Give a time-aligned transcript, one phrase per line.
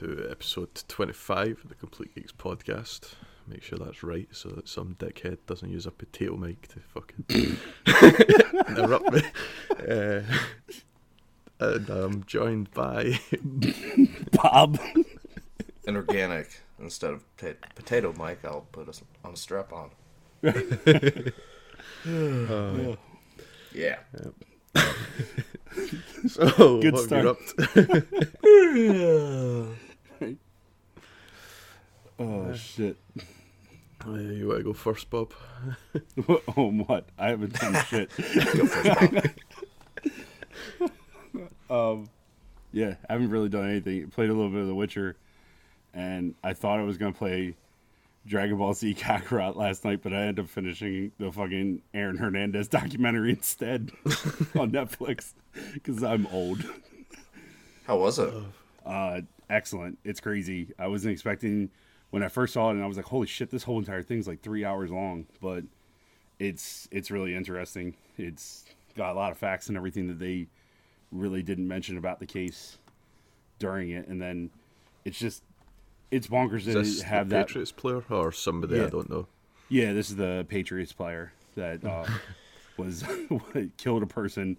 [0.00, 3.14] welcome to episode 25 of the Complete Geeks podcast.
[3.46, 7.24] Make sure that's right so that some dickhead doesn't use a potato mic to fucking
[8.68, 9.22] interrupt me.
[9.88, 10.20] Uh,
[11.60, 13.18] and I'm joined by
[14.32, 14.78] Bob.
[15.86, 19.90] An organic instead of po- potato mic, I'll put us on a strap on.
[23.72, 23.98] Yeah.
[26.28, 27.10] so Good what start.
[27.10, 28.06] have you up to?
[32.18, 32.96] Oh shit.
[34.06, 35.32] Uh, you want to go first, Bob?
[36.56, 37.08] oh what?
[37.18, 38.10] I haven't done shit.
[38.16, 39.34] Go first,
[40.78, 40.90] Bob.
[41.70, 42.10] um,
[42.72, 44.08] yeah, I haven't really done anything.
[44.10, 45.16] Played a little bit of The Witcher,
[45.94, 47.54] and I thought I was gonna play
[48.26, 52.68] Dragon Ball Z Kakarot last night, but I ended up finishing the fucking Aaron Hernandez
[52.68, 53.90] documentary instead
[54.54, 55.32] on Netflix
[55.74, 56.64] because I'm old.
[57.84, 58.32] How was it?
[58.84, 59.98] Uh, excellent.
[60.04, 60.68] It's crazy.
[60.78, 61.70] I wasn't expecting
[62.10, 63.50] when I first saw it, and I was like, "Holy shit!
[63.50, 65.64] This whole entire thing's like three hours long." But
[66.38, 67.94] it's it's really interesting.
[68.16, 68.64] It's
[68.96, 70.48] got a lot of facts and everything that they
[71.12, 72.78] really didn't mention about the case
[73.58, 74.50] during it, and then
[75.04, 75.42] it's just
[76.10, 77.46] it's bonkers Is to this have the that.
[77.48, 79.26] Patriots player or somebody I don't know?
[79.68, 82.06] Yeah, this is the Patriots player that uh,
[82.76, 83.04] was
[83.76, 84.56] killed a person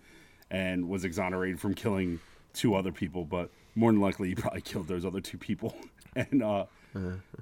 [0.51, 2.19] and was exonerated from killing
[2.53, 5.75] two other people, but more than likely he probably killed those other two people.
[6.15, 6.65] And uh,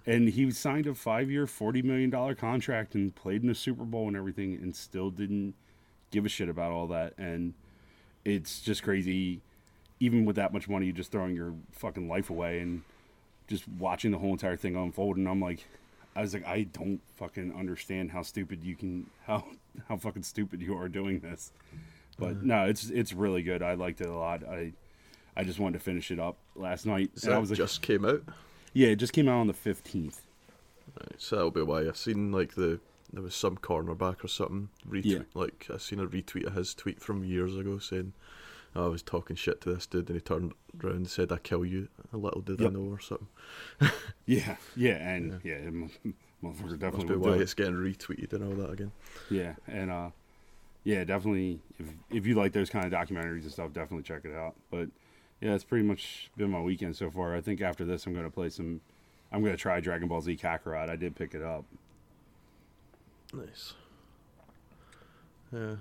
[0.05, 4.07] and he signed a five-year, forty million dollar contract and played in the Super Bowl
[4.07, 5.53] and everything, and still didn't
[6.11, 7.13] give a shit about all that.
[7.17, 7.53] And
[8.25, 9.41] it's just crazy,
[9.99, 12.83] even with that much money, you're just throwing your fucking life away and
[13.47, 15.17] just watching the whole entire thing unfold.
[15.17, 15.65] And I'm like,
[16.15, 19.45] I was like, I don't fucking understand how stupid you can, how
[19.87, 21.51] how fucking stupid you are doing this.
[22.17, 22.39] But uh-huh.
[22.43, 23.61] no, it's it's really good.
[23.61, 24.43] I liked it a lot.
[24.43, 24.73] I
[25.35, 27.11] I just wanted to finish it up last night.
[27.15, 28.23] Is and I was like, just came out?
[28.77, 30.21] Yeah, it just came out on the fifteenth.
[30.99, 32.79] Right, so that'll be why I seen like the
[33.13, 35.19] there was some cornerback or something retweet Yeah.
[35.33, 38.13] like I seen a retweet of his tweet from years ago saying
[38.75, 41.37] "Oh, I was talking shit to this dude and he turned around and said I
[41.37, 43.27] kill you a little did I know or something.
[44.25, 45.89] Yeah, yeah, and yeah, m-
[46.43, 47.41] motherfucker Must definitely be why it.
[47.41, 48.91] it's getting retweeted and all that again.
[49.29, 50.09] Yeah, and uh,
[50.83, 51.59] yeah, definitely.
[51.79, 54.55] If if you like those kind of documentaries and stuff, definitely check it out.
[54.69, 54.89] But
[55.41, 57.35] yeah, it's pretty much been my weekend so far.
[57.35, 58.81] I think after this, I'm gonna play some.
[59.31, 60.89] I'm gonna try Dragon Ball Z Kakarot.
[60.89, 61.65] I did pick it up.
[63.33, 63.73] Nice.
[65.53, 65.75] Yeah.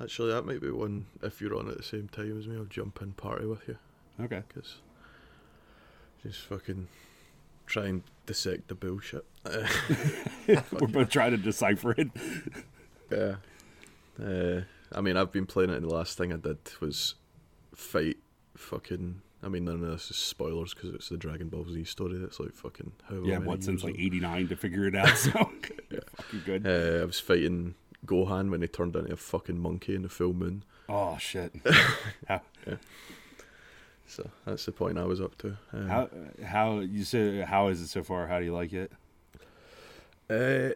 [0.00, 2.64] Actually that might be one if you're on at the same time as me, I'll
[2.64, 3.76] jump in party with you.
[4.20, 4.42] Okay.
[4.48, 4.76] Because
[6.22, 6.88] just fucking
[7.66, 9.24] try and dissect the bullshit.
[10.46, 12.08] We're both trying to decipher it.
[13.10, 13.36] Yeah.
[14.22, 17.14] Uh, I mean, I've been playing it, and the last thing I did was
[17.74, 18.18] fight
[18.60, 19.22] fucking.
[19.42, 22.18] I mean, none of this is spoilers because it's the Dragon Ball Z story.
[22.18, 25.08] That's like fucking how Yeah, what since like '89 to figure it out.
[25.16, 25.30] So
[26.16, 26.66] fucking good.
[26.66, 27.74] Uh, I was fighting
[28.06, 30.64] Gohan when he turned into a fucking monkey in the full moon.
[30.88, 31.52] Oh shit.
[32.28, 32.42] how,
[34.06, 35.56] So that's the point I was up to.
[35.72, 36.08] Um, how
[36.44, 38.26] how you say how is it so far?
[38.26, 38.92] How do you like it?
[40.28, 40.74] Uh,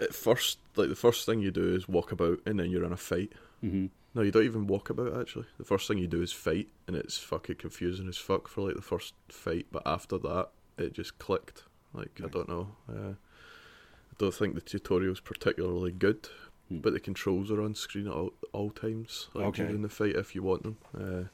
[0.00, 2.92] at first, like the first thing you do is walk about, and then you're in
[2.92, 3.32] a fight.
[3.60, 3.86] hmm
[4.18, 5.46] No, you don't even walk about actually.
[5.58, 8.74] The first thing you do is fight, and it's fucking confusing as fuck for like
[8.74, 9.66] the first fight.
[9.70, 11.62] But after that, it just clicked.
[11.94, 12.74] Like I don't know.
[12.92, 16.28] Uh, I don't think the tutorial's particularly good,
[16.68, 16.78] Hmm.
[16.78, 19.62] but the controls are on screen at all, all times like Okay.
[19.62, 20.78] during the fight if you want them.
[20.92, 21.28] Uh,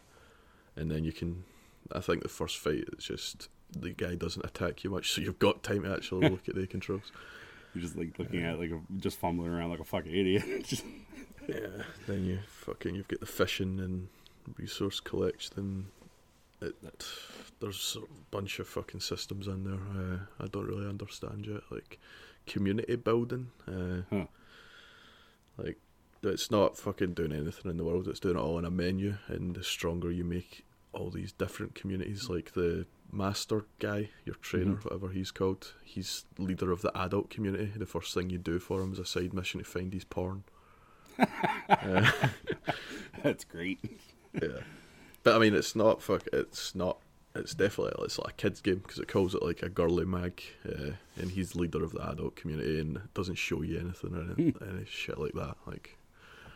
[0.79, 1.45] and then you can.
[1.91, 5.39] I think the first fight is just the guy doesn't attack you much, so you've
[5.39, 7.11] got time to actually look at the controls.
[7.75, 10.45] You're just like looking at like a, just fumbling around like a fucking idiot.
[10.67, 10.85] Just-
[11.49, 14.09] Yeah, then you fucking you've got the fishing and
[14.57, 15.89] resource collection.
[16.63, 16.75] It,
[17.61, 19.75] there's a bunch of fucking systems in there.
[19.75, 21.61] Uh, I don't really understand yet.
[21.71, 21.99] Like
[22.47, 23.51] community building.
[23.69, 24.27] Uh, Huh.
[25.59, 25.79] Like
[26.23, 28.09] it's not fucking doing anything in the world.
[28.09, 29.17] It's doing it all in a menu.
[29.29, 34.75] And the stronger you make all these different communities, like the master guy, your trainer,
[34.77, 34.85] Mhm.
[34.85, 37.73] whatever he's called, he's leader of the adult community.
[37.77, 40.45] The first thing you do for him is a side mission to find his porn.
[41.19, 42.11] uh,
[43.23, 43.79] That's great.
[44.35, 44.61] yeah,
[45.23, 46.25] but I mean, it's not fuck.
[46.33, 46.99] It's not.
[47.37, 50.43] It's definitely it's like a kids game because it calls it like a girly mag,
[50.69, 54.55] uh, and he's leader of the adult community and doesn't show you anything or any,
[54.61, 55.57] any shit like that.
[55.67, 55.97] Like,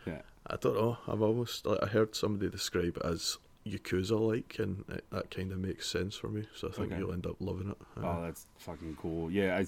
[0.07, 0.23] Yeah.
[0.47, 0.99] I don't know.
[1.07, 3.39] I've almost like I heard somebody describe it as
[3.71, 6.45] Yakuza like, and it, that kind of makes sense for me.
[6.55, 6.99] So I think Okay.
[7.01, 7.77] you'll end up loving it.
[7.99, 8.23] Oh, uh-huh.
[8.23, 9.31] that's fucking cool.
[9.31, 9.67] Yeah, I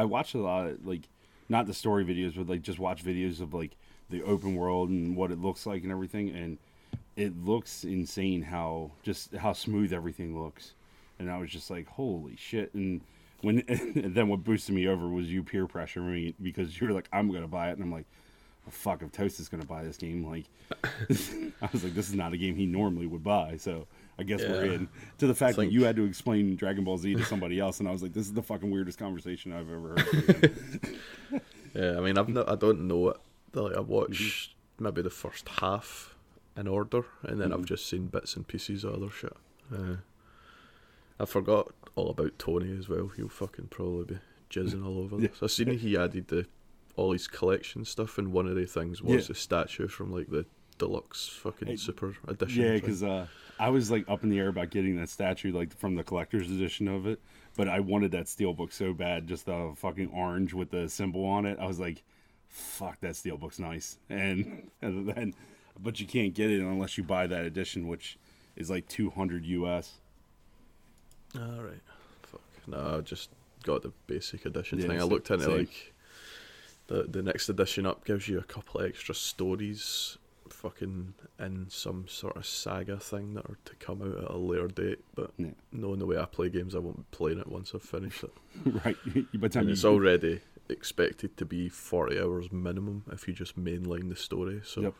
[0.00, 1.08] I watched a lot of like,
[1.48, 3.76] not the story videos, but like just watch videos of like
[4.10, 6.58] the open world and what it looks like and everything, and
[7.16, 10.74] it looks insane how just how smooth everything looks.
[11.18, 12.74] and I was just like, holy shit!
[12.74, 13.00] And
[13.40, 16.92] when and then what boosted me over was you peer pressure me because you were
[16.92, 18.06] like, I'm gonna buy it, and I'm like,
[18.66, 20.44] well, fuck, if Toast is gonna buy this game, like,
[21.62, 23.86] I was like, this is not a game he normally would buy, so.
[24.18, 27.16] I guess we're in to the fact that you had to explain Dragon Ball Z
[27.16, 29.90] to somebody else, and I was like, "This is the fucking weirdest conversation I've ever
[29.90, 30.56] heard."
[31.74, 33.18] Yeah, I mean, I've not, I don't know it.
[33.52, 36.14] Like, I watched maybe the first half
[36.56, 39.36] in order, and then I've just seen bits and pieces of other shit.
[39.70, 39.96] Uh,
[41.20, 43.08] I forgot all about Tony as well.
[43.08, 44.18] He'll fucking probably be
[44.50, 45.28] jizzing all over Yeah.
[45.28, 45.42] this.
[45.42, 46.46] I seen he added the
[46.96, 49.28] all his collection stuff, and one of the things was Yeah.
[49.28, 50.46] the statue from like the
[50.78, 52.62] deluxe fucking super edition.
[52.62, 53.26] Yeah, because uh,
[53.58, 56.50] I was like up in the air about getting that statue, like from the collector's
[56.50, 57.20] edition of it.
[57.56, 61.46] But I wanted that steelbook so bad, just the fucking orange with the symbol on
[61.46, 61.58] it.
[61.58, 62.02] I was like,
[62.48, 65.34] "Fuck, that steelbook's nice." And and then,
[65.80, 68.18] but you can't get it unless you buy that edition, which
[68.56, 69.92] is like two hundred US.
[71.34, 71.80] All right.
[72.22, 72.40] Fuck.
[72.66, 73.30] No, I just
[73.62, 75.00] got the basic edition Yeah, thing.
[75.00, 75.94] I looked into like
[76.88, 80.18] the the next edition up gives you a couple of extra stories,
[80.48, 84.68] fucking in some sort of saga thing that are to come out at a later
[84.68, 85.00] date.
[85.14, 85.50] But Yeah.
[85.72, 88.32] knowing the way I play games, I won't be playing it once I've finished it.
[88.84, 88.96] right?
[89.34, 93.58] By the time you, it's already expected to be forty hours minimum if you just
[93.58, 94.60] mainline the story.
[94.64, 94.80] So.
[94.82, 94.94] Yep.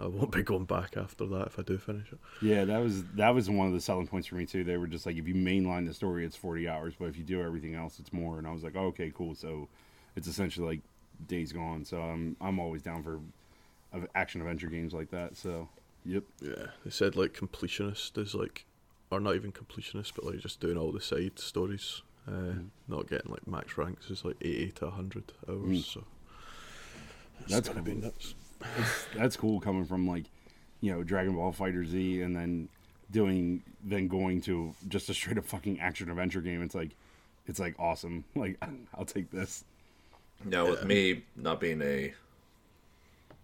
[0.00, 2.18] I won't be going back after that if I do finish it.
[2.40, 4.62] Yeah, that was that was one of the selling points for me too.
[4.62, 7.24] They were just like, if you mainline the story, it's forty hours, but if you
[7.24, 8.38] do everything else, it's more.
[8.38, 9.34] And I was like, oh, okay, cool.
[9.34, 9.66] So
[10.14, 10.80] it's essentially like
[11.26, 11.84] Days Gone.
[11.84, 13.20] So I'm I'm always down for
[14.14, 15.36] action adventure games like that.
[15.36, 15.68] So
[16.04, 18.64] yep, Yeah, they said like completionist is like,
[19.10, 22.54] or not even completionist, but like just doing all the side stories, uh,
[22.86, 25.58] not getting like max ranks is like eighty to hundred hours.
[25.60, 25.84] Mm.
[25.84, 26.04] So
[27.48, 28.02] That's gonna be cool.
[28.02, 28.34] nuts.
[29.14, 30.24] that's cool coming from like
[30.80, 32.68] you know Dragon Ball FighterZ and then
[33.10, 36.62] doing then going to just a straight up fucking action adventure game.
[36.62, 36.90] It's like
[37.46, 38.24] it's like awesome.
[38.34, 38.62] Like
[38.94, 39.64] I'll take this.
[40.44, 42.14] Now, with me not being a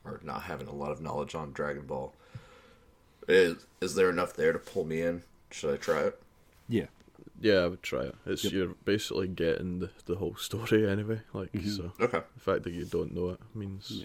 [0.04, 2.12] or not having a lot of knowledge on Dragon Ball,
[3.28, 5.22] is is there enough there to pull me in?
[5.50, 6.20] Should I try it?
[6.68, 6.86] Yeah,
[7.40, 8.14] Yeah, I would try it.
[8.26, 8.52] It's Yep.
[8.52, 11.20] you're basically getting the, the whole story anyway.
[11.32, 11.68] Like Mm-hmm.
[11.68, 12.22] so, Okay.
[12.34, 14.04] the fact that you don't know it means.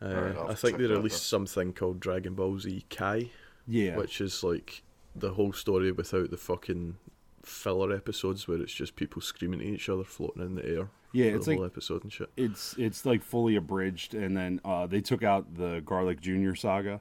[0.00, 3.30] Uh, Alright, I'll think check they it out released something called Dragon Ball Z Kai,
[3.66, 3.96] yeah.
[3.96, 4.82] which is like
[5.14, 6.96] the whole story without the fucking
[7.42, 10.88] filler episodes where it's just people screaming at each other floating in the air.
[11.12, 12.28] Yeah, it's like episode and shit.
[12.36, 17.00] it's it's like fully abridged and then uh, they took out the garlic junior saga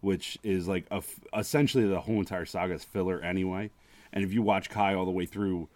[0.00, 3.70] which is like a f essentially the whole entire saga is filler anyway.
[4.12, 5.68] And if you watch kai all the way through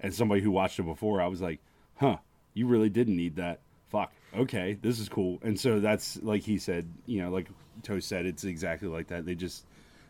[0.00, 1.60] as somebody who watched it before i was like
[1.96, 2.16] huh
[2.52, 3.60] you really didn't need that.
[3.90, 4.12] Fuck.
[4.36, 5.38] Okay this is cool.
[5.42, 7.48] And so that's like he said you know like
[7.82, 9.24] toast said it's exactly like that.
[9.24, 9.64] They just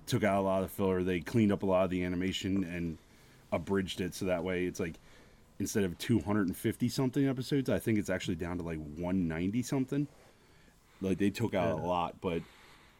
[0.06, 1.02] took out a lot of the filler.
[1.02, 2.98] They cleaned up a lot of the animation and
[3.52, 4.94] abridged it so that way it's like
[5.58, 10.08] instead of 250 something episodes i think it's actually down to like 190 something
[11.00, 12.42] like they took out a lot but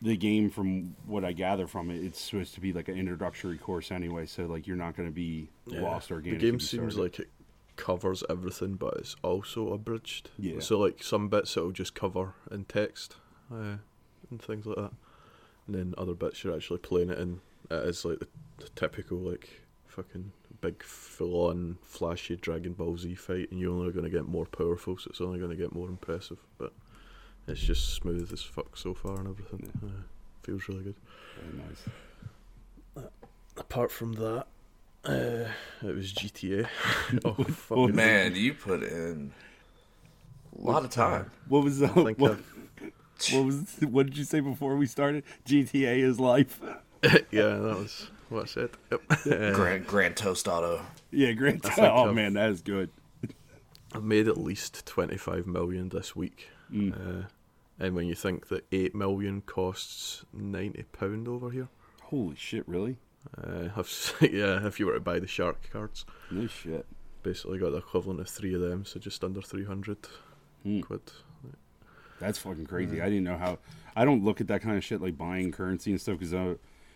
[0.03, 3.57] the game from what i gather from it it's supposed to be like an introductory
[3.57, 6.35] course anyway so like you're not going to be lost or game.
[6.35, 7.29] the game seems like it
[7.77, 10.31] covers everything, but it's also abridged.
[10.39, 10.61] Yeah.
[10.61, 13.17] So like some bits it'll just cover in text
[13.53, 13.77] uh,
[14.31, 14.93] and things like that,
[15.67, 17.41] and then other bits you're actually playing it in.
[17.71, 23.15] It is like the, the typical like fucking big full on flashy Dragon Ball Z
[23.15, 25.75] fight, and you're only going to get more powerful, so it's only going to get
[25.75, 26.39] more impressive.
[26.59, 26.73] But
[27.47, 29.71] it's just smooth as fuck so far and everything.
[29.85, 30.03] Uh,
[30.43, 30.95] feels really good.
[31.41, 33.07] Very nice
[33.57, 34.47] Apart from that.
[35.05, 35.49] Uh,
[35.83, 36.67] it was GTA.
[37.25, 39.33] oh fucking Man, you put in
[40.59, 41.31] a lot of time.
[41.49, 42.93] what was the, I think what, I've-
[43.37, 46.61] what was what did you say before we started gta is life
[47.03, 48.71] yeah, that was what I said.
[48.91, 49.03] Yep.
[49.11, 50.83] Uh, Grand Grand Toast Auto.
[51.11, 51.79] yeah great Toast.
[51.79, 52.91] oh I've- man that is good
[53.95, 56.49] I've made at least 25 million this week.
[56.73, 57.23] Mm.
[57.25, 57.27] Uh,
[57.79, 61.69] and when you think that 8 million costs £90 over here,
[62.03, 62.97] holy shit really
[63.41, 66.85] uh, I've, s- yeah, if you were to buy the shark cards, no shit
[67.23, 69.97] basically got the equivalent of three of them, so just under 300
[70.65, 70.81] Hmm.
[70.81, 71.01] quid.
[72.21, 73.01] That's fucking crazy.
[73.01, 73.59] I didn't know how.
[73.97, 76.35] I don't look at that kind of shit like buying currency and stuff because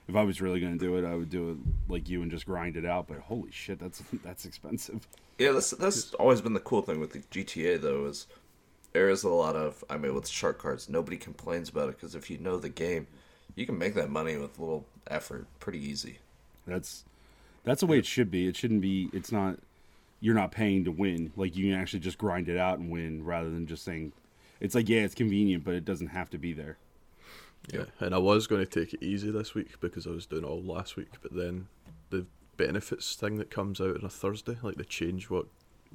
[0.08, 1.56] if I was really going to do it, I would do it
[1.92, 3.06] like you and just grind it out.
[3.06, 5.06] But holy shit, that's that's expensive.
[5.38, 8.26] Yeah, that's that's always been the cool thing with the GTA though is
[8.92, 12.14] there is a lot of I mean with shark cards nobody complains about it because
[12.14, 13.06] if you know the game,
[13.54, 16.18] you can make that money with little effort pretty easy.
[16.66, 17.04] That's
[17.64, 18.48] that's the way it should be.
[18.48, 19.10] It shouldn't be.
[19.12, 19.58] It's not.
[20.20, 21.32] You're not paying to win.
[21.36, 24.12] Like you can actually just grind it out and win rather than just saying.
[24.58, 26.78] It's like yeah, it's convenient, but it doesn't have to be there.
[27.72, 30.44] Yeah, and I was going to take it easy this week because I was doing
[30.44, 31.68] it all last week, but then
[32.10, 34.56] the benefits thing that comes out on a Thursday.
[34.62, 35.46] Like they change what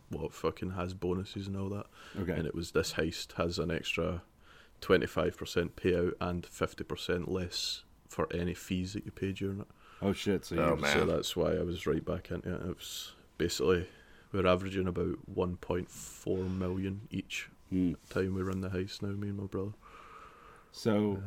[0.09, 1.85] what fucking has bonuses and all that.
[2.19, 2.33] Okay.
[2.33, 4.21] And it was this heist has an extra
[4.81, 9.61] twenty five percent payout and fifty percent less for any fees that you pay during
[9.61, 9.67] it.
[10.01, 10.45] oh shit!
[10.45, 10.77] So you Oh.
[10.93, 12.61] So that's why I was right back into it.
[12.61, 13.87] It was basically
[14.31, 17.93] we're averaging about one point four million each Hmm.
[18.11, 19.71] time we run the heist now, me and my brother.
[20.71, 21.21] So,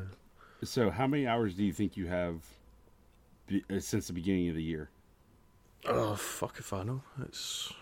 [0.65, 2.43] so how many hours do you think you have
[3.47, 4.91] be, uh, since the beginning of the year?
[5.87, 7.03] Oh fuck if I know.
[7.23, 7.73] It's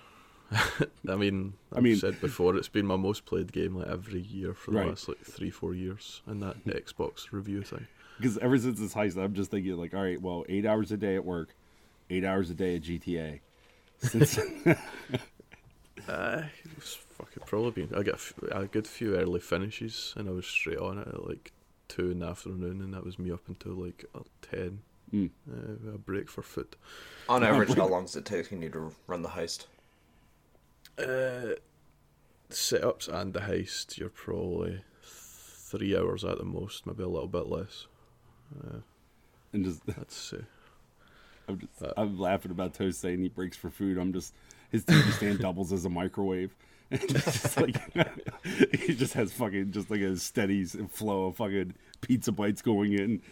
[1.09, 4.21] I mean I I've mean- said before it's been my most played game like every
[4.21, 4.89] year for the Right.
[4.89, 7.87] last like three, four years in that Xbox review thing.
[8.19, 10.97] Because ever since this heist, I'm just thinking like, all right, well, eight hours a
[10.97, 11.55] day at work,
[12.11, 13.41] eight hours a day at GTA.
[13.99, 14.39] Since
[16.09, 20.13] Uh, it was fucking probably been I got a, f- a good few early finishes
[20.19, 21.53] and I was straight on it at like
[21.89, 24.81] two in the afternoon and that was me up until like uh, ten.
[25.13, 25.31] Mm.
[25.49, 26.77] Uh, a break for food.
[27.29, 29.67] On average, how long does it take you to run the heist?
[30.99, 31.55] Uh,
[32.51, 37.47] setups and the heist, you're probably three hours at the most, maybe a little bit
[37.47, 37.87] less.
[38.59, 38.79] Uh,
[39.53, 40.39] and just I'd say.
[41.49, 43.99] I'm just Uh, I'm laughing about Toast saying he breaks for food.
[43.99, 44.35] I'm just
[44.71, 46.55] his TV stand doubles as a microwave.
[46.91, 47.77] It's just like
[48.81, 53.23] he just has fucking just like a steady flow of fucking pizza bites going in.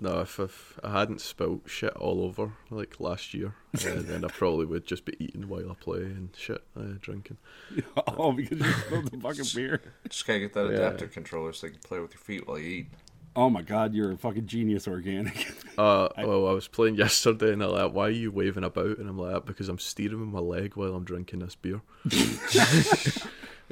[0.00, 4.28] No, if, if I hadn't spilt shit all over like last year, uh, then I
[4.28, 7.36] probably would just be eating while I play and shit, uh, drinking.
[8.08, 9.80] oh, because you spilled the fucking beer.
[10.08, 10.76] Just gotta get that Yeah.
[10.76, 12.86] adaptive controller so you can play with your feet while you eat.
[13.34, 15.52] Oh my god, you're a fucking genius, organic.
[15.78, 19.08] Uh, well, I was playing yesterday and they're like, "Why are you waving about?" And
[19.08, 21.80] I'm like, "Because I'm steering with my leg while I'm drinking this beer."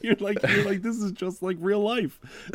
[0.02, 2.18] you're like you're like this is just like real life.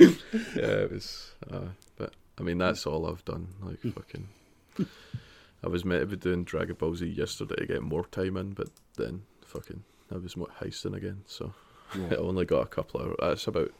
[0.00, 0.08] yeah,
[0.56, 1.34] it was.
[1.48, 3.46] Uh, but I mean, that's all I've done.
[3.62, 4.26] Like fucking.
[5.62, 8.50] I was meant to be doing Dragon Ball Z yesterday to get more time in,
[8.50, 11.54] but then fucking I was heisting again, so
[11.94, 13.16] I only got a couple of hours.
[13.20, 13.72] That's about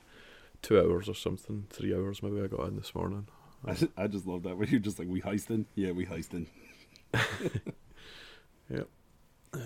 [0.65, 2.41] two hours or something, three hours maybe.
[2.43, 3.27] I got in this morning.
[3.67, 5.67] I just, I just love that when you're just like we heisting.
[5.75, 6.47] Yeah, we heisting.
[8.71, 8.89] Yep.
[9.53, 9.59] Uh,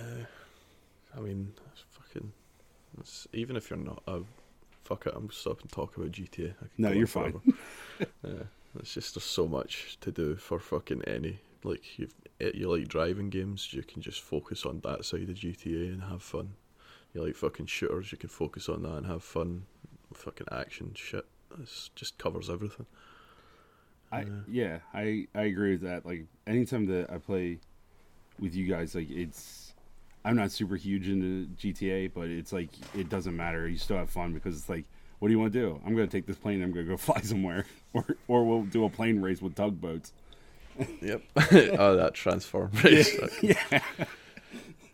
[1.16, 2.32] I mean, it's fucking.
[3.00, 4.20] It's, even if you're not a.
[4.84, 6.54] Fuck it, I'm stopping talking about GTA.
[6.78, 7.40] No, you're fine.
[8.24, 8.44] yeah,
[8.78, 11.40] it's just there's so much to do for fucking any.
[11.62, 12.08] Like you,
[12.40, 16.22] you like driving games, you can just focus on that side of GTA and have
[16.22, 16.54] fun.
[17.12, 19.64] You like fucking shooters, you can focus on that and have fun.
[20.14, 21.26] Fucking action shit,
[21.60, 22.86] it just covers everything.
[24.10, 24.28] I Yeah.
[24.48, 26.06] yeah, I I agree with that.
[26.06, 27.58] Like anytime that I play
[28.40, 29.74] with you guys, like it's
[30.24, 33.68] I'm not super huge into GTA, but it's like it doesn't matter.
[33.68, 34.84] You still have fun because it's like,
[35.18, 35.80] what do you want to do?
[35.86, 36.62] I'm gonna take this plane.
[36.62, 40.12] I'm gonna go fly somewhere, or or we'll do a plane race with tugboats.
[41.02, 41.22] Yep.
[41.78, 43.16] oh, that transform race.
[43.42, 43.80] Yeah,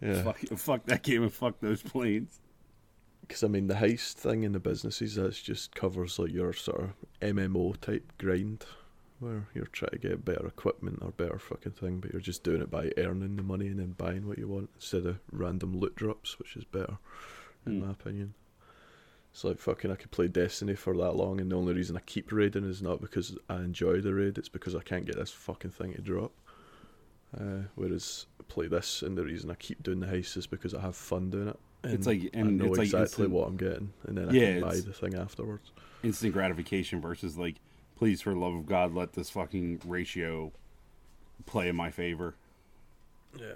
[0.01, 0.23] yeah.
[0.23, 2.41] fuck, fuck that game and fuck those planes.
[3.27, 6.81] Because I mean, the heist thing in the businesses that's just covers like your sort
[6.81, 6.91] of
[7.23, 8.65] MMO type grind,
[9.19, 12.61] where you're trying to get better equipment or better fucking thing, but you're just doing
[12.61, 15.95] it by earning the money and then buying what you want instead of random loot
[15.97, 16.99] drops, which is better,
[17.67, 17.87] in Hmm.
[17.87, 18.35] my opinion.
[19.33, 22.01] It's like fucking I could play Destiny for that long, and the only reason I
[22.01, 25.33] keep raiding is not because I enjoy the raid; it's because I can't get this
[25.33, 26.33] fucking thing to drop.
[27.37, 30.83] Uh, whereas play this, and the reason I keep doing the heist is because I
[30.83, 31.59] have fun doing it.
[31.85, 34.33] It's and like- I know it's like exactly instant- what I'm getting, and then I
[34.33, 35.71] Yeah, can buy the thing afterwards.
[36.03, 37.57] Instant gratification versus like,
[37.97, 40.53] please for the love of God, let this fucking ratio
[41.47, 42.35] play in my favor.
[43.39, 43.55] Yeah.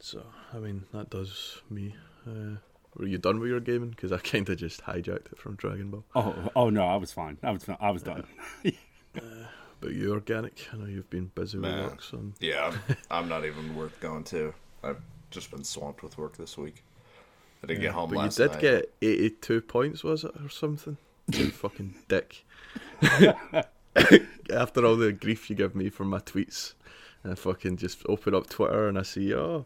[0.00, 1.94] So I mean, that does me.
[2.26, 2.56] Uh,
[2.96, 3.90] were you done with your gaming?
[3.90, 6.04] Because I kind of just hijacked it from Dragon Ball.
[6.14, 7.38] Oh, oh no, I was fine.
[7.42, 8.24] I was, I was done.
[9.80, 10.66] But you, organic?
[10.72, 14.24] I know you've been busy with work, so Yeah, I'm, I'm not even worth going
[14.24, 14.54] to.
[14.82, 15.00] I've
[15.30, 16.82] just been swamped with work this week.
[17.64, 18.60] I didn't get home But you did night.
[18.60, 20.98] get 82 points, was it, or something?
[21.32, 22.44] You fucking dick.
[24.52, 26.74] After all the grief you give me for my tweets,
[27.24, 29.64] I fucking just open up Twitter and I see, oh,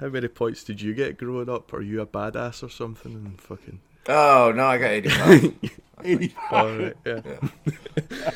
[0.00, 1.72] how many points did you get growing up?
[1.74, 3.12] Are you a badass or something?
[3.12, 5.54] And fucking, Oh no, I got 85.
[6.52, 7.20] alright, yeah.
[7.24, 8.30] yeah.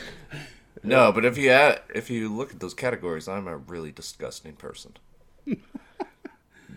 [0.82, 4.54] No, but if you add, if you look at those categories, I'm a really disgusting
[4.54, 4.96] person.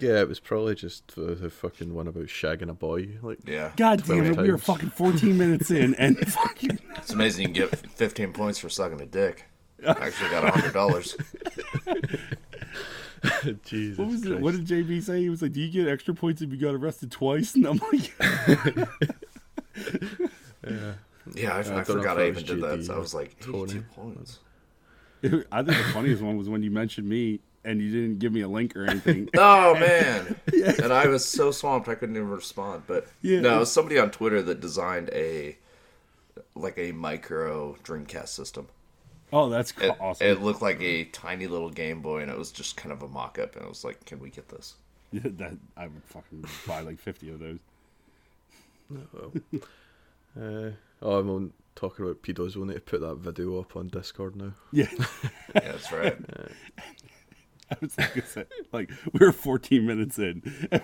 [0.02, 3.10] Yeah, it was probably just the, the fucking one about shagging a boy.
[3.22, 3.72] Like, Yeah.
[3.76, 7.70] God damn it, we were fucking 14 minutes in, and fucking It's amazing you can
[7.70, 9.46] get 15 points for sucking a dick.
[9.86, 12.28] I actually got $100.
[13.66, 13.98] Jesus.
[14.00, 14.40] what was it?
[14.40, 15.20] What did JB say?
[15.22, 17.80] He was like, "Do you get extra points if you got arrested twice?" And I'm
[17.92, 18.12] like,
[20.68, 20.94] Yeah.
[21.36, 22.84] Yeah, I, I, don't forgot I even did that.
[22.84, 24.40] So I was like, or 82 points.
[25.24, 28.42] I think the funniest one was when you mentioned me and you didn't give me
[28.42, 29.30] a link or anything.
[29.38, 30.36] Oh man!
[30.54, 32.84] And I was so swamped I couldn't even respond.
[32.88, 33.42] But Yeah.
[33.42, 35.58] no, it was somebody on Twitter that designed a
[36.56, 38.68] like a micro Dreamcast system.
[39.34, 40.28] oh, that's co- It, awesome.
[40.28, 43.08] it looked like a tiny little Game Boy, and it was just kind of a
[43.08, 43.56] mock-up.
[43.56, 44.76] And I was like, "Can we get this?"
[45.12, 47.60] Yeah, that I would fucking buy like fifty of those.
[49.14, 49.32] Well,
[50.40, 52.56] uh, oh, I'm on talking about pedos.
[52.56, 54.52] We'll need to put that video up on Discord now.
[54.72, 55.06] Yeah, Yeah,
[55.54, 56.18] that's right.
[57.76, 60.44] I was like, I said, like we were fourteen minutes in.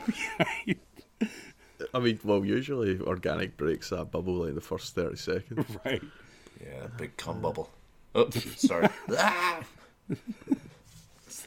[1.93, 5.65] I mean, well, usually organic breaks that bubble like the first thirty seconds.
[5.85, 6.01] right.
[6.63, 7.69] Yeah, big cum bubble.
[8.15, 8.87] Oh, sorry.
[9.17, 9.59] ah!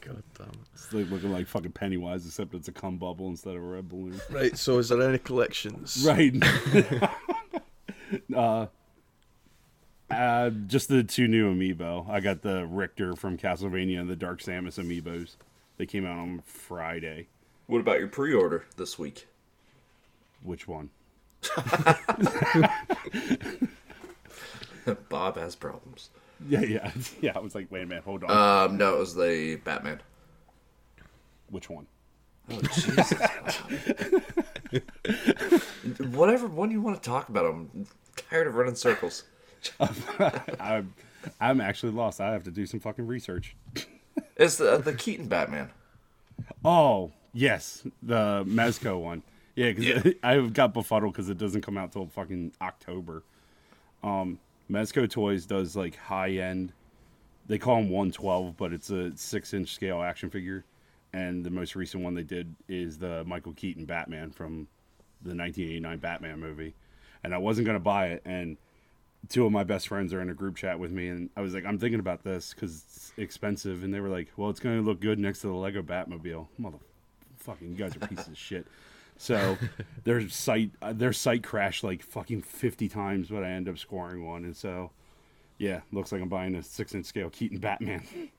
[0.03, 0.55] God damn it!
[0.73, 3.89] It's like looking like fucking Pennywise, except it's a cum bubble instead of a red
[3.89, 4.21] balloon.
[4.29, 4.57] Right.
[4.57, 6.03] So, is there any collections?
[6.07, 6.33] Right.
[8.35, 8.67] uh,
[10.11, 12.09] uh, just the two new amiibo.
[12.09, 15.35] I got the Richter from Castlevania and the Dark Samus amiibos.
[15.77, 17.27] They came out on Friday.
[17.67, 19.27] What about your pre-order this week?
[20.43, 20.89] Which one?
[25.09, 26.09] Bob has problems.
[26.47, 26.91] Yeah, yeah,
[27.21, 27.31] yeah.
[27.35, 28.69] I was like, wait a minute, hold on.
[28.71, 30.01] Um, no, it was the Batman.
[31.49, 31.87] Which one?
[32.49, 33.13] Oh Jesus!
[36.13, 37.85] Whatever one you want to talk about, I'm
[38.15, 39.23] tired of running circles.
[40.59, 40.93] I'm,
[41.39, 42.19] I'm actually lost.
[42.21, 43.55] I have to do some fucking research.
[44.35, 45.69] It's the the Keaton Batman.
[46.65, 49.23] Oh, yes, the Mezco one.
[49.55, 50.11] Yeah, because Yeah.
[50.23, 53.23] I got befuddled because it doesn't come out till fucking October.
[54.03, 56.73] Um, Mezco Toys does like high end.
[57.47, 60.63] They call them 112, but it's a six inch scale action figure.
[61.13, 64.67] And the most recent one they did is the Michael Keaton Batman from
[65.21, 66.73] the 1989 Batman movie.
[67.23, 68.21] And I wasn't going to buy it.
[68.25, 68.57] And
[69.29, 71.07] two of my best friends are in a group chat with me.
[71.09, 73.83] And I was like, I'm thinking about this because it's expensive.
[73.83, 76.47] And they were like, well, it's going to look good next to the Lego Batmobile.
[76.59, 78.67] Motherfucking, you guys are pieces of shit.
[79.17, 79.57] So
[80.03, 84.25] their site uh, their site crashed like fucking fifty times, but I end up scoring
[84.25, 84.89] one, and so
[85.59, 88.01] yeah, looks like I'm buying a six inch scale Keaton Batman.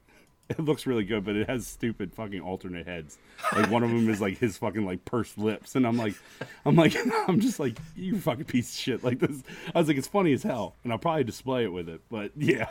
[0.49, 3.19] it looks really good, but it has stupid fucking alternate heads.
[3.53, 6.15] Like one of them is like his fucking like pursed lips, and I'm like,
[6.65, 6.97] I'm like,
[7.29, 9.05] I'm just like you fucking piece of shit.
[9.05, 9.43] Like this,
[9.75, 12.33] I was like, it's funny as hell, and I'll probably display it with it, but
[12.37, 12.69] yeah,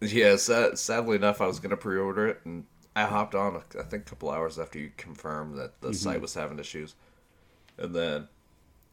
[0.00, 3.62] Yeah, sad, sadly enough, I was gonna pre-order it, and I hopped on.
[3.78, 5.94] I think a couple hours after you confirmed that the mm-hmm.
[5.94, 6.94] site was having issues,
[7.78, 8.28] and then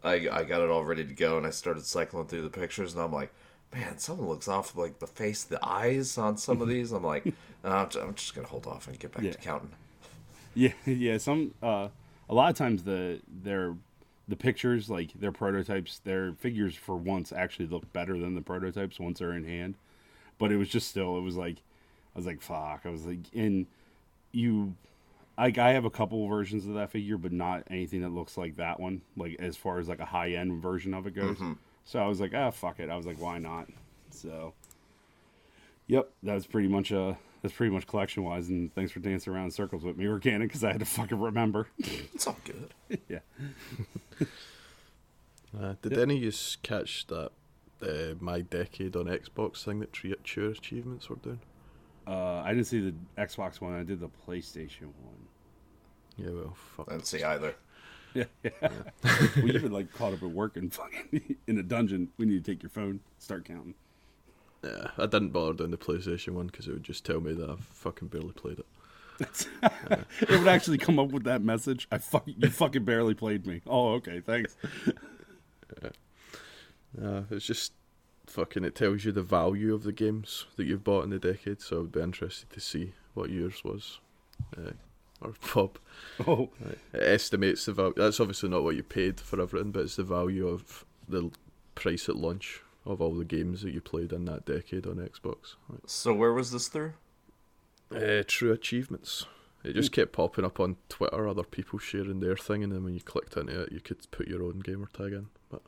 [0.03, 2.93] I I got it all ready to go, and I started cycling through the pictures,
[2.93, 3.33] and I'm like,
[3.73, 6.91] man, something looks off like the face, the eyes on some of these.
[6.91, 7.25] I'm like,
[7.63, 9.31] "No, I'm, ju- I'm just gonna hold off and get back Yeah.
[9.31, 9.71] to counting.
[10.55, 11.17] Yeah, yeah.
[11.17, 11.87] Some uh,
[12.29, 13.75] a lot of times the their
[14.27, 18.99] the pictures like their prototypes, their figures for once actually look better than the prototypes
[18.99, 19.75] once they're in hand.
[20.39, 22.81] But it was just still, it was like I was like, fuck.
[22.85, 23.65] I was like, and
[24.31, 24.75] you,
[25.37, 28.55] like, I have a couple versions of that figure, but not anything that looks like
[28.57, 29.01] that one.
[29.17, 31.37] Like as far as like a high end version of it goes.
[31.85, 32.89] So I was like, ah, fuck it.
[32.89, 33.67] I was like, why not?
[34.09, 34.53] So.
[35.87, 39.33] Yep, that was pretty much uh that's pretty much collection wise, and thanks for dancing
[39.33, 41.67] around in circles with me, organic, because I had to fucking remember.
[42.13, 42.73] It's all good.
[43.09, 43.19] yeah,
[45.59, 46.31] Uh, did any of you
[46.63, 47.31] catch that
[47.81, 51.41] uh, my decade on Xbox thing that Tri- True Achievements were doing?
[52.07, 53.73] uh, I didn't see the Xbox one.
[53.73, 55.27] I did the PlayStation one.
[56.17, 56.87] Yeah, well, fuck.
[56.89, 57.55] I didn't see either.
[58.15, 58.69] Yeah, yeah.
[59.43, 62.09] we even like caught up at work and fucking in a dungeon.
[62.17, 63.73] We need to take your phone, start counting.
[64.63, 67.49] Yeah, I didn't bother doing the PlayStation one because it would just tell me that
[67.49, 69.47] I fucking barely played it.
[70.21, 71.87] It would actually come up with that message.
[71.91, 73.61] I fuck you fucking barely played me.
[73.67, 74.55] Oh, okay, thanks.
[77.01, 77.73] Uh, it's just
[78.27, 78.63] fucking.
[78.63, 81.61] It tells you the value of the games that you've bought in the decade.
[81.61, 83.99] So I'd be interested to see what yours was,
[84.57, 84.71] uh,
[85.23, 85.77] or Bob.
[86.27, 86.49] Oh,
[86.93, 87.93] It estimates the value.
[87.97, 91.31] That's obviously not what you paid for everything, but it's the value of the
[91.75, 95.55] price at launch of all the games that you played in that decade on Xbox.
[95.87, 96.93] So where was this through?
[97.93, 99.25] Uh, true achievements.
[99.63, 102.93] It just kept popping up on Twitter, other people sharing their thing, and then when
[102.93, 105.27] you clicked into it, you could put your own gamer tag in.
[105.49, 105.61] But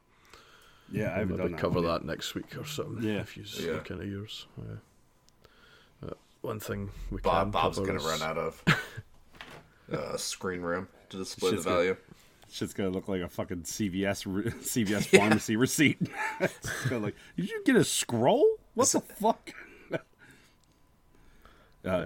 [0.92, 1.62] yeah, I we'll haven't maybe done that.
[1.62, 1.92] cover one yet.
[2.02, 3.04] that next week or something.
[3.04, 3.22] Yeah.
[3.22, 3.74] if you Yeah.
[3.74, 4.48] look into yours.
[4.60, 8.62] Uh, uh, one thing we Bob can Bob's cover gonna is- run out of
[9.92, 11.98] uh, screen room to display the Shit's gonna- value.
[12.50, 16.00] Shit's gonna look like a fucking CVS re- CVS pharmacy receipt.
[16.92, 18.46] like, did you get a scroll?
[18.76, 19.50] What the fuck?
[21.86, 22.06] uh,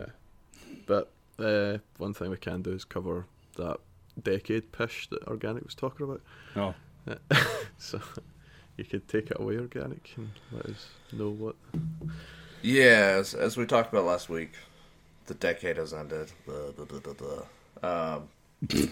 [0.86, 3.26] But uh, one thing we can do is cover
[3.58, 3.78] that
[4.22, 6.22] decade pish that Organic was talking about.
[6.56, 6.74] oh,
[7.78, 8.02] So
[8.78, 11.56] you could take it away, Organic, and let us know what
[12.62, 14.52] Yeah, as, as we talked about last week,
[15.28, 16.32] the decade has ended.
[16.46, 17.44] Blah, blah, blah, blah, blah.
[17.84, 18.30] Um,
[18.70, 18.90] Is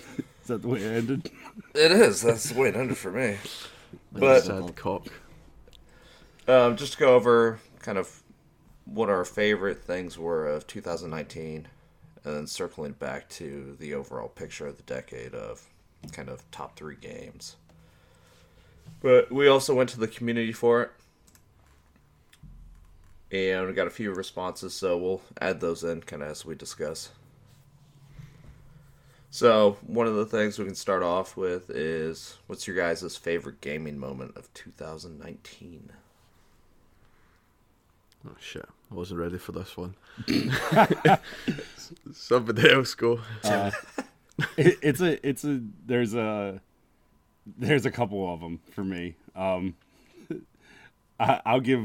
[0.48, 1.30] that the way it ended?
[1.76, 2.22] it is.
[2.22, 3.38] That's the way it ended for me.
[4.14, 5.08] Like But- a sad cock.
[6.48, 8.24] Um, just to go over kind of
[8.86, 11.68] what our favorite things were of 2019,
[12.24, 15.68] and then circling back to the overall picture of the decade of
[16.14, 17.58] kind of top three games.
[19.02, 20.92] But we also went to the community for it,
[23.32, 26.56] and we got a few responses, so we'll add those in kind of as we
[26.56, 27.10] discuss.
[29.30, 33.62] So, one of the things we can start off with is what's your guys' favorite
[33.62, 35.92] gaming moment of 2019?
[38.26, 38.66] Oh shit!
[38.92, 39.96] I wasn't ready for this one.
[42.14, 43.20] Somebody else go.
[43.44, 43.72] Uh,
[44.58, 46.62] it, it's a it's a there's a
[47.58, 49.16] there's a couple of them for me.
[49.36, 49.76] Um,
[51.20, 51.82] I, I'll give.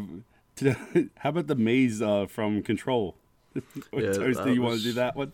[0.56, 0.74] To,
[1.18, 3.16] how about the maze uh, from Control?
[3.54, 5.32] Yeah, Toast, that do you want to do that one?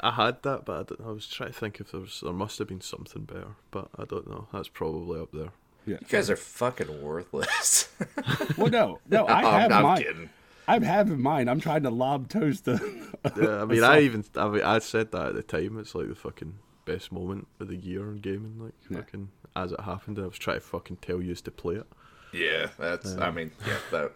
[0.00, 2.32] I had that, but I, don't- I was trying to think if there was there
[2.32, 4.48] must have been something better, but I don't know.
[4.52, 5.50] That's probably up there.
[5.86, 5.98] Yeah.
[6.00, 7.88] You guys are fucking worthless.
[8.56, 10.02] Well, no, no, I I'm have not mine.
[10.02, 10.30] kidding.
[10.68, 11.48] I have in mind.
[11.48, 12.78] I'm trying to lob toast to.
[13.36, 15.78] Yeah, I mean, I even I, mean, I said that at the time.
[15.78, 18.58] It's like the fucking best moment of the year in gaming.
[18.58, 18.98] Like Yeah.
[18.98, 21.86] fucking as it happened, I was trying to fucking tell you to play it.
[22.32, 23.16] Yeah, that's.
[23.16, 24.12] I um, mean, yeah, that.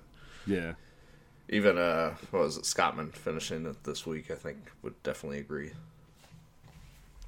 [0.47, 0.73] yeah,
[1.53, 2.63] Even uh, what was it?
[2.63, 4.31] Scottman finishing it this week.
[4.31, 5.73] I think would definitely agree.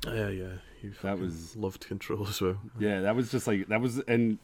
[0.06, 0.44] Yeah, yeah.
[0.82, 2.56] You That fucking was- loved control as well.
[2.78, 3.00] yeah.
[3.00, 4.38] That was just like that was, and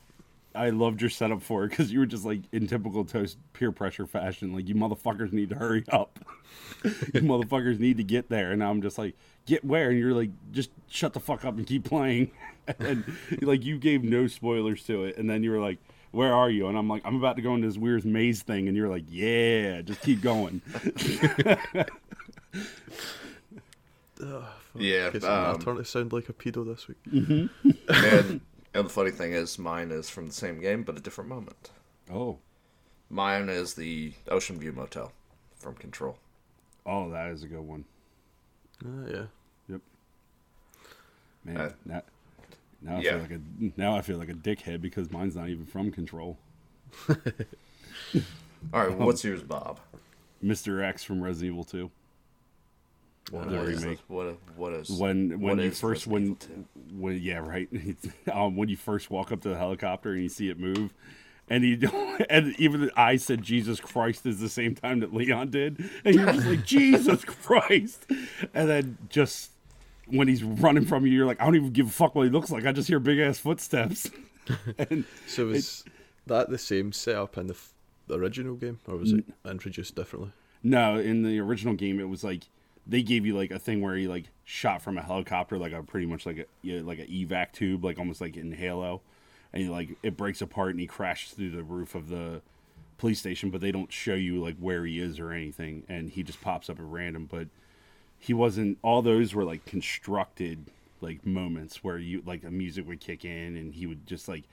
[0.55, 3.71] I loved your setup for it because you were just like in typical toast peer
[3.73, 4.53] pressure fashion.
[4.53, 6.19] Like you motherfuckers need to hurry up.
[6.85, 9.15] you motherfuckers need to get there, and I'm just like,
[9.47, 9.91] get where?
[9.91, 12.31] And you're like, just shut the fuck up and keep playing.
[12.81, 13.03] And
[13.41, 15.79] like you gave no spoilers to it, and then you were like.
[16.11, 16.69] Where are you?
[16.69, 19.05] And I'm like, I'm about to go into this weird maze thing, and you're like,
[19.09, 20.63] yeah, just keep going.
[24.21, 24.43] Ugh, fuck.
[24.77, 26.99] Yeah, um, I'm starting to sound like a pedo this week.
[27.13, 27.51] and,
[28.75, 31.71] and the funny thing is, mine is from the same game, but a different moment.
[32.13, 32.39] Oh,
[33.11, 35.13] Mine is the Ocean View Motel
[35.57, 36.19] from Control.
[36.85, 37.85] oh, that is a good one.
[38.85, 39.25] Uh, yeah.
[39.69, 39.81] Yep.
[41.45, 42.03] Man, Uh, now,
[42.83, 43.11] now I yeah.
[43.11, 46.39] feel like a now I feel like a dickhead because mine's not even from Control.
[47.09, 49.81] All right, what's yours, Bob?
[50.43, 50.83] Mr.
[50.83, 51.91] X from Resident Evil 2.
[53.31, 53.99] What, the remake.
[54.09, 56.39] what, what is When when what you first when,
[56.93, 57.69] when yeah right
[58.33, 60.95] um, when you first walk up to the helicopter and you see it move.
[61.51, 61.79] And he
[62.31, 66.33] and even I said Jesus Christ is the same time that Leon did, and you're
[66.33, 68.07] just like Jesus Christ,
[68.55, 69.51] and then just
[70.11, 72.31] when he's running from you, you're like I don't even give a fuck what he
[72.31, 72.67] looks like.
[72.67, 74.11] I just hear big ass footsteps,
[74.79, 75.85] and So was
[76.27, 77.73] that the same setup in the, f-
[78.07, 80.33] the original game, or was it introduced differently?
[80.63, 82.45] No, in the original game, it was like
[82.87, 85.83] they gave you like a thing where you like shot from a helicopter, like a
[85.83, 89.03] pretty much like a yeah, like an evac tube, like almost like in Halo,
[89.53, 92.41] and you, like it breaks apart and he crashes through the roof of the
[92.97, 96.23] police station, but they don't show you like where he is or anything, and he
[96.23, 97.27] just pops up at random.
[97.31, 97.49] But
[98.19, 98.79] he wasn't.
[98.83, 100.67] All those were like constructed
[101.01, 104.45] like moments where you like a music would kick in and he would just like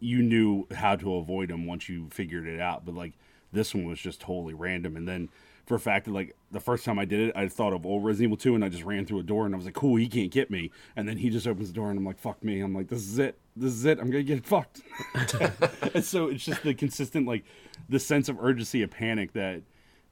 [0.00, 2.84] you knew how to avoid him once you figured it out.
[2.84, 3.12] But like
[3.52, 4.96] this one was just totally random.
[4.96, 5.28] And then
[5.66, 8.04] for a fact that like the first time I did it, I thought of old
[8.04, 9.96] Resident Evil 2 and I just ran through a door and I was like, cool,
[9.96, 10.70] he can't get me.
[10.96, 12.60] And then he just opens the door and I'm like, fuck me.
[12.60, 13.38] I'm like, this is it.
[13.56, 13.98] This is it.
[13.98, 14.82] I'm gonna get fucked.
[15.94, 17.44] and so it's just the consistent like
[17.88, 19.62] the sense of urgency of panic that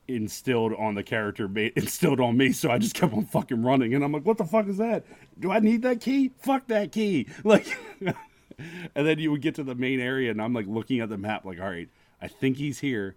[0.08, 3.94] instilled on the character ma- instilled on me so i just kept on fucking running.
[3.94, 5.04] And i'm like what the fuck is that?
[5.38, 6.32] Do i need that key?
[6.40, 7.26] Fuck that key.
[7.44, 7.66] Like
[8.94, 11.16] and then you would get to the main area and i'm like looking at the
[11.18, 11.88] map like all right
[12.20, 13.16] i think he's here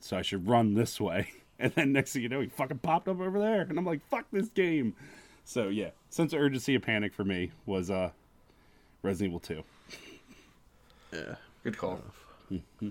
[0.00, 1.28] so i should run this way.
[1.58, 4.06] And then next thing you know he fucking popped up over there and i'm like
[4.08, 4.94] fuck this game.
[5.44, 8.10] So yeah sense of urgency and panic for me was uh
[9.02, 9.62] resident evil 2
[11.12, 11.34] Yeah.
[11.64, 12.00] Good call.
[12.52, 12.88] Mm-hmm.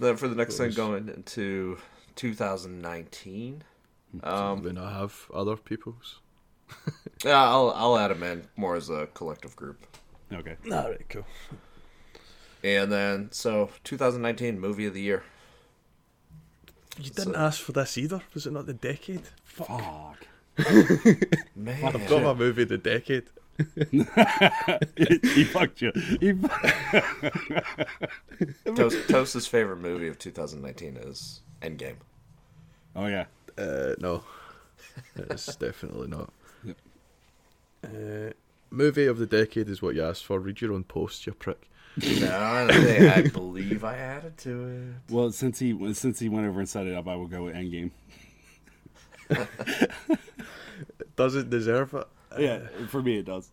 [0.00, 1.78] Then for the next thing going into
[2.16, 3.62] 2019,
[4.22, 6.20] um, When I have other people's.
[7.24, 9.78] yeah, I'll I'll add them in more as a collective group.
[10.32, 11.24] okay All right, cool.
[12.62, 15.22] And then so 2019 movie of the year.
[16.98, 18.22] You didn't So- ask for this either.
[18.34, 19.22] Was it not the decade?
[19.44, 19.68] Fuck.
[19.68, 20.26] fuck
[21.56, 23.24] Man, I've got my movie the decade.
[24.96, 25.90] he fucked you
[26.20, 26.48] he fu-
[28.74, 31.96] Toast, Toast's favorite movie of 2019 is Endgame.
[32.94, 33.24] oh yeah
[33.56, 34.22] Uh, no,
[35.16, 36.32] it's definitely not.
[36.64, 36.76] Yep.
[37.84, 38.32] Uh,
[38.70, 40.38] movie of the decade is what you asked for.
[40.38, 41.68] Read your own post, you prick.
[42.20, 45.12] No, I, I believe I added to it.
[45.12, 47.56] Well, since he since he went over and set it up, I will go with
[47.56, 47.90] Endgame.
[51.16, 52.06] Does it deserve it?
[52.38, 53.50] Yeah, for me it does.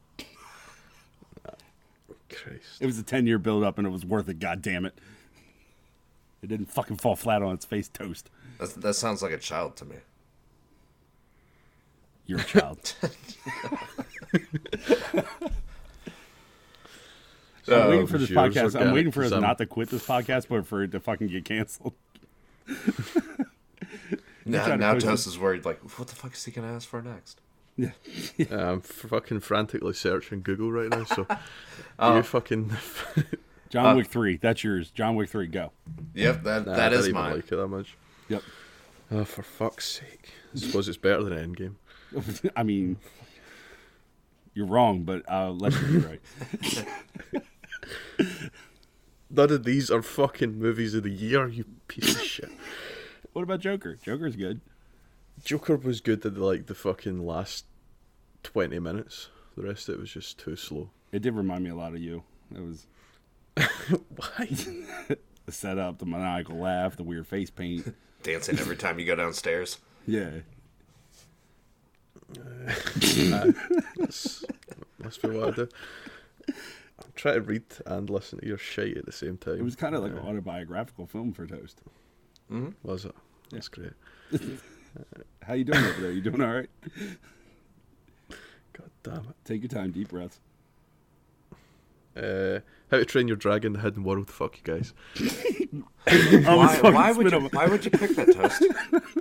[2.30, 2.82] Christ.
[2.82, 4.40] It was a ten year build up, and it was worth it.
[4.40, 4.98] God damn it!
[6.42, 8.30] It didn't fucking fall flat on its face, toast.
[8.60, 9.96] That's, that sounds like a child to me.
[12.26, 12.96] You're a child.
[17.68, 18.80] I'm Uh, waiting for this podcast.
[18.80, 21.28] I'm waiting for us I'm- not to quit this podcast, but for it to fucking
[21.28, 21.94] get canceled.
[24.46, 27.02] now, now Toast is worried, like, what the fuck is he going to ask for
[27.02, 27.42] next?
[28.38, 28.70] Yeah.
[28.72, 31.28] I'm fucking frantically searching Google right now, so
[32.00, 32.16] Oh.
[32.18, 32.72] you fucking.
[33.70, 34.38] John Uh, Wick three.
[34.38, 34.92] That's yours.
[34.92, 35.48] John Wick three.
[35.48, 35.72] Go.
[36.14, 37.36] Yep, that, Nah, I that don't is mine.
[37.36, 37.98] like it that much.
[38.30, 38.44] Yep.
[39.12, 40.32] Oh, for fuck's sake.
[40.56, 41.76] I suppose it's better than Endgame.
[42.56, 42.98] I mean,
[44.54, 46.22] you're wrong, but I'll let you be right.
[49.30, 52.50] None of these are fucking movies of the year, you piece of shit.
[53.34, 53.96] What about Joker?
[54.02, 54.62] Joker's good.
[55.45, 57.65] Joker was good at like the fucking last
[58.43, 59.29] 20 minutes.
[59.55, 60.89] The rest of it was just too slow.
[61.12, 62.23] It did remind me a lot of you.
[62.53, 62.88] It was
[64.15, 64.47] Why?
[65.45, 67.95] the setup, the maniacal laugh, the weird face paint.
[68.23, 69.77] Dancing every time you go downstairs.
[70.08, 70.31] Yeah.
[72.36, 72.71] Uh,
[73.31, 73.51] uh,
[73.97, 74.43] that's,
[75.03, 75.69] must be what I do.
[76.49, 79.60] I'm trying to read and listen to your shit at the same time.
[79.60, 81.81] It was kind of like an autobiographical film for Toast.
[82.51, 82.69] Mm-hmm.
[82.81, 83.13] Was it?
[83.51, 83.93] That's great.
[85.43, 86.12] How you doing over there?
[86.12, 86.69] You doing all right?
[88.73, 89.36] God damn it.
[89.45, 90.39] Take your time, deep breaths.
[92.15, 94.29] Uh, How to Train Your Dragon: The Hidden World.
[94.29, 94.93] Fuck you guys.
[96.08, 98.63] Why, why, would you, why would you pick that toast?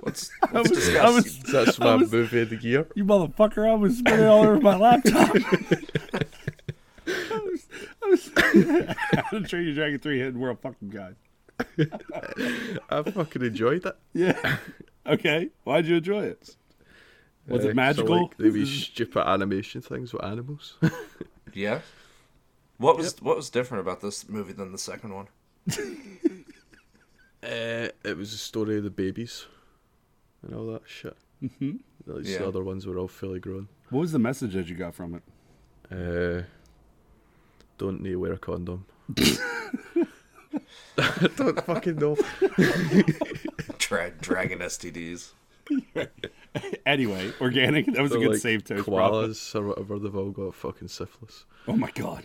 [0.03, 1.15] Let's, let's was- discuss.
[1.15, 2.87] Was- That's my was- movie of the year.
[2.95, 3.67] You motherfucker!
[3.67, 5.35] I was spinning all over my laptop.
[7.07, 7.67] I was,
[8.03, 8.31] I was
[9.15, 10.59] How to Train Your Dragon Three Hidden World.
[10.61, 11.15] Fucking guys.
[12.89, 13.97] I fucking enjoyed that.
[14.13, 14.57] Yeah.
[15.05, 15.49] Okay.
[15.63, 16.55] Why'd you enjoy it?
[17.47, 18.21] Was Uh, 'cause I it magical?
[18.23, 20.77] like the wee stupid animation things with animals.
[21.53, 21.81] yeah.
[22.77, 25.27] What was what was different about this movie than the second one?
[27.43, 29.45] Uh, it was the story of the babies
[30.41, 31.15] and all that shit.
[31.43, 31.73] Mm-hmm.
[32.09, 33.67] At least the other ones were all fully grown.
[33.91, 35.23] What was the message that you got from it?
[35.91, 36.41] Uh,
[37.77, 38.87] don't need to wear a condom.
[40.97, 42.15] I don't fucking know.
[43.77, 45.31] Dra- dragon STDs.
[46.85, 47.85] Anyway, organic.
[47.87, 48.85] That was a They're good like save toast.
[48.85, 49.27] Bravo.
[49.27, 49.99] koalas or whatever.
[49.99, 51.43] They've all got fucking syphilis.
[51.67, 52.23] Oh my god.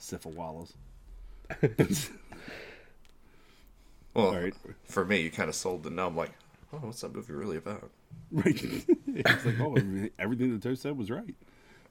[0.00, 0.72] Syphilwallace.
[4.14, 4.54] Well, All right.
[4.84, 6.16] for me, you kind of sold the numb.
[6.16, 6.32] Like,
[6.72, 7.90] oh, what's that movie really about?
[8.32, 8.60] Right.
[9.06, 9.76] it's like, oh,
[10.18, 11.34] everything the toast said was right.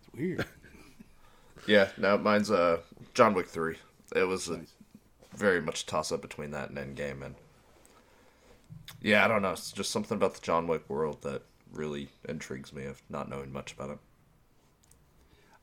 [0.01, 0.45] It's weird.
[1.67, 2.79] Yeah, no, mine's uh
[3.13, 3.75] John Wick three.
[4.15, 4.73] It was a, Nice.
[5.35, 7.35] Very much toss up between that and Endgame, and
[9.01, 9.51] yeah, I don't know.
[9.51, 13.51] It's just something about the John Wick world that really intrigues me of not knowing
[13.53, 13.97] much about it.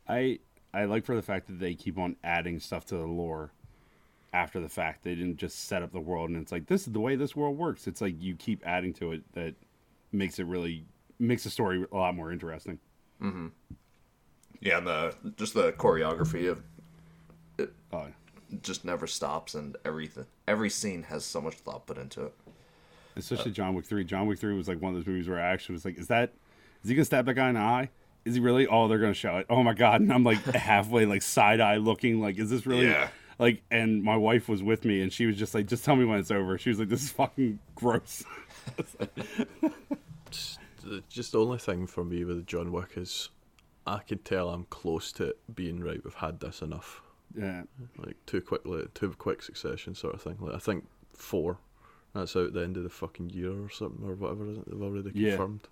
[0.08, 0.38] I
[0.72, 3.52] I like for the fact that they keep on adding stuff to the lore
[4.32, 5.02] after the fact.
[5.02, 7.34] They didn't just set up the world and it's like this is the way this
[7.34, 7.86] world works.
[7.86, 9.54] It's like you keep adding to it that
[10.12, 10.84] makes it really
[11.18, 12.78] makes the story a lot more interesting.
[13.22, 13.48] Mm-hmm.
[14.60, 16.62] Yeah, and the just the choreography of
[17.58, 18.08] it, Oh,
[18.62, 22.34] just never stops, and everything every scene has so much thought put into it.
[23.16, 24.04] especially John Wick three.
[24.04, 26.08] John Wick three was like one of those movies where I actually was like, is
[26.08, 26.32] that
[26.82, 27.90] is he gonna stab that guy in the eye?
[28.24, 28.66] Is he really?
[28.66, 29.46] Oh, they're gonna show it.
[29.48, 30.00] Oh my god!
[30.00, 32.86] And I'm like halfway like side eye looking, like, is this really?
[32.86, 33.08] Yeah.
[33.38, 36.06] Like, and my wife was with me, and she was just like, just tell me
[36.06, 36.56] when it's over.
[36.56, 38.24] She was like, this is fucking gross.
[40.30, 43.28] Just the, just the only thing for me with John Wick is
[43.86, 46.02] I can tell I'm close to being right.
[46.04, 47.02] We've had this enough.
[47.36, 47.62] Yeah,
[47.98, 50.36] Like too quickly, too quick succession sort of thing.
[50.40, 51.58] Like I think four.
[52.14, 54.70] That's out at the end of the fucking year or something or whatever isn't it?
[54.70, 55.30] they've already Yeah.
[55.36, 55.68] confirmed.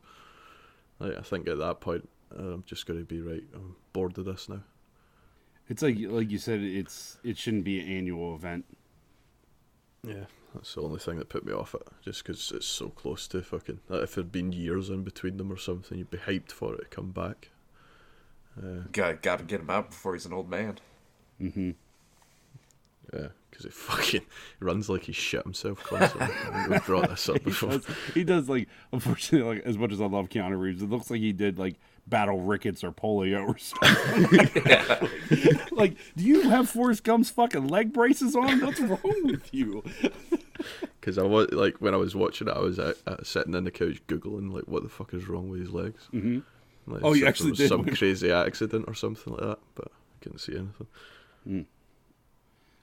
[0.98, 3.44] Like I think at that point uh, I'm just going to be right.
[3.54, 4.62] I'm bored of this now.
[5.68, 8.66] it's like like you said, it's it shouldn't be an annual event.
[10.06, 11.82] Yeah, that's the only thing that put me off it.
[12.02, 13.80] Just because it's so close to fucking.
[13.88, 16.80] Like if there'd been years in between them or something, you'd be hyped for it
[16.82, 17.48] to come back.
[18.58, 20.78] Uh, Got got to get him out before he's an old man.
[21.40, 21.70] Mm-hmm.
[23.12, 24.22] yeah, because it fucking
[24.60, 26.34] runs like he shit himself constantly.
[26.68, 27.70] We've brought this up He before.
[27.70, 31.10] does, he does like unfortunately like as much as I love Keanu Reeves, it looks
[31.10, 35.58] like he did like battle rickets or polio or something.
[35.76, 38.60] like, do you have Forrest Gump's fucking leg braces on?
[38.60, 39.82] What's wrong with you?
[41.00, 43.64] Because I was like when I was watching it, I was uh, uh, sitting in
[43.64, 46.08] the couch googling like what the fuck is wrong with his legs.
[46.12, 46.40] Mm-hmm.
[46.92, 47.68] Like, Oh, you actually did?
[47.68, 50.86] some crazy accident or something like that, but I couldn't see anything.
[51.44, 51.62] Hmm.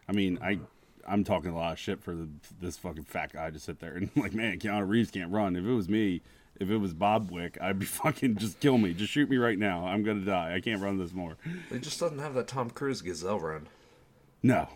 [0.08, 0.60] I mean, I
[1.08, 2.28] I'm talking a lot of shit for the,
[2.60, 5.56] this fucking fat guy to sit there and like, man, Keanu Reeves can't run.
[5.56, 6.22] If it was me,
[6.60, 9.58] if it was Bob Wick, I'd be fucking just kill me, just shoot me right
[9.58, 9.86] now.
[9.86, 10.54] I'm gonna die.
[10.56, 11.38] I can't run this more.
[11.70, 13.68] He just doesn't have that Tom Cruise gazelle run.
[14.44, 14.68] No,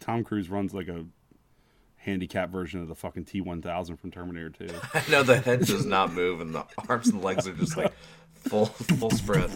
[0.00, 1.04] Tom Cruise runs like a
[1.96, 4.68] handicap version of the fucking T1000 from Terminator 2.
[4.94, 7.92] I know the head does not move, and the arms and legs are just like
[8.34, 9.50] full full spread.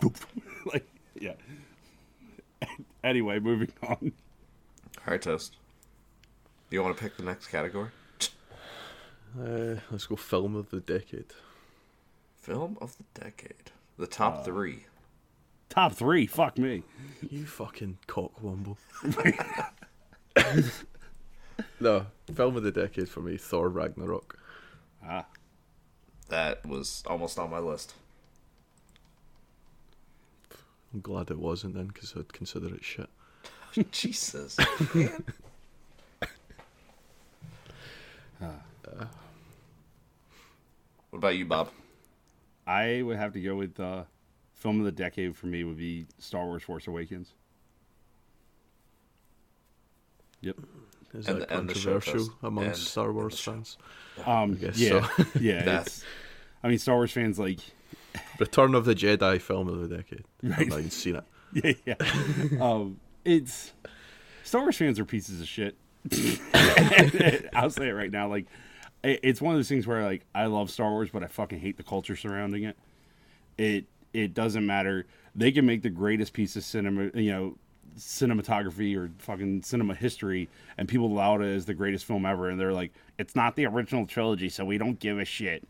[0.66, 0.86] like,
[1.18, 1.32] yeah.
[3.04, 4.12] Anyway, moving on.
[5.06, 5.56] All right, toast.
[6.70, 7.90] You want to pick the next category?
[9.38, 11.32] Uh, let's go film of the decade.
[12.40, 13.70] Film of the decade.
[13.98, 14.86] The top three.
[15.68, 16.26] Top three.
[16.26, 16.82] Fuck me.
[17.30, 18.76] You fucking cockwomble.
[21.80, 24.38] no, film of the decade for me, Thor Ragnarok.
[25.06, 25.26] Ah,
[26.28, 27.94] That was almost on my list.
[30.94, 33.10] I'm glad it wasn't then, because I'd consider it shit.
[33.90, 34.56] Jesus.
[34.94, 35.24] man.
[41.10, 41.70] what about you, Bob?
[42.66, 44.04] I would have to go with uh,
[44.54, 47.32] film of the decade for me would be Star Wars: Force Awakens.
[50.40, 50.56] Yep.
[51.14, 52.30] Is And that the- and controversial toast.
[52.42, 53.78] amongst And- Star Wars fans?
[54.24, 54.54] Um.
[54.54, 55.08] guess yeah.
[55.16, 55.24] so.
[55.40, 55.62] yeah.
[55.64, 56.04] That-
[56.62, 57.58] I mean, Star Wars fans like.
[58.38, 60.24] Return of the Jedi film of the decade.
[60.42, 60.58] Right.
[60.60, 61.24] I've not even seen it.
[61.86, 61.94] Yeah.
[62.00, 62.58] yeah.
[62.60, 62.98] um.
[63.24, 63.72] It's
[64.42, 65.76] Star Wars fans are pieces of shit.
[67.54, 68.28] I'll say it right now.
[68.28, 68.46] Like,
[69.02, 71.76] it's one of those things where like I love Star Wars, but I fucking hate
[71.76, 72.76] the culture surrounding it.
[73.56, 75.06] It it doesn't matter.
[75.34, 77.56] They can make the greatest piece of cinema, you know,
[77.98, 82.58] cinematography or fucking cinema history, and people laud it as the greatest film ever, and
[82.60, 85.66] they're like, it's not the original trilogy, so we don't give a shit.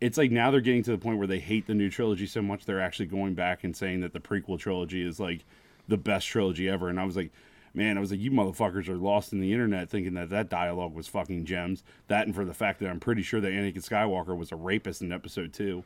[0.00, 2.42] It's like now they're getting to the point where they hate the new trilogy so
[2.42, 5.44] much they're actually going back and saying that the prequel trilogy is like
[5.88, 6.88] the best trilogy ever.
[6.88, 7.30] And I was like,
[7.74, 10.94] man, I was like, you motherfuckers are lost in the internet thinking that that dialogue
[10.94, 11.82] was fucking gems.
[12.08, 15.02] That and for the fact that I'm pretty sure that Anakin Skywalker was a rapist
[15.02, 15.84] in episode two.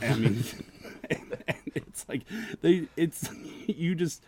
[0.00, 0.44] And I mean,
[1.10, 1.34] and
[1.74, 2.22] it's like
[2.62, 3.28] they, it's
[3.66, 4.24] you just,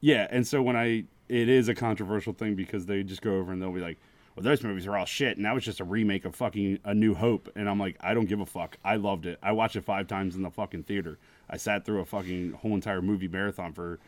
[0.00, 0.26] yeah.
[0.30, 3.62] And so when I, it is a controversial thing because they just go over and
[3.62, 3.98] they'll be like,
[4.34, 6.94] well, those movies are all shit, and that was just a remake of fucking A
[6.94, 7.50] New Hope.
[7.54, 8.76] And I'm like, I don't give a fuck.
[8.84, 9.38] I loved it.
[9.42, 11.18] I watched it five times in the fucking theater.
[11.48, 14.00] I sat through a fucking whole entire movie marathon for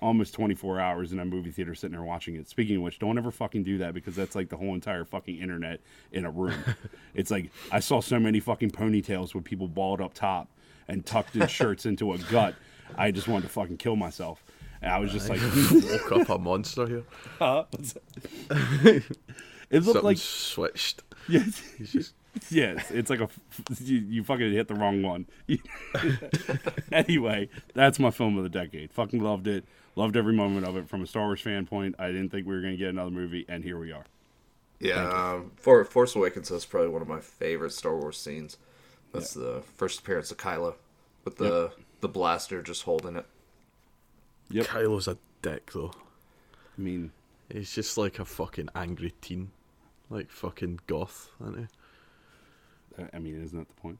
[0.00, 2.48] almost 24 hours in a movie theater sitting there watching it.
[2.48, 5.38] Speaking of which, don't ever fucking do that because that's like the whole entire fucking
[5.38, 5.80] internet
[6.12, 6.62] in a room.
[7.14, 10.48] it's like I saw so many fucking ponytails with people balled up top
[10.88, 12.54] and tucked in shirts into a gut.
[12.96, 14.44] I just wanted to fucking kill myself.
[14.82, 15.40] And I was just like,
[16.10, 17.04] Woke up a monster here.
[19.74, 21.02] it looked Something like switched.
[21.28, 22.14] yes, just
[22.50, 23.28] yes, it's like a
[23.80, 25.26] you, you fucking hit the wrong one.
[26.92, 28.92] anyway, that's my film of the decade.
[28.92, 29.64] Fucking loved it.
[29.96, 30.88] Loved every moment of it.
[30.88, 33.44] From a Star Wars fan point, I didn't think we were gonna get another movie,
[33.48, 34.04] and here we are.
[34.80, 38.56] Yeah, um, For Force Awakens is probably one of my favorite Star Wars scenes.
[39.12, 40.74] That's the first appearance of Kylo
[41.24, 43.26] with the the blaster just holding it.
[44.50, 44.66] Yep.
[44.66, 45.92] Kylo's a dick though.
[46.76, 47.12] I mean,
[47.50, 49.52] He's just like a fucking angry teen,
[50.14, 51.58] like fucking goth, isn't
[52.96, 53.02] he?
[53.02, 53.98] I- I mean, isn't that the point?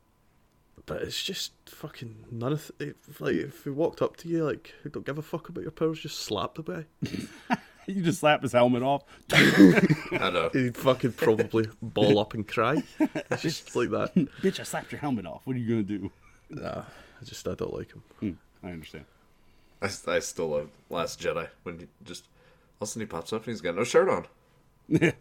[0.87, 4.44] But it's just fucking none of th- if, like if he walked up to you
[4.44, 7.57] like who don't give a fuck about your powers, just slap the guy.
[7.87, 9.02] You just slap his helmet off.
[9.35, 10.48] I know.
[10.54, 12.83] He'd fucking probably ball up and cry.
[12.98, 14.15] It's just like that.
[14.40, 15.42] Bitch, I slapped your helmet off.
[15.44, 16.10] What are you gonna do?
[16.48, 16.79] Nah,
[17.21, 18.02] I just I don't like him.
[18.21, 19.04] Hmm, I understand.
[19.83, 22.25] I, I still love Last Jedi when he just
[22.81, 24.25] all of a sudden he pops up and he's got no shirt on.
[24.88, 25.12] Yeah,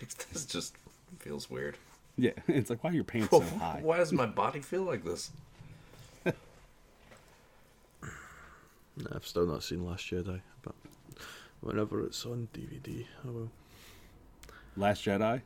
[0.00, 0.74] like this just
[1.20, 1.76] feels weird.
[2.16, 2.32] yeah.
[2.48, 3.78] It's like why are your pants so high?
[3.82, 5.30] Why does my body feel like this?
[8.96, 10.74] Nah, I've still not seen Last Jedi, but
[11.60, 13.50] whenever it's on DVD, I will.
[14.76, 15.40] Last Jedi,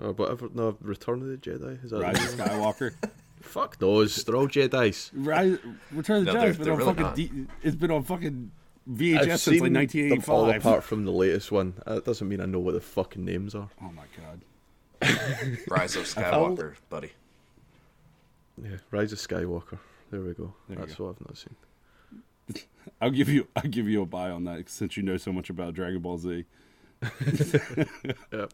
[0.00, 0.48] oh, Or whatever.
[0.54, 1.84] No, Return of the Jedi.
[1.84, 2.38] Is that Rise of?
[2.40, 2.94] Skywalker.
[3.42, 4.16] Fuck those.
[4.24, 5.10] They're all Jedi's.
[5.14, 5.58] Rise,
[5.92, 7.14] Return of the No, Jedi they're- has been on really fucking.
[7.14, 8.50] D, it's been on fucking
[8.90, 10.56] VHS I've since seen like them all 1985.
[10.60, 11.74] apart from the latest one.
[11.86, 13.68] That doesn't mean I know what the fucking names are.
[13.80, 14.40] Oh my god.
[15.68, 17.12] Rise of Skywalker, buddy.
[18.62, 19.78] Yeah, Rise of Skywalker.
[20.10, 20.54] There we go.
[20.68, 21.06] There That's go.
[21.06, 22.64] what I've not seen.
[23.00, 25.50] I'll give you I'll give you a buy on that since you know so much
[25.50, 26.44] about Dragon Ball Z.
[28.32, 28.52] Yep.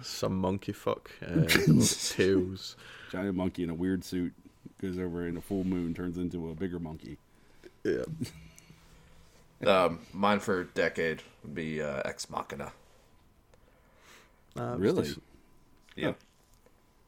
[0.00, 1.10] Some monkey fuck.
[1.20, 2.76] Uh, tails.
[3.10, 4.32] Giant monkey in a weird suit
[4.80, 7.18] goes over in a full moon, turns into a bigger monkey.
[7.84, 8.04] Yeah.
[9.66, 12.72] Um, mine for decade would be uh, Ex Machina.
[14.56, 15.02] Nah, it was Really?
[15.02, 15.22] decent.
[15.96, 16.08] Yeah.
[16.08, 16.14] Oh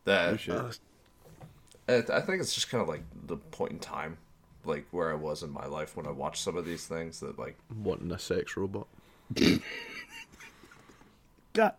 [0.04, 0.54] That shit.
[0.54, 0.70] Uh,
[1.88, 4.18] it, I think it's just kind of like the point in time,
[4.64, 7.20] like where I was in my life when I watched some of these things.
[7.20, 8.86] That like, wanting a sex robot.
[11.52, 11.72] God.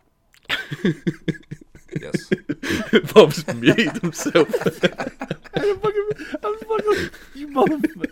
[2.00, 2.30] Yes.
[3.14, 4.48] Bob's muted himself.
[5.54, 6.08] I'm fucking,
[6.44, 8.10] I'm fucking, you motherfucker.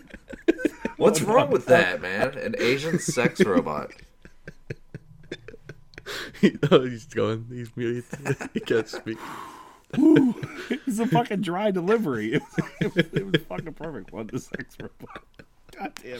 [0.97, 2.37] What's wrong with that, man?
[2.37, 3.91] An Asian sex robot.
[6.71, 7.07] oh, he's.
[7.49, 8.03] He's muted.
[8.53, 9.17] he can't speak.
[10.87, 12.33] It's a fucking dry delivery.
[12.33, 14.11] It was, it was, fucking perfect.
[14.11, 15.23] What the sex robot?
[15.71, 16.19] God damn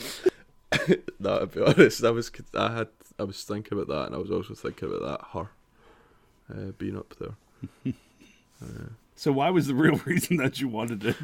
[0.88, 1.10] it.
[1.20, 2.88] No, to be honest, I was I had
[3.20, 5.50] I was thinking about that, and I was also thinking about that her
[6.54, 7.94] uh, being up there.
[9.16, 11.16] So why was the real reason that you wanted it?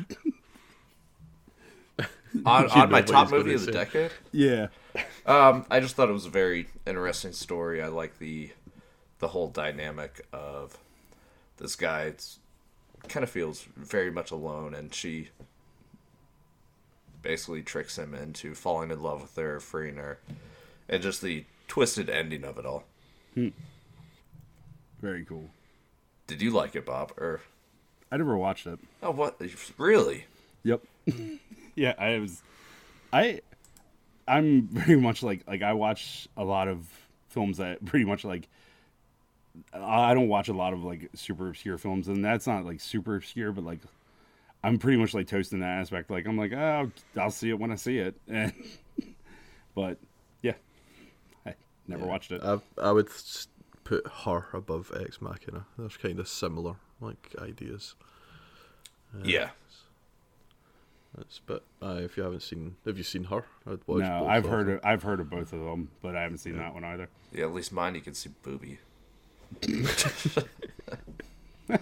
[2.45, 3.79] On, on my top movie of the say.
[3.79, 4.11] decade?
[4.31, 4.67] yeah.
[5.25, 7.81] Um, I just thought it was a very interesting story.
[7.81, 8.51] I like the
[9.19, 10.77] the whole dynamic of
[11.57, 12.03] this guy.
[12.03, 12.39] It's
[13.09, 15.29] kind of feels very much alone, and she
[17.21, 20.19] basically tricks him into falling in love with her, freeing her,
[20.89, 22.85] and just the twisted ending of it all.
[25.01, 25.49] Very cool.
[26.27, 27.11] Did you like it, Bob?
[27.17, 27.41] Or
[28.11, 28.79] I never watched it.
[29.03, 29.41] oh, what?
[29.77, 30.25] Really?
[30.63, 30.81] Yep.
[31.75, 32.41] yeah, I was.
[33.11, 33.41] I.
[34.27, 36.87] I'm very much like like I watch a lot of
[37.29, 38.47] films that pretty much like.
[39.73, 43.17] I don't watch a lot of like super obscure films, and that's not like super
[43.17, 43.79] obscure, but like
[44.63, 46.09] I'm pretty much like toast in that aspect.
[46.09, 48.53] Like I'm like, oh, I'll see it when I see it, and
[49.75, 49.97] but
[50.41, 50.53] yeah,
[51.45, 51.55] I
[51.87, 52.41] never watched it.
[52.41, 53.09] I I would
[53.83, 55.65] put her above Ex Machina.
[55.77, 57.95] There's kind of similar like ideas.
[59.13, 59.49] Uh, yeah.
[61.17, 63.43] That's, but uh, if you haven't seen, have you seen her?
[63.67, 63.99] I'd watch.
[64.01, 64.75] no, both I've heard them.
[64.75, 67.09] of, I've heard of both of them, but I haven't seen that one either.
[67.33, 68.79] Yeah, at least mine you can see booby.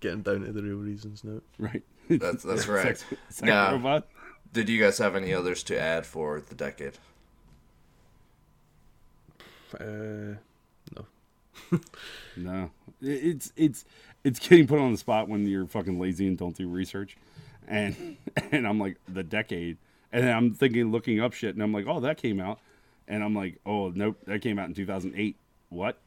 [0.00, 1.40] Getting down to the real reasons now.
[1.58, 1.82] Right?
[2.08, 2.98] That's that's right.
[2.98, 3.70] Sex, sex Nah.
[3.72, 4.06] robot.
[4.52, 6.94] Did you guys have any others to add for the decade?
[9.78, 10.36] Uh,
[10.94, 11.06] no.
[12.36, 12.70] No,
[13.02, 13.84] It- it's it's
[14.26, 17.16] it's getting put on the spot when you're fucking lazy and don't do research,
[17.68, 18.16] and
[18.50, 19.78] and I'm like the decade,
[20.12, 22.58] and then I'm thinking looking up shit, and I'm like, oh, that came out,
[23.06, 25.36] and I'm like, oh, nope, that came out in 2008.
[25.70, 25.98] What?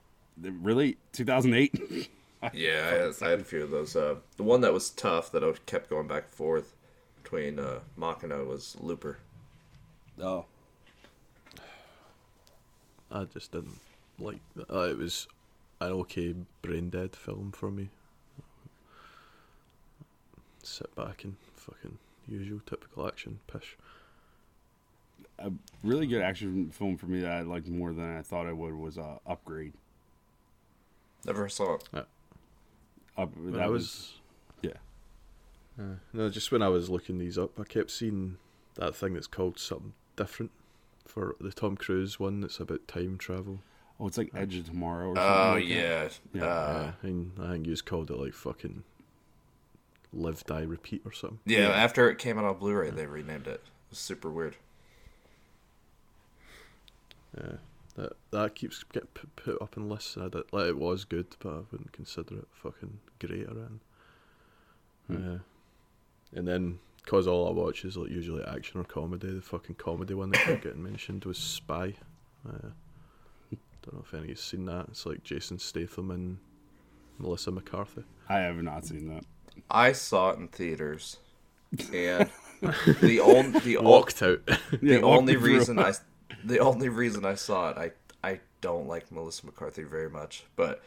[0.41, 0.97] Really?
[1.13, 2.09] 2008?
[2.53, 3.97] Yeah, I had, I had a few of those.
[3.97, 6.73] Uh, the one that was tough that I kept going back and forth
[7.21, 9.17] between uh, Machina was Looper.
[10.21, 10.45] oh,
[13.11, 13.81] I just didn't
[14.17, 14.39] like.
[14.71, 15.27] Uh, it was
[15.81, 17.89] an okay brain dead film for me.
[20.63, 21.97] Sit back and fucking
[22.27, 23.77] usual typical action pish.
[25.39, 25.51] a
[25.83, 28.75] really good action film for me that I liked more than I thought I would
[28.75, 29.73] was uh, Upgrade.
[31.25, 31.83] Never saw it.
[33.17, 34.13] Up, that I was was
[34.61, 34.71] yeah.
[35.79, 38.37] Uh, no, just when I was looking these up, I kept seeing
[38.75, 40.51] that thing that's called something different
[41.05, 43.59] for the Tom Cruise one that's about time travel.
[43.99, 45.09] Oh, it's like Edge of Tomorrow.
[45.09, 46.19] Or something Oh like that.
[46.33, 46.45] yeah, Yeah.
[46.45, 48.83] Uh, and I think you just called it like fucking
[50.13, 51.39] Live, Die, Repeat or something.
[51.45, 51.69] yeah.
[51.69, 53.61] After it came out on Blu-ray, they renamed it.
[53.61, 54.55] It was super weird.
[57.37, 57.57] Yeah,
[57.95, 60.15] that that keeps getting put, put up in lists.
[60.15, 63.51] And I did, like it was good, but I wouldn't consider it fucking great or
[63.51, 63.79] anything.
[65.07, 65.35] Hmm.
[65.35, 65.37] Uh,
[66.35, 70.13] and then, cause all I watch is like usually action or comedy, the fucking comedy
[70.15, 71.93] one that kept getting mentioned was Spy.
[72.47, 72.69] Uh,
[73.83, 74.87] don't know if any of you's seen that.
[74.89, 76.37] It's like Jason Statham and
[77.17, 78.03] Melissa McCarthy.
[78.27, 79.23] I have not seen that.
[79.69, 81.17] I saw it in theaters,
[81.91, 82.29] and
[83.01, 84.41] the only the only Walked out.
[84.81, 85.67] The walk only me through.
[85.67, 85.93] reason I
[86.43, 87.91] the only reason I saw it I
[88.27, 90.83] I don't like Melissa McCarthy very much, but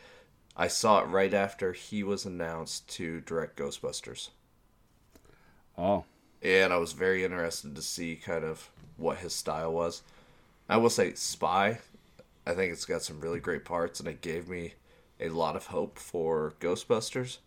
[0.57, 4.31] I saw it right after he was announced to direct Ghostbusters.
[5.77, 6.05] Oh,
[6.43, 10.03] And I was very interested to see kind of what his style was.
[10.69, 11.81] I will say Spy,
[12.47, 14.75] I think it's got some really great parts and it gave me
[15.21, 17.39] a lot of hope for Ghostbusters.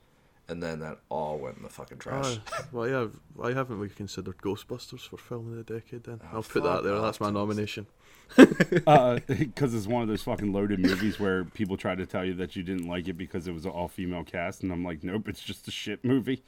[0.47, 2.37] And then that all went in the fucking trash.
[2.53, 6.03] Ah, why have why haven't we considered Ghostbusters for film of the decade?
[6.03, 6.99] Then Oh, I'll put that there.
[6.99, 7.87] That's my nomination.
[8.35, 12.55] because it's one of those fucking loaded movies where people try to tell you that
[12.55, 15.27] you didn't like it because it was an all female cast, and I'm like, nope,
[15.27, 16.43] it's just a shit movie.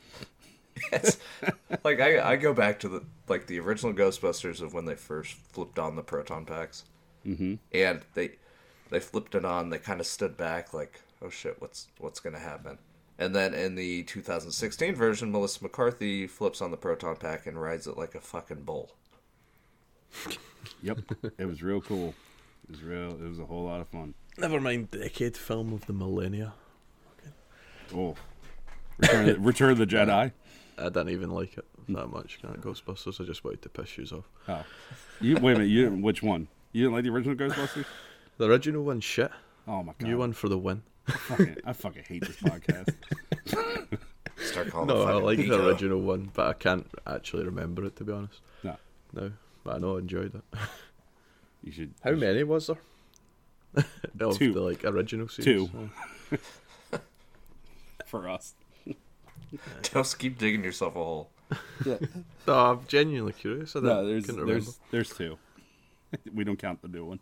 [0.91, 1.17] It's
[1.83, 5.33] like I I go back to the like the original Ghostbusters of when they first
[5.33, 6.83] flipped on the proton packs,
[7.25, 7.55] mm-hmm.
[7.71, 8.33] and they
[8.89, 9.69] they flipped it on.
[9.69, 12.77] They kind of stood back like, oh shit, what's what's gonna happen?
[13.19, 17.87] And then in the 2016 version, Melissa McCarthy flips on the proton pack and rides
[17.87, 18.91] it like a fucking bull.
[20.83, 20.99] Yep,
[21.37, 22.13] it was real cool.
[22.65, 23.11] It was real.
[23.11, 24.13] It was a whole lot of fun.
[24.37, 26.53] Never mind, decade film of the millennia.
[27.95, 28.15] Oh,
[28.99, 30.31] Return, of the- Return of the Jedi.
[30.79, 32.39] I didn't even like it that much.
[32.41, 33.19] Kind of Ghostbusters.
[33.19, 34.25] I just wanted to piss you off.
[34.47, 34.63] Oh,
[35.21, 35.69] you wait a minute.
[35.69, 36.47] You didn't, which one?
[36.71, 37.85] You didn't like the original Ghostbusters?
[38.37, 39.31] The original one, shit.
[39.67, 40.07] Oh my god!
[40.07, 40.83] New one for the win.
[41.07, 42.93] I fucking, I fucking hate this podcast.
[44.37, 47.95] Start calling No, I fucking like the original one, but I can't actually remember it
[47.97, 48.39] to be honest.
[48.63, 48.75] No,
[49.13, 49.31] No,
[49.63, 50.43] but I know I enjoyed it.
[51.63, 51.93] you should.
[52.03, 52.77] How many was there?
[54.19, 54.53] of Two.
[54.53, 55.69] the like original series.
[55.69, 55.89] Two.
[56.91, 56.97] Oh.
[58.05, 58.53] for us?
[59.81, 61.29] Just keep digging yourself a hole.
[61.85, 61.97] Yeah.
[62.45, 63.75] No, I'm genuinely curious.
[63.75, 65.37] I No, there's there's there's two.
[66.33, 67.19] we don't count the new one.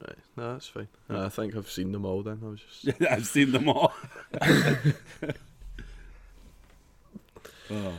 [0.00, 0.18] Right.
[0.36, 0.88] No, that's fine.
[1.08, 2.22] Uh, I think I've seen them all.
[2.22, 3.94] Then I was just I've seen them all.
[7.70, 7.92] oh.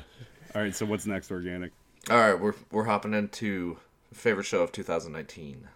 [0.55, 1.71] All right, so what's next, organic?
[2.09, 3.77] All right, we're we're hopping into
[4.13, 5.67] favorite show of 2019.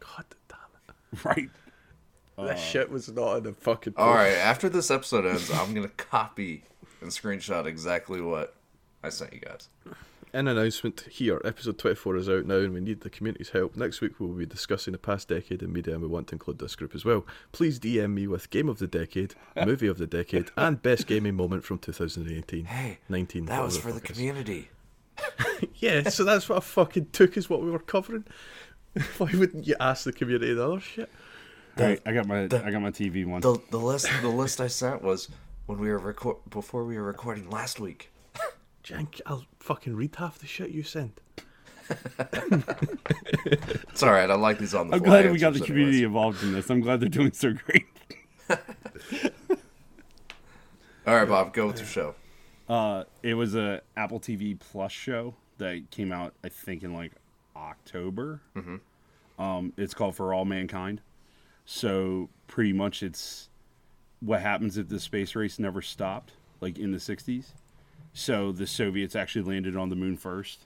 [0.00, 0.58] God damn
[0.88, 0.94] it.
[1.24, 1.50] Right.
[2.38, 3.94] This shit was not in the fucking.
[3.96, 6.64] All right, after this episode ends, I'm gonna copy
[7.00, 8.54] and screenshot exactly what
[9.02, 9.68] I sent you guys.
[10.32, 11.40] An announcement here.
[11.44, 13.74] Episode 24 is out now and we need the community's help.
[13.74, 16.58] Next week we'll be discussing the past decade in media and we want to include
[16.58, 17.24] this group as well.
[17.52, 21.36] Please DM me with Game of the Decade, Movie of the Decade, and Best Gaming
[21.36, 22.66] Moment from 2018.
[22.66, 23.46] Hey, 19.
[23.46, 24.16] That was for the fuck it is.
[24.16, 24.68] community.
[25.76, 28.24] Yeah, so that's what I fucking took is what we were covering.
[29.18, 31.10] Why wouldn't you ask the community the other shit?
[31.78, 33.40] All right, I got my I got my TV one.
[33.40, 35.28] The the list the list I sent was
[35.64, 38.10] when we were record before we were recording last week.
[38.86, 41.20] Jank, I'll fucking read half the shit you sent.
[43.90, 44.30] It's all right.
[44.30, 44.94] I like these on the.
[44.96, 46.06] I'm fly glad we got the community anyways.
[46.06, 46.70] involved in this.
[46.70, 47.86] I'm glad they're doing so great.
[51.06, 52.14] All right, Bob, go with your show.
[52.68, 57.12] Uh, it was a Apple TV Plus show that came out, I think, in like
[57.56, 58.40] October.
[58.56, 59.42] Mm-hmm.
[59.42, 61.00] Um, it's called For All Mankind.
[61.64, 63.48] So pretty much, it's
[64.20, 67.46] what happens if the space race never stopped, like in the '60s.
[68.18, 70.64] So the Soviets actually landed on the moon first,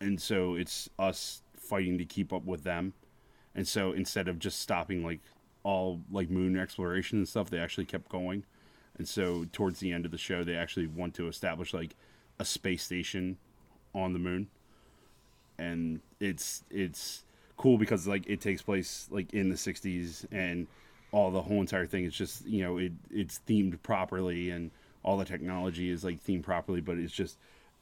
[0.00, 2.94] and so it's us fighting to keep up with them.
[3.54, 5.20] And so instead of just stopping like
[5.62, 8.42] all like moon exploration and stuff, they actually kept going.
[8.98, 11.94] And so towards the end of the show, they actually want to establish like
[12.40, 13.38] a space station
[13.94, 14.48] on the moon,
[15.58, 17.22] and it's it's
[17.58, 20.66] cool because like it takes place like in the '60s, and
[21.12, 24.72] all the whole entire thing is just you know it it's themed properly, and
[25.02, 27.38] all the technology is like themed properly, but it's just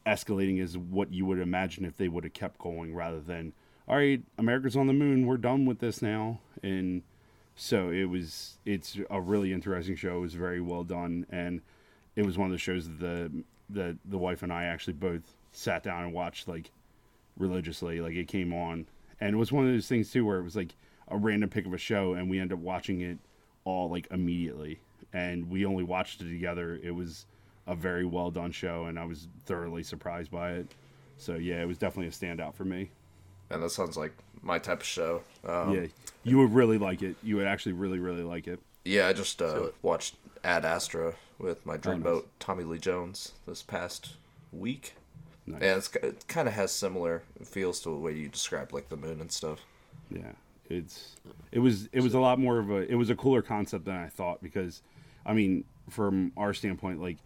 [0.07, 3.53] escalating as what you would imagine if they would have kept going rather than
[3.89, 7.03] all right, America's on the moon, we're done with this now, and
[7.57, 10.19] so it was it's a really interesting show.
[10.19, 11.61] It was very well done and
[12.17, 15.23] it was one of the shows that the the the wife and i actually both
[15.53, 16.71] sat down and watched like
[17.37, 18.01] religiously.
[18.01, 18.87] Like it came on
[19.21, 20.75] and it was one of those things too where it was like
[21.09, 23.19] a random pick of a show and we ended up watching it
[23.65, 24.81] all like immediately
[25.13, 27.27] and we only watched it together it was
[27.67, 30.67] a very well done show and i was thoroughly surprised by it
[31.17, 32.91] so yeah it was definitely a standout for me
[33.51, 35.23] And that sounds like my type of show.
[35.47, 35.87] Um, yeah
[36.25, 39.43] you would really like it you would actually really really like it Yeah, I just
[39.43, 42.25] uh, watched Ad Astra with my dreamboat nice.
[42.39, 44.15] Tommy Lee Jones this past
[44.53, 44.95] week.
[45.47, 45.63] Nice.
[45.63, 48.97] And it's, it kind of has similar feels to the way you described like the
[48.97, 49.61] moon and stuff.
[50.11, 50.33] Yeah,
[50.69, 51.17] it's
[51.53, 53.97] it was it was a lot more of a it was a cooler concept than
[53.97, 54.83] I thought because,
[55.25, 57.19] I mean, from our standpoint, like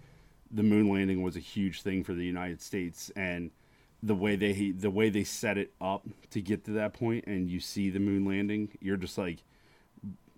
[0.50, 3.50] the moon landing was a huge thing for the United States, and
[4.02, 7.48] the way they the way they set it up to get to that point, and
[7.48, 9.38] you see the moon landing, you're just like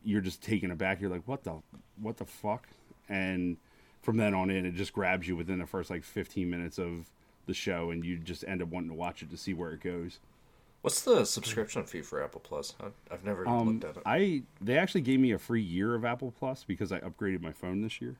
[0.05, 1.01] you're just taken aback.
[1.01, 1.57] You're like, what the
[2.01, 2.67] what the fuck?
[3.09, 3.57] And
[4.03, 7.11] from then on in, it just grabs you within the first like 15 minutes of
[7.47, 9.81] the show, and you just end up wanting to watch it to see where it
[9.81, 10.21] goes.
[10.87, 12.77] What's the subscription fee for Apple Plus?
[12.81, 14.03] I- I've never Um, looked at it.
[14.07, 17.51] I they actually gave me a free year of Apple Plus because I upgraded my
[17.51, 18.15] phone this year.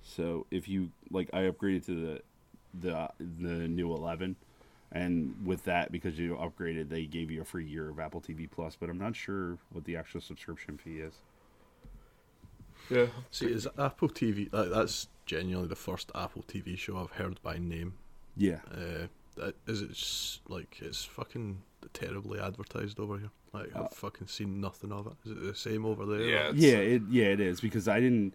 [0.00, 2.22] So if you like, I upgraded to the
[2.80, 4.36] the the new 11,
[4.92, 8.46] and with that, because you upgraded, they gave you a free year of Apple TV
[8.48, 8.76] Plus.
[8.76, 11.14] But I'm not sure what the actual subscription fee is.
[12.88, 13.06] yeah.
[13.32, 14.52] See, is Apple TV?
[14.52, 17.94] Like, that's genuinely the first Apple TV show I've heard by name.
[18.36, 21.62] Yeah, Uh, that, is it like it's fucking
[21.98, 23.30] terribly advertised over here?
[23.52, 25.12] Like I've fucking seen nothing of it.
[25.24, 26.20] Is it the same over there?
[26.20, 26.50] Yeah.
[26.50, 28.34] It's, yeah, uh, it yeah it is because I didn't.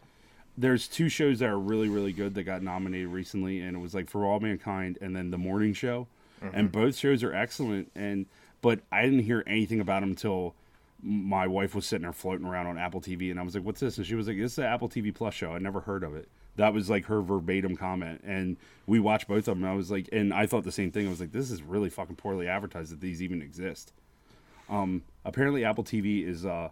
[0.58, 3.94] There's two shows that are really really good that got nominated recently, and it was
[3.94, 6.08] like For All Mankind and then The Morning Show,
[6.54, 7.92] and both shows are excellent.
[7.96, 8.26] And
[8.62, 10.56] but I didn't hear anything about them until
[11.02, 13.80] my wife was sitting there floating around on Apple TV, and I was like, "What's
[13.80, 15.52] this?" And she was like, "This is an Apple TV Plus show.
[15.52, 19.40] I never heard of it." That was like her verbatim comment, and we watched both
[19.40, 19.64] of them.
[19.64, 21.08] And I was like, and I thought the same thing.
[21.08, 23.92] I was like, "This is really fucking poorly advertised that these even exist."
[24.70, 26.70] Um, apparently, Apple TV is uh,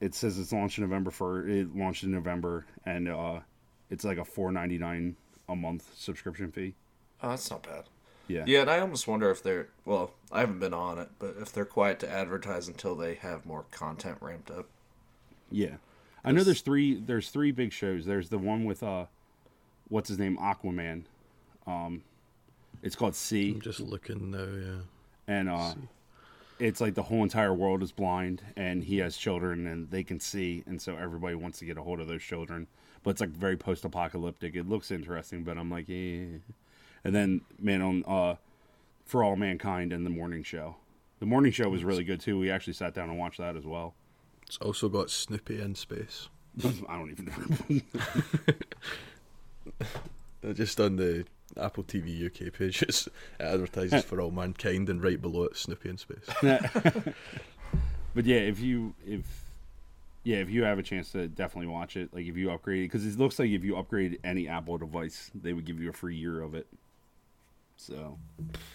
[0.00, 3.40] it says it's launched in November for it launched in November and uh
[3.90, 5.16] it's like a four ninety nine
[5.48, 6.74] a month subscription fee.
[7.22, 7.84] Oh, that's not bad.
[8.28, 8.44] Yeah.
[8.46, 11.52] Yeah, and I almost wonder if they're well, I haven't been on it, but if
[11.52, 14.66] they're quiet to advertise until they have more content ramped up.
[15.50, 15.76] Yeah.
[16.24, 18.04] I know there's three there's three big shows.
[18.04, 19.06] There's the one with uh
[19.88, 20.36] what's his name?
[20.38, 21.04] Aquaman.
[21.66, 22.02] Um
[22.82, 24.44] it's called See I'm just looking now.
[24.44, 24.80] Yeah.
[25.26, 25.74] and uh
[26.58, 30.18] it's like the whole entire world is blind and he has children and they can
[30.18, 32.66] see and so everybody wants to get a hold of those children.
[33.04, 34.56] But it's like very post apocalyptic.
[34.56, 36.38] It looks interesting, but I'm like, eh.
[37.04, 38.34] And then man on uh
[39.06, 40.76] For All Mankind and the morning show.
[41.20, 42.38] The morning show was really good too.
[42.38, 43.94] We actually sat down and watched that as well.
[44.48, 46.28] It's also got Snoopy in space.
[46.88, 47.26] I don't even
[50.42, 50.52] know.
[50.54, 51.26] Just on the
[51.60, 55.90] Apple TV UK page, it's, it advertises for all mankind, and right below it, Snoopy
[55.90, 56.26] in space.
[58.14, 59.44] But yeah, if you if
[60.24, 62.86] yeah, if you have a chance to definitely watch it, like if you upgrade it,
[62.86, 65.92] because it looks like if you upgrade any Apple device, they would give you a
[65.92, 66.66] free year of it.
[67.80, 68.18] So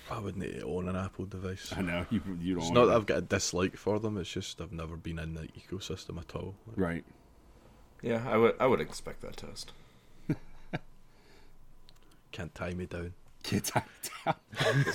[0.10, 1.74] I wouldn't own an Apple device.
[1.76, 2.86] I know you you don't It's want not it.
[2.88, 4.18] that I've got a dislike for them.
[4.18, 6.56] It's just I've never been in the ecosystem at all.
[6.76, 7.04] right.
[8.01, 9.72] Yeah, I would I would expect that test.
[12.32, 13.14] Can't tie me down.
[13.43, 14.36] Kids out of town.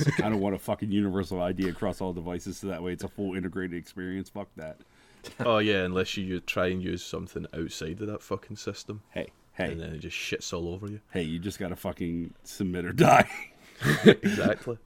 [0.07, 3.05] I kind of want a fucking universal ID across all devices, so that way it's
[3.05, 4.31] a full integrated experience.
[4.31, 4.79] Fuck that.
[5.41, 9.29] oh yeah, unless you u- try and use something outside of that fucking system, Hey,
[9.53, 11.01] hey, and then it just shits all over you.
[11.13, 11.23] hey!
[11.23, 13.29] You just gotta fucking submit or die.
[14.05, 14.79] exactly.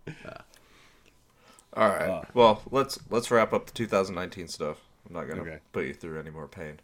[1.75, 2.09] All right.
[2.11, 2.23] Uh.
[2.35, 4.79] well, let's let's wrap up the 2019 stuff.
[5.09, 5.59] I'm not gonna Okay.
[5.73, 6.81] put you through any more pain,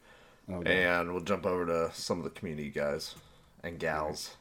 [0.50, 3.14] Oh, and we'll jump over to some of the community guys
[3.62, 4.36] and gals.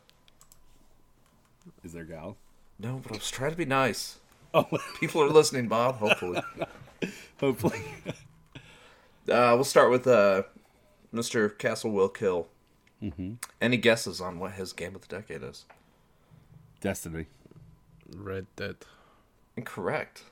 [1.83, 2.37] Is there gal?
[2.79, 4.19] No, but I was trying to be nice.
[4.53, 4.65] Oh,
[4.99, 5.95] People are listening, Bob.
[5.97, 6.41] Hopefully.
[7.39, 7.81] hopefully.
[9.29, 10.43] Uh, we'll start with uh,
[11.13, 11.55] Mr.
[11.57, 12.47] Castle Will Kill.
[13.03, 13.33] Mm-hmm.
[13.61, 15.65] Any guesses on what his game of the decade is?
[16.79, 17.25] Destiny.
[18.15, 18.75] Red Dead.
[19.55, 20.23] Incorrect.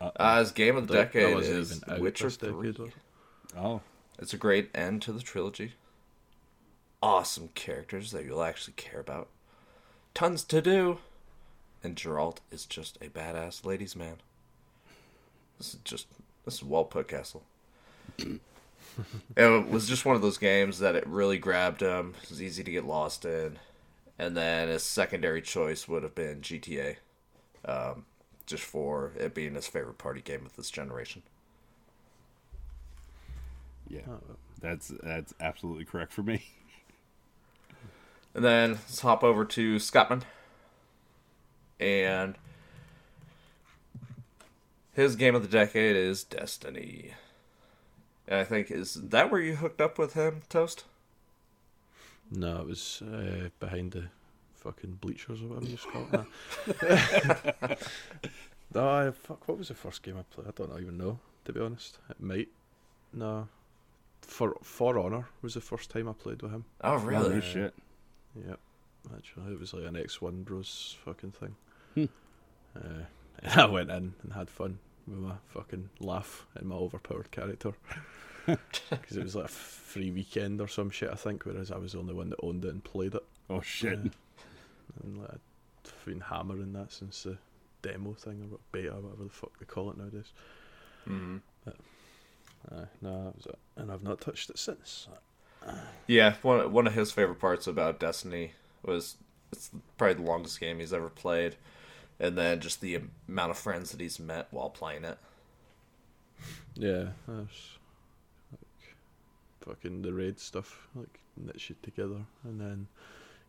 [0.00, 0.12] Uh-oh.
[0.16, 2.92] Uh, his game of the That- that decade wasn't is Witcher this decade, 3.
[3.56, 3.80] Oh,
[4.18, 5.74] It's a great end to the trilogy.
[7.02, 9.28] Awesome characters that you'll actually care about.
[10.14, 10.98] Tons to do.
[11.82, 14.16] And Geralt is just a badass ladies' man.
[15.58, 16.06] This is just
[16.44, 17.44] this is well put, Castle.
[19.36, 22.14] it was just one of those games that it really grabbed him.
[22.22, 23.58] It was easy to get lost in.
[24.18, 26.96] And then his secondary choice would have been GTA.
[27.64, 28.06] Um,
[28.46, 31.22] just for it being his favorite party game of this generation.
[33.88, 34.18] yeah.
[34.60, 36.42] That's that's absolutely correct for me.
[38.34, 40.22] And then let's hop over to Scottman.
[41.80, 42.36] And
[44.92, 47.14] his game of the decade is Destiny.
[48.26, 50.84] And I think is that where you hooked up with him, Toast?
[52.30, 54.04] No, it was uh, behind the
[54.54, 56.26] fucking bleachers or whatever you call it.
[57.70, 57.76] now.
[58.74, 59.46] no, I, fuck.
[59.48, 60.48] What was the first game I played?
[60.48, 61.18] I don't even know.
[61.46, 62.48] To be honest, it might.
[63.12, 63.48] No,
[64.20, 66.64] for For Honor was the first time I played with him.
[66.82, 67.36] Oh, Oh, really?
[67.36, 67.74] no shit.
[68.46, 68.58] Yep,
[69.16, 71.56] actually, it was like an X One Bros fucking thing.
[71.94, 72.04] Hmm.
[72.76, 73.04] Uh,
[73.42, 77.72] and I went in and had fun with my fucking laugh and my overpowered character.
[78.90, 81.44] Because it was like a free weekend or some shit, I think.
[81.44, 83.24] Whereas I was the only one that owned it and played it.
[83.50, 83.98] Oh shit.
[84.02, 84.10] Yeah.
[85.04, 85.30] And like,
[85.84, 87.36] I've been hammering that since the
[87.82, 90.32] demo thing or beta, whatever the fuck they call it nowadays.
[91.06, 91.40] Mhm.
[91.66, 93.58] Uh, no, that was it.
[93.76, 95.08] And I've not touched it since.
[96.06, 99.16] Yeah, one one of his favorite parts about Destiny was
[99.52, 101.56] it's probably the longest game he's ever played,
[102.20, 105.18] and then just the amount of friends that he's met while playing it.
[106.74, 107.77] Yeah, that's
[109.68, 112.88] fucking the red stuff, like knits shit together, and then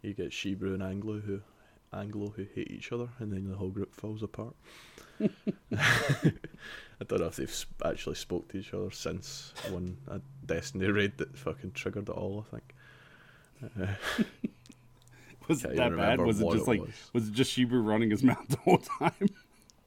[0.02, 1.42] you get Shebrew and Anglo who
[1.94, 4.56] Anglo who hate each other, and then the whole group falls apart.
[5.22, 11.18] I don't know if they've actually spoke to each other since one a Destiny raid
[11.18, 12.46] that fucking triggered it all.
[12.48, 12.76] I think.
[13.82, 14.24] Uh,
[15.48, 16.22] Was it that bad?
[16.22, 17.10] Was it just it like was.
[17.12, 19.30] was it just Shibu running his mouth the whole time?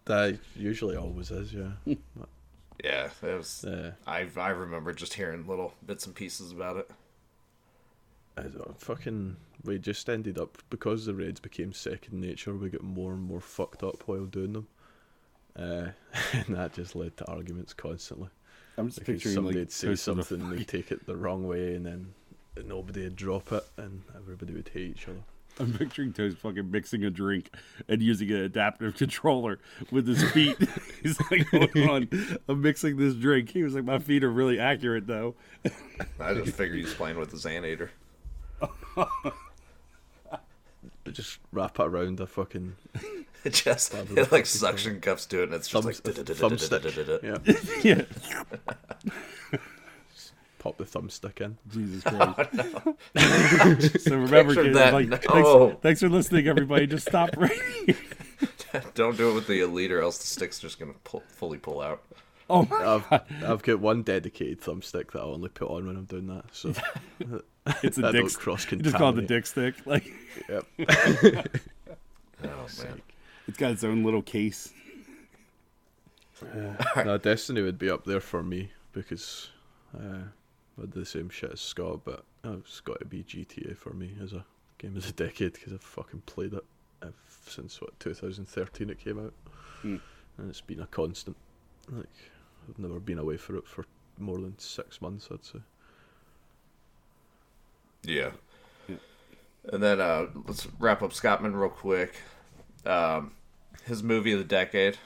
[0.07, 1.71] that usually always is, yeah.
[2.83, 3.65] Yeah, it was.
[3.65, 6.91] Uh, I I remember just hearing little bits and pieces about it.
[8.37, 12.55] I don't- fucking we just ended up because the raids became second nature.
[12.55, 14.69] We got more and more fucked up while doing them,
[15.55, 15.89] uh,
[16.33, 18.31] and that just led to arguments constantly.
[18.79, 21.07] I'm just Because picturing somebody like would say Toast of the something, they'd take it
[21.07, 22.15] the wrong way, and then
[22.65, 25.23] nobody would drop it, and everybody would hate each other.
[25.61, 27.55] I'm picturing Toast fucking mixing a drink
[27.89, 29.59] and using an adaptive controller
[29.91, 30.57] with his feet.
[31.03, 33.51] He's like, hold on, I'm mixing this drink.
[33.51, 35.35] He was like, my feet are really accurate though.
[36.19, 37.91] I just figured he's playing with the Xanator.
[41.05, 42.77] But just wrap it around a fucking
[43.45, 46.25] It just That'd it like fucking suction cups to it, and it's just thumb, like
[46.25, 47.23] thumbstick.
[47.85, 48.05] Yeah,
[49.53, 49.59] yeah.
[50.63, 51.59] Pop the thumbstick in.
[51.71, 52.03] Jesus
[53.15, 54.03] Christ.
[54.05, 54.93] so remember, Picture kids, that.
[54.93, 55.17] like, No.
[55.17, 56.87] thanks, thanks for listening, everybody.
[56.87, 57.51] Just stop right
[57.87, 57.97] here.
[58.95, 61.81] Don't do it with the elite, or else the stick's just gonna pull, fully pull
[61.81, 62.03] out.
[62.51, 66.05] Oh my I've I've got one dedicated thumbstick that I only put on when I'm
[66.05, 66.45] doing that.
[66.53, 66.73] So
[67.83, 68.21] It's a I dick.
[68.23, 69.75] don't cross You just call it the dick stick.
[69.87, 70.11] Like
[70.49, 70.67] Yep.
[72.45, 73.01] Oh man.
[73.47, 74.73] it's got its own little case.
[77.05, 79.51] No, Destiny would be up there for me because
[79.97, 80.23] uh,
[80.79, 83.93] I had the same shit as Scott, but oh, it's got to be GTA for
[83.93, 84.45] me as a
[84.79, 86.65] game of the decade because I've fucking played it
[87.47, 89.33] since what 2013 it came out,
[89.83, 89.97] Hmm.
[90.39, 91.37] and it's been a constant.
[91.91, 92.07] Like
[92.69, 93.85] I've never been away for it for
[94.19, 95.59] more than six months, I'd say.
[98.05, 98.31] Yeah.
[98.89, 98.97] Yeah.
[99.73, 102.15] And then uh, let's wrap up Scottman real quick.
[102.85, 103.33] Um,
[103.85, 104.99] his movie of the decade.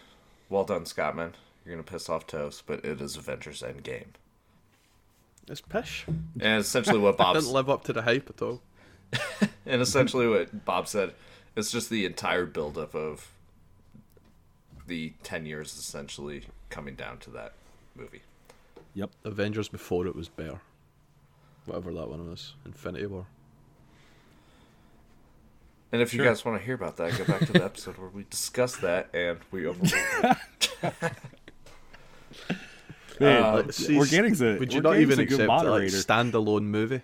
[0.49, 1.33] Well done, Scottman.
[1.65, 4.09] You're gonna piss off Toast, but it is Avengers Endgame,
[5.49, 6.05] It's pish.
[6.41, 8.61] and essentially what Bob didn't live up to the hype at all.
[9.67, 11.15] and essentially what Bob said.
[11.55, 13.31] It's just the entire buildup of
[14.87, 17.53] the ten years, essentially coming down to that
[17.95, 18.23] movie.
[18.95, 19.11] Yep.
[19.25, 20.61] Avengers before it was better.
[21.65, 23.27] Whatever that one was, Infinity War.
[25.93, 28.09] And if you guys want to hear about that, go back to the episode where
[28.09, 30.37] we discussed that and we overruled
[30.83, 30.93] it.
[33.21, 35.83] Man, Uh, Like, see, Organic's a Would you not even a good accept a like,
[35.85, 37.03] standalone movie?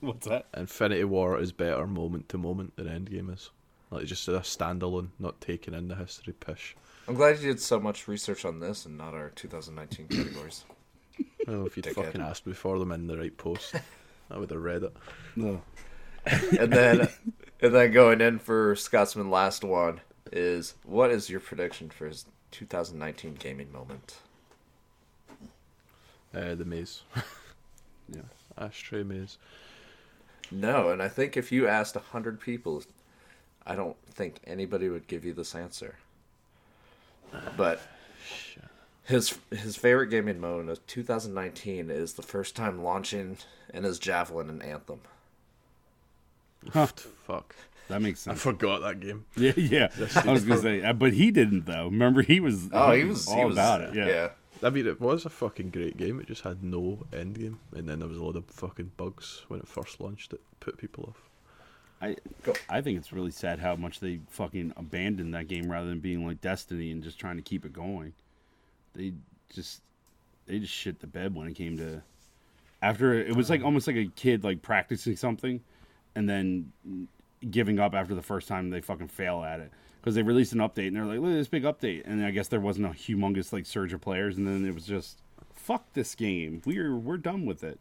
[0.00, 0.46] What's that?
[0.56, 3.50] Infinity War is better moment to moment than Endgame is.
[3.90, 6.76] Like just a standalone, not taking in the history pish.
[7.08, 10.64] I'm glad you did so much research on this and not our 2019 categories.
[11.48, 11.94] Oh, if you'd Dickhead.
[12.06, 13.74] fucking asked me for them in the right post,
[14.30, 14.96] I would have read it.
[15.34, 15.60] No.
[16.58, 17.08] and then,
[17.60, 20.00] and then going in for Scottman last one
[20.32, 24.18] is what is your prediction for his 2019 gaming moment?
[26.34, 27.02] Uh, the maze,
[28.08, 28.22] Yeah.
[28.56, 29.38] ashtray maze.
[30.50, 32.82] No, and I think if you asked a hundred people,
[33.66, 35.96] I don't think anybody would give you this answer.
[37.56, 37.80] But
[39.04, 43.38] his his favorite gaming moment of 2019 is the first time launching
[43.72, 45.00] in his javelin in Anthem.
[46.72, 47.54] Fuck,
[47.88, 48.38] That makes sense.
[48.38, 49.24] I forgot that game.
[49.36, 49.88] Yeah, yeah.
[50.24, 51.86] I was gonna say, uh, but he didn't though.
[51.86, 52.68] Remember, he was.
[52.72, 53.94] Oh, he was all he was, about it.
[53.94, 54.06] Yeah.
[54.06, 54.28] yeah.
[54.62, 56.20] I mean, it was a fucking great game.
[56.20, 59.42] It just had no end game, and then there was a lot of fucking bugs
[59.48, 60.32] when it first launched.
[60.32, 61.28] It put people off.
[62.02, 62.16] I.
[62.68, 66.26] I think it's really sad how much they fucking abandoned that game rather than being
[66.26, 68.12] like Destiny and just trying to keep it going.
[68.94, 69.14] They
[69.48, 69.82] just
[70.46, 72.02] they just shit the bed when it came to
[72.82, 75.60] after it was like almost like a kid like practicing something
[76.14, 76.72] and then
[77.50, 79.70] giving up after the first time they fucking fail at it
[80.00, 82.30] because they released an update and they're like look at this big update and I
[82.30, 85.20] guess there wasn't a humongous like surge of players and then it was just
[85.52, 87.78] fuck this game we're we're done with it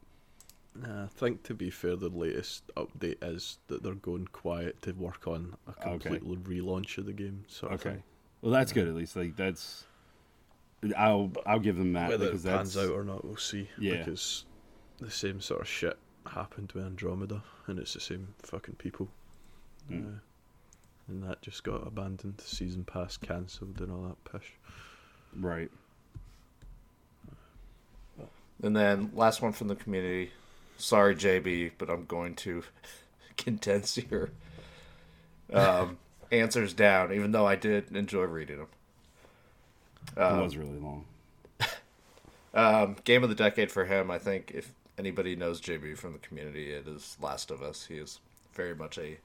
[0.76, 4.94] Nah, I think to be fair, the latest update is that they're going quiet to
[4.94, 6.10] work on a Okay.
[6.10, 7.44] complete relaunch of the game.
[7.48, 8.04] Sort Okay.
[8.42, 9.16] Well, that's good at least.
[9.16, 9.86] Like that's,
[10.96, 13.68] I'll I'll give them that Whether because it pans that's out or not, we'll see.
[13.80, 13.98] Yeah.
[13.98, 14.46] Because
[15.00, 15.98] the same sort of shit
[16.28, 19.10] happened with Andromeda, and it's the same fucking people.
[19.92, 20.18] Mm.
[20.18, 20.20] Uh,
[21.10, 22.42] and that just got abandoned.
[22.42, 24.54] Season pass cancelled and all that pish.
[25.40, 25.72] right.
[28.62, 30.32] And then last one from the community.
[30.78, 32.64] Sorry, JB, but I'm going to
[33.38, 34.30] condense your
[35.54, 35.98] um,
[36.32, 38.68] answers down, even though I did enjoy reading them.
[40.18, 41.06] it was really long.
[42.52, 44.52] Um, game of the decade for him, I think.
[44.56, 47.86] If anybody knows JB from the community, it is Last of Us.
[47.86, 48.20] He is
[48.56, 49.20] very much a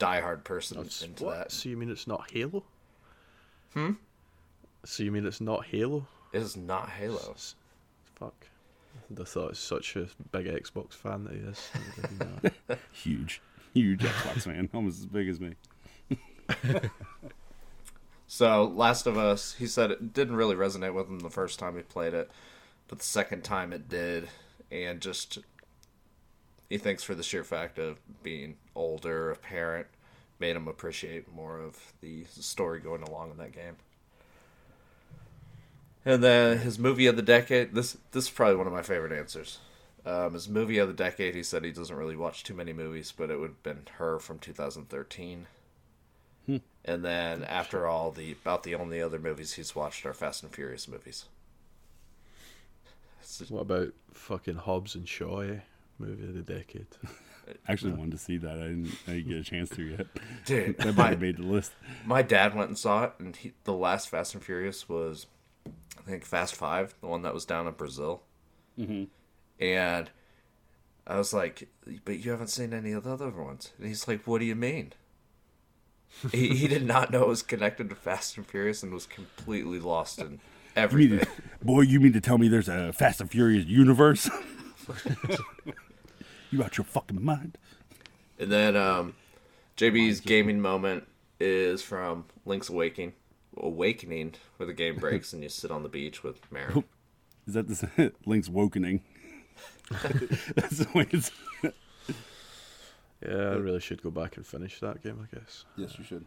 [0.00, 1.36] diehard person That's- into what?
[1.38, 1.52] that.
[1.52, 2.64] So you mean it's not Halo?
[3.74, 3.92] Hmm.
[4.84, 6.06] So you mean it's not Halo?
[6.32, 7.32] It is not Halo.
[7.34, 7.54] S-
[8.16, 8.46] Fuck.
[9.18, 11.70] I thought it's such a big Xbox fan that he is.
[12.70, 12.76] I.
[12.92, 13.40] Huge,
[13.74, 15.54] huge Xbox man, almost as big as me.
[18.26, 21.74] So, Last of Us, he said it didn't really resonate with him the first time
[21.76, 22.30] he played it,
[22.86, 24.28] but the second time it did,
[24.70, 25.38] and just
[26.70, 29.88] he thinks for the sheer fact of being older, a parent,
[30.38, 33.76] made him appreciate more of the story going along in that game.
[36.06, 37.74] And then his movie of the decade.
[37.74, 39.58] This this is probably one of my favorite answers.
[40.06, 41.34] Um, his movie of the decade.
[41.34, 44.18] He said he doesn't really watch too many movies, but it would have been Her
[44.18, 45.46] from 2013.
[46.84, 50.52] And then after all, the about the only other movies he's watched are Fast and
[50.52, 51.26] Furious movies.
[53.48, 55.40] What about fucking Hobbs and Shaw?
[55.40, 55.58] Eh?
[56.00, 56.86] Movie of the decade.
[57.68, 58.58] I actually wanted to see that.
[58.58, 60.06] I didn't, I didn't get a chance to yet.
[60.44, 61.72] Dude, That might my, have made the list.
[62.04, 65.26] my dad went and saw it, and he, the last Fast and Furious was,
[65.66, 68.22] I think, Fast Five, the one that was down in Brazil.
[68.78, 69.04] Mm-hmm.
[69.62, 70.10] And
[71.06, 71.68] I was like,
[72.04, 74.54] "But you haven't seen any of the other ones." And he's like, "What do you
[74.54, 74.92] mean?"
[76.32, 79.78] he, he did not know it was connected to Fast and Furious and was completely
[79.78, 80.40] lost in
[80.76, 81.26] You mean to,
[81.62, 84.28] boy, you mean to tell me there's a Fast and Furious universe?
[86.50, 87.58] You out your fucking mind?
[88.38, 89.14] And then um,
[89.76, 91.06] JB's gaming moment
[91.38, 93.14] is from Link's Awakening,
[93.56, 96.84] Awakening, where the game breaks and you sit on the beach with Mary.
[97.46, 99.00] Is that the Link's Wokening?
[100.54, 101.30] That's the way it's.
[101.62, 101.72] Yeah,
[103.36, 105.18] I really should go back and finish that game.
[105.20, 105.64] I guess.
[105.76, 106.24] Yes, you should.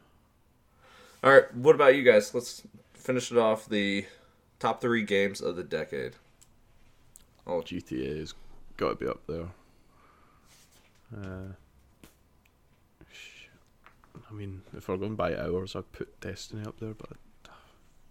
[1.24, 2.34] All right, what about you guys?
[2.34, 2.64] Let's
[2.94, 3.68] finish it off.
[3.68, 4.06] The
[4.60, 6.14] top three games of the decade.
[7.48, 8.34] Oh, GTA's
[8.78, 9.48] got to be up there.
[11.14, 11.54] Uh,
[14.30, 17.18] I mean, if we're going by hours, I'd put Destiny up there, but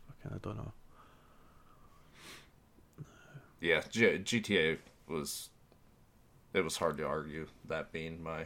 [0.06, 0.72] fucking, I don't know.
[3.60, 4.78] yeah, G- GTA
[5.08, 5.48] was.
[6.54, 8.44] It was hard to argue that being my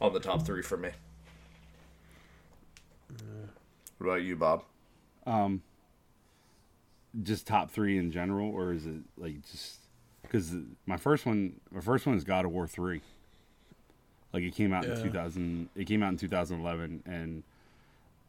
[0.00, 0.90] on the top three for me.
[3.98, 4.64] What about you, Bob?
[5.26, 5.62] Um,
[7.22, 9.80] just top three in general, or is it like just
[10.22, 10.54] because
[10.86, 13.02] my first one, my first one is God of War three.
[14.34, 14.96] Like it came out Yeah.
[14.96, 15.68] in two thousand.
[15.76, 17.42] It came out in two thousand eleven, and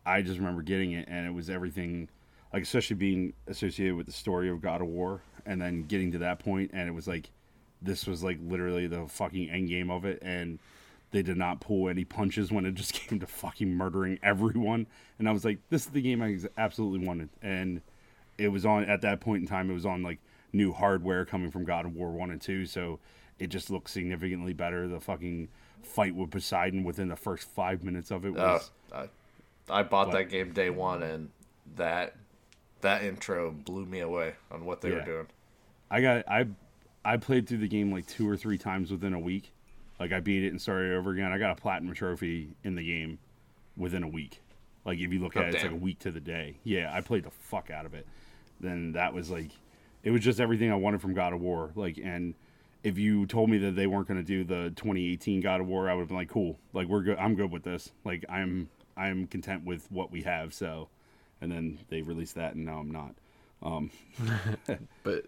[0.05, 2.07] I just remember getting it, and it was everything.
[2.53, 6.19] Like especially being associated with the story of God of War, and then getting to
[6.19, 7.29] that point, and it was like,
[7.81, 10.59] this was like literally the fucking end game of it, and
[11.11, 14.85] they did not pull any punches when it just came to fucking murdering everyone.
[15.19, 17.29] And I was like, this is the game I absolutely wanted.
[17.41, 17.81] And
[18.37, 19.69] it was on at that point in time.
[19.69, 20.19] It was on like
[20.53, 22.99] new hardware coming from God of War one and two, so
[23.39, 24.87] it just looked significantly better.
[24.87, 25.49] The fucking
[25.85, 29.09] fight with Poseidon within the first five minutes of it Uh, was I,
[29.69, 30.13] I bought What?
[30.17, 31.29] that game day one, and
[31.75, 32.15] that
[32.81, 35.27] that intro blew me away on what they were doing.
[35.89, 36.47] I got I
[37.03, 39.51] I played through the game like two or three times within a week.
[39.99, 41.31] Like I beat it and started over again.
[41.31, 43.17] I got a platinum trophy in the game
[43.77, 44.41] within a week.
[44.83, 46.57] Like if you look Oh, at it, it's like a week to the day.
[46.63, 48.05] Yeah, I played the fuck out of it.
[48.59, 49.51] Then that was like
[50.03, 51.71] it was just everything I wanted from God of War.
[51.75, 52.35] Like and
[52.85, 55.89] if you told me that they weren't going to do the 2018 God of War,
[55.89, 56.59] I would have been like, cool.
[56.71, 57.17] Like we're good.
[57.17, 57.91] I'm good with this.
[58.05, 60.53] Like I'm I'm content with what we have.
[60.53, 60.89] So,
[61.41, 63.15] and then they released that, and now I'm not.
[63.63, 63.89] Um,
[65.03, 65.25] But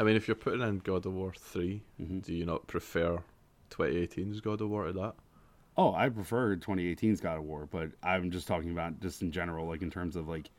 [0.00, 2.18] I mean, if you're putting in God of War 3 Mm-hmm.
[2.18, 3.22] do you not prefer
[3.70, 5.14] 2018's God of War to that?
[5.76, 9.66] Oh, I prefer 2018's God of War, but I'm just talking about just in general,
[9.68, 10.50] like in terms of like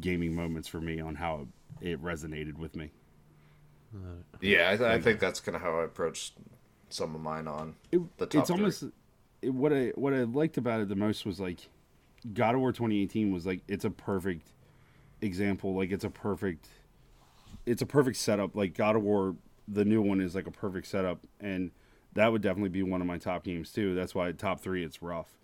[0.00, 1.46] gaming moments for me on how
[1.80, 2.90] it, it resonated with me.
[4.40, 6.34] Yeah, I, th- I think that's kind of how I approached
[6.88, 8.84] some of mine on It, the top it's almost
[9.42, 11.68] it, what I what I liked about it the most was like
[12.32, 14.48] God of War 2018 was like it's a perfect
[15.20, 16.68] example, like it's a perfect
[17.64, 18.54] it's a perfect setup.
[18.54, 19.36] Like God of War,
[19.68, 21.70] the new one is like a perfect setup, and
[22.14, 23.94] that would definitely be one of my top games too.
[23.94, 25.36] That's why top three it's rough,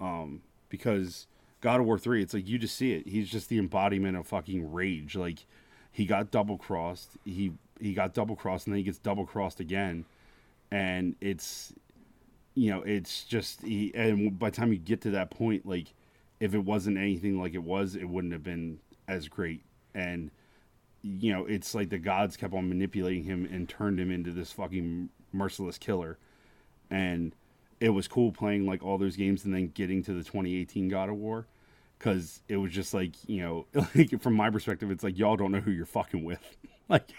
[0.00, 1.26] um, because
[1.60, 3.08] God of War three, it's like you just see it.
[3.08, 5.16] He's just the embodiment of fucking rage.
[5.16, 5.46] Like
[5.90, 7.16] he got double crossed.
[7.24, 7.52] He
[7.82, 10.04] he got double crossed, and then he gets double crossed again,
[10.70, 11.72] and it's
[12.54, 15.88] you know it's just he, and by the time you get to that point, like
[16.40, 18.78] if it wasn't anything like it was, it wouldn't have been
[19.08, 19.62] as great
[19.94, 20.30] and
[21.02, 24.52] you know, it's like the gods kept on manipulating him and turned him into this
[24.52, 26.16] fucking merciless killer.
[26.90, 27.34] And
[27.80, 31.08] it was cool playing like all those games and then getting to the 2018 God
[31.08, 31.46] of War
[31.98, 35.50] because it was just like, you know, like from my perspective, it's like y'all don't
[35.50, 36.56] know who you're fucking with.
[36.88, 37.10] like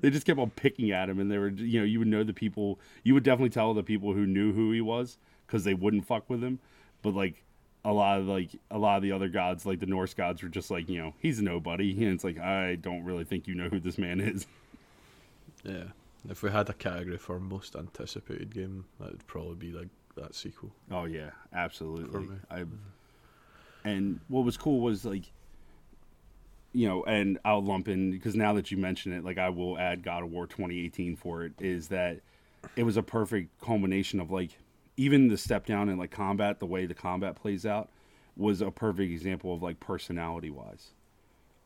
[0.00, 2.22] they just kept on picking at him and they were, you know, you would know
[2.22, 5.74] the people, you would definitely tell the people who knew who he was because they
[5.74, 6.58] wouldn't fuck with him.
[7.02, 7.42] But like,
[7.84, 10.48] a lot of like a lot of the other gods, like the Norse gods, were
[10.48, 13.68] just like you know he's nobody, and it's like I don't really think you know
[13.68, 14.46] who this man is.
[15.64, 15.84] Yeah.
[16.28, 20.34] If we had a category for most anticipated game, that would probably be like that
[20.34, 20.70] sequel.
[20.90, 22.20] Oh yeah, absolutely.
[22.20, 22.34] me.
[22.50, 22.64] I
[23.84, 25.30] and what was cool was like
[26.72, 29.78] you know, and I'll lump in because now that you mention it, like I will
[29.78, 31.52] add God of War 2018 for it.
[31.58, 32.20] Is that
[32.76, 34.58] it was a perfect culmination of like
[34.96, 37.88] even the step down in like combat, the way the combat plays out
[38.36, 40.90] was a perfect example of like personality wise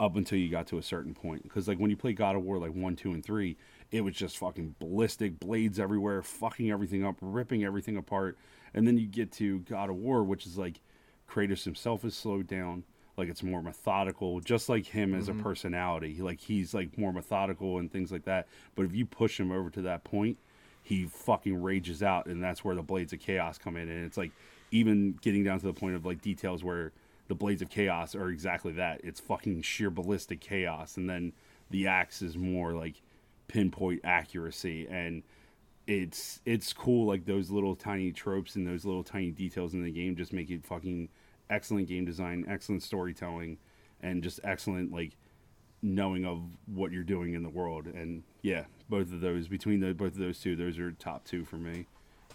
[0.00, 1.42] up until you got to a certain point.
[1.42, 3.56] Because like when you play God of War like one, two, and three,
[3.90, 8.36] it was just fucking ballistic, blades everywhere, fucking everything up, ripping everything apart.
[8.74, 10.80] And then you get to God of War, which is like
[11.28, 12.84] Kratos himself is slowed down.
[13.16, 15.42] Like it's more methodical, just like him as a mm-hmm.
[15.42, 16.18] personality.
[16.20, 18.48] Like he's like more methodical and things like that.
[18.74, 20.38] But if you push him over to that point,
[20.82, 24.16] he fucking rages out, and that's where the blades of chaos come in, and it's
[24.16, 24.32] like
[24.70, 26.92] even getting down to the point of like details where
[27.28, 29.00] the blades of chaos are exactly that.
[29.04, 31.32] It's fucking sheer ballistic chaos, and then
[31.70, 33.02] the axe is more like
[33.48, 35.22] pinpoint accuracy and
[35.86, 39.90] it's it's cool like those little tiny tropes and those little tiny details in the
[39.90, 41.08] game just make it fucking
[41.50, 43.58] excellent game design excellent storytelling
[44.00, 45.16] and just excellent like
[45.82, 49.92] knowing of what you're doing in the world and yeah both of those between the
[49.92, 51.86] both of those two those are top two for me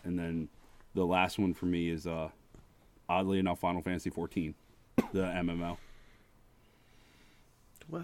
[0.03, 0.49] and then
[0.93, 2.29] the last one for me is uh
[3.09, 4.53] oddly enough final fantasy 14
[5.13, 5.77] the mmo
[7.89, 8.01] Wow.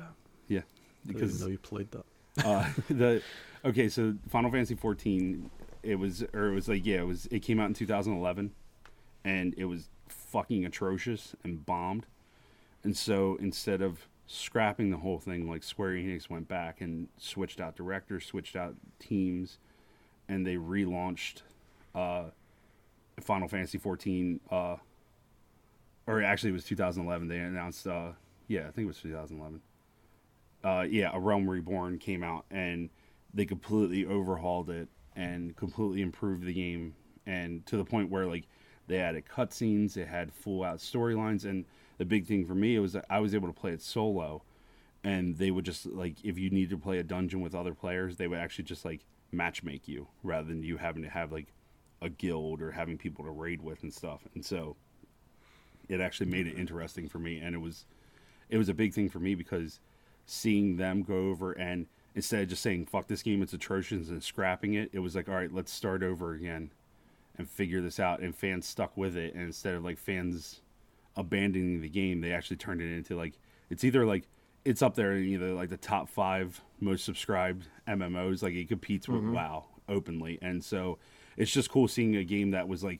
[0.48, 0.62] yeah I
[1.08, 2.06] didn't because know you played that.
[2.46, 3.22] uh, the
[3.64, 5.50] okay, so Final Fantasy 14,
[5.84, 8.52] it was or it was like yeah, it was it came out in 2011,
[9.24, 9.90] and it was
[10.34, 12.06] fucking atrocious and bombed,
[12.84, 17.62] and so instead of scrapping the whole thing, like Square Enix went back and switched
[17.62, 19.58] out directors, switched out teams,
[20.28, 21.44] and they relaunched
[21.96, 22.26] uh,
[23.22, 24.40] Final Fantasy 14.
[24.50, 24.76] Uh,
[26.08, 27.28] or actually, it was 2011.
[27.28, 28.12] They announced, uh,
[28.48, 29.62] yeah, I think it was 2011
[30.64, 32.90] uh, yeah, A Realm Reborn came out and
[33.34, 38.46] they completely overhauled it and completely improved the game and to the point where like
[38.88, 41.66] they added cutscenes, it had full out storylines, and
[41.98, 44.44] the big thing for me was that I was able to play it solo,
[45.04, 48.18] and they would just like if you need to play a dungeon with other players,
[48.18, 49.02] they would actually just like
[49.34, 51.48] matchmake you rather than you having to have like
[52.02, 54.76] a guild or having people to raid with and stuff, and so
[55.90, 57.86] it actually made it interesting for me, and it was
[58.50, 59.80] it was a big thing for me because
[60.26, 64.24] seeing them go over and instead of just saying fuck this game it's atrocious and
[64.24, 66.72] scrapping it it was like all right let's start over again
[67.38, 70.62] and figure this out and fans stuck with it and instead of like fans
[71.16, 73.34] abandoning the game they actually turned it into like
[73.70, 74.28] it's either like
[74.66, 79.08] it's up there in either like the top five most subscribed mmos like it competes
[79.08, 79.34] with mm-hmm.
[79.34, 80.98] WoW openly and so
[81.38, 83.00] it's just cool seeing a game that was like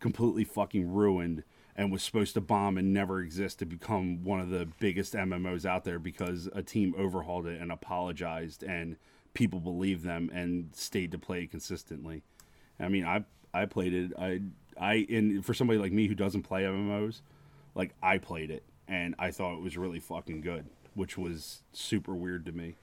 [0.00, 4.50] completely fucking ruined and was supposed to bomb and never exist to become one of
[4.50, 8.96] the biggest MMOs out there because a team overhauled it and apologized and
[9.32, 12.22] people believed them and stayed to play consistently.
[12.78, 13.24] I mean, I
[13.54, 14.12] I played it.
[14.18, 14.40] I
[14.78, 17.20] I and for somebody like me who doesn't play MMOs,
[17.74, 22.14] like I played it and I thought it was really fucking good, which was super
[22.14, 22.76] weird to me.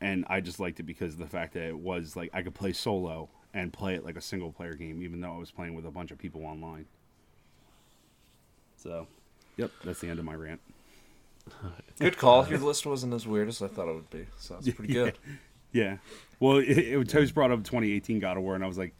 [0.00, 2.54] And I just liked it because of the fact that it was like I could
[2.54, 5.74] play solo and play it like a single player game even though I was playing
[5.74, 6.86] with a bunch of people online.
[8.76, 9.06] So,
[9.56, 10.60] yep, that's the end of my rant.
[11.98, 12.46] Good call.
[12.48, 14.26] Your list wasn't as weird as I thought it would be.
[14.38, 15.18] So that's pretty good.
[15.72, 15.98] Yeah.
[16.40, 18.94] Well, it, it, Toast brought up 2018 God of War, and I was like,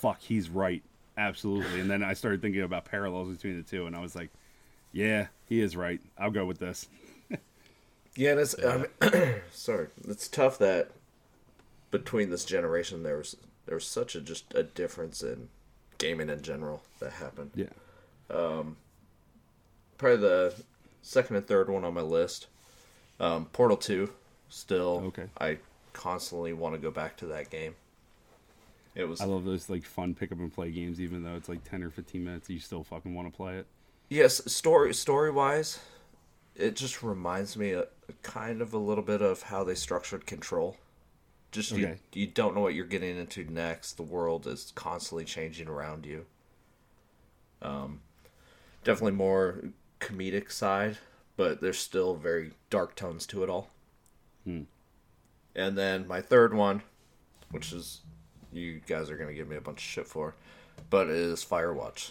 [0.00, 0.82] fuck, he's right.
[1.16, 1.80] Absolutely.
[1.80, 4.30] And then I started thinking about parallels between the two, and I was like,
[4.92, 6.00] yeah, he is right.
[6.18, 6.88] I'll go with this.
[8.16, 9.88] Yeah, and it's I mean, sorry.
[10.08, 10.90] It's tough that
[11.90, 13.36] between this generation there was
[13.66, 15.48] there was such a just a difference in
[15.98, 17.52] gaming in general that happened.
[17.54, 17.66] Yeah.
[18.28, 18.76] Um,
[19.96, 20.54] probably the
[21.02, 22.48] second and third one on my list.
[23.20, 24.10] Um, Portal Two,
[24.48, 25.02] still.
[25.06, 25.26] Okay.
[25.38, 25.58] I
[25.92, 27.74] constantly want to go back to that game.
[28.94, 31.48] It was I love those like fun pick up and play games, even though it's
[31.48, 33.66] like 10 or 15 minutes, you still fucking want to play it.
[34.08, 35.78] yes, story story wise,
[36.56, 37.86] it just reminds me a,
[38.22, 40.76] kind of a little bit of how they structured Control.
[41.52, 43.94] Just you, you don't know what you're getting into next.
[43.94, 46.26] The world is constantly changing around you.
[47.60, 48.00] Um,
[48.84, 49.64] definitely more
[50.00, 50.98] comedic side,
[51.36, 53.70] but there's still very dark tones to it all.
[54.44, 54.62] Hmm.
[55.56, 56.82] And then my third one,
[57.50, 58.02] which is
[58.52, 60.34] you guys are gonna give me a bunch of shit for,
[60.88, 62.10] but is Firewatch.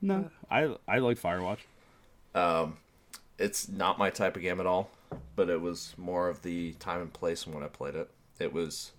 [0.00, 1.60] No, I I like Firewatch.
[2.34, 2.78] Um,
[3.38, 4.90] it's not my type of game at all,
[5.36, 8.10] but it was more of the time and place when I played it.
[8.38, 8.92] It was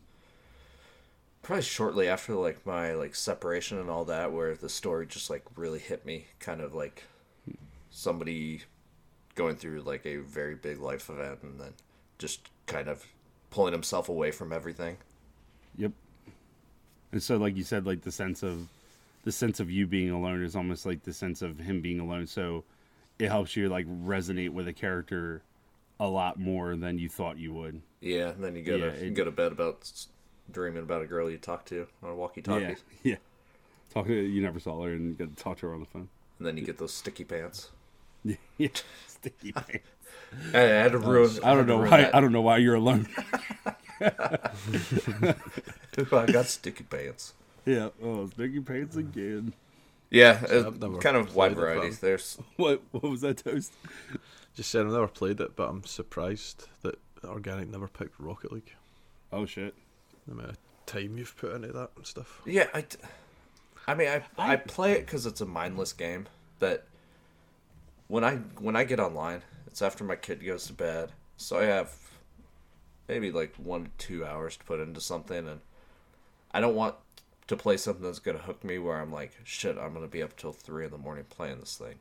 [1.41, 5.43] probably shortly after like my like separation and all that where the story just like
[5.55, 7.03] really hit me kind of like
[7.91, 8.61] somebody
[9.35, 11.73] going through like a very big life event and then
[12.17, 13.05] just kind of
[13.49, 14.97] pulling himself away from everything.
[15.77, 15.91] Yep.
[17.11, 18.67] And so, like you said, like the sense of
[19.23, 22.27] the sense of you being alone is almost like the sense of him being alone.
[22.27, 22.63] So
[23.19, 25.41] it helps you like resonate with a character
[25.99, 27.81] a lot more than you thought you would.
[28.01, 29.89] Yeah, and then you go Yeah, to it- go to bed about
[30.51, 33.15] dreaming about a girl you talk to on a walkie-talkie, Yeah, yeah.
[33.93, 34.07] Talk.
[34.09, 36.09] You never saw her and you got to talk to her on the phone.
[36.39, 37.69] and then you get those sticky pants.
[38.57, 38.67] yeah,
[39.07, 39.87] sticky pants.
[40.53, 41.29] I, I had to ruin.
[41.43, 42.01] I don't know why.
[42.01, 42.15] that.
[42.15, 43.07] I don't know why you're alone.
[46.11, 47.33] I got sticky pants.
[47.65, 47.89] yeah.
[48.01, 49.53] Oh, sticky pants again.
[50.09, 51.95] Yeah, I've uh, kind of wide played it, variety.
[51.95, 52.81] There's What?
[52.91, 53.73] What was that toast?
[54.55, 58.73] Just said I've never played it, but I'm surprised that Organic never picked Rocket League.
[59.31, 59.73] Oh shit.
[60.29, 60.51] I mean,
[60.85, 62.41] time you've put into that and stuff.
[62.45, 62.97] Yeah, I, d-
[63.87, 66.27] I mean, I I play it because it's a mindless game.
[66.59, 66.85] But
[68.07, 71.63] when I when I get online, it's after my kid goes to bed, so I
[71.63, 71.89] have
[73.13, 75.59] maybe like one to two hours to put into something, and
[76.51, 76.95] I don't want
[77.47, 80.35] to play something that's gonna hook me where I'm like, shit, I'm gonna be up
[80.35, 81.95] till three in the morning playing this thing.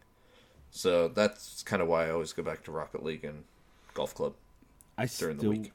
[0.70, 3.44] So that's kind of why I always go back to Rocket League and
[3.92, 4.32] Golf Club.
[4.96, 5.72] I during the still, week.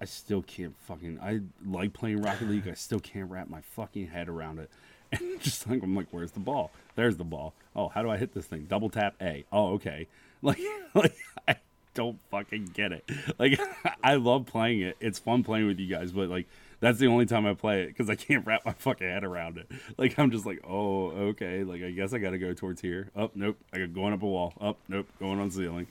[0.00, 1.20] I still can't fucking.
[1.22, 2.66] I like playing Rocket League.
[2.66, 4.70] I still can't wrap my fucking head around it.
[5.12, 6.70] And just like I'm like, where's the ball?
[6.94, 7.52] There's the ball.
[7.76, 8.64] Oh, how do I hit this thing?
[8.64, 9.44] Double tap A.
[9.52, 10.08] Oh, okay.
[10.44, 10.58] Like,
[10.94, 11.14] like
[11.46, 11.54] I
[11.94, 13.08] don't fucking get it.
[13.38, 13.58] Like,
[14.04, 14.96] I love playing it.
[15.00, 16.46] It's fun playing with you guys, but like,
[16.80, 19.58] that's the only time I play it because I can't wrap my fucking head around
[19.58, 19.70] it.
[19.96, 21.64] Like, I'm just like, oh, okay.
[21.64, 23.10] Like, I guess I got to go towards here.
[23.16, 23.56] Up, oh, nope.
[23.72, 24.52] I got going up a wall.
[24.60, 25.08] Up, oh, nope.
[25.18, 25.86] Going on ceiling.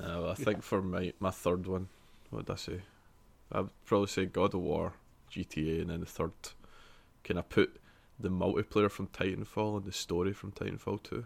[0.00, 1.88] Uh, I think for my my third one,
[2.30, 2.80] what did I say?
[3.50, 4.92] I'd probably say God of War,
[5.32, 6.32] GTA, and then the third.
[7.24, 7.80] Can I put
[8.18, 11.24] the multiplayer from Titanfall and the story from Titanfall 2?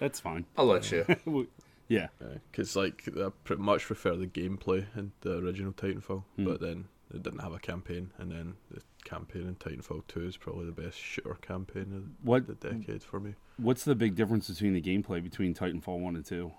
[0.00, 0.46] That's fine.
[0.56, 1.04] I'll let you.
[1.88, 2.08] yeah.
[2.50, 7.22] Because like I pretty much prefer the gameplay in the original Titanfall, but then it
[7.22, 10.98] didn't have a campaign, and then the campaign in Titanfall 2 is probably the best
[10.98, 13.34] shooter campaign of What the decade for me.
[13.56, 16.52] What's the big difference between the gameplay between Titanfall one and two?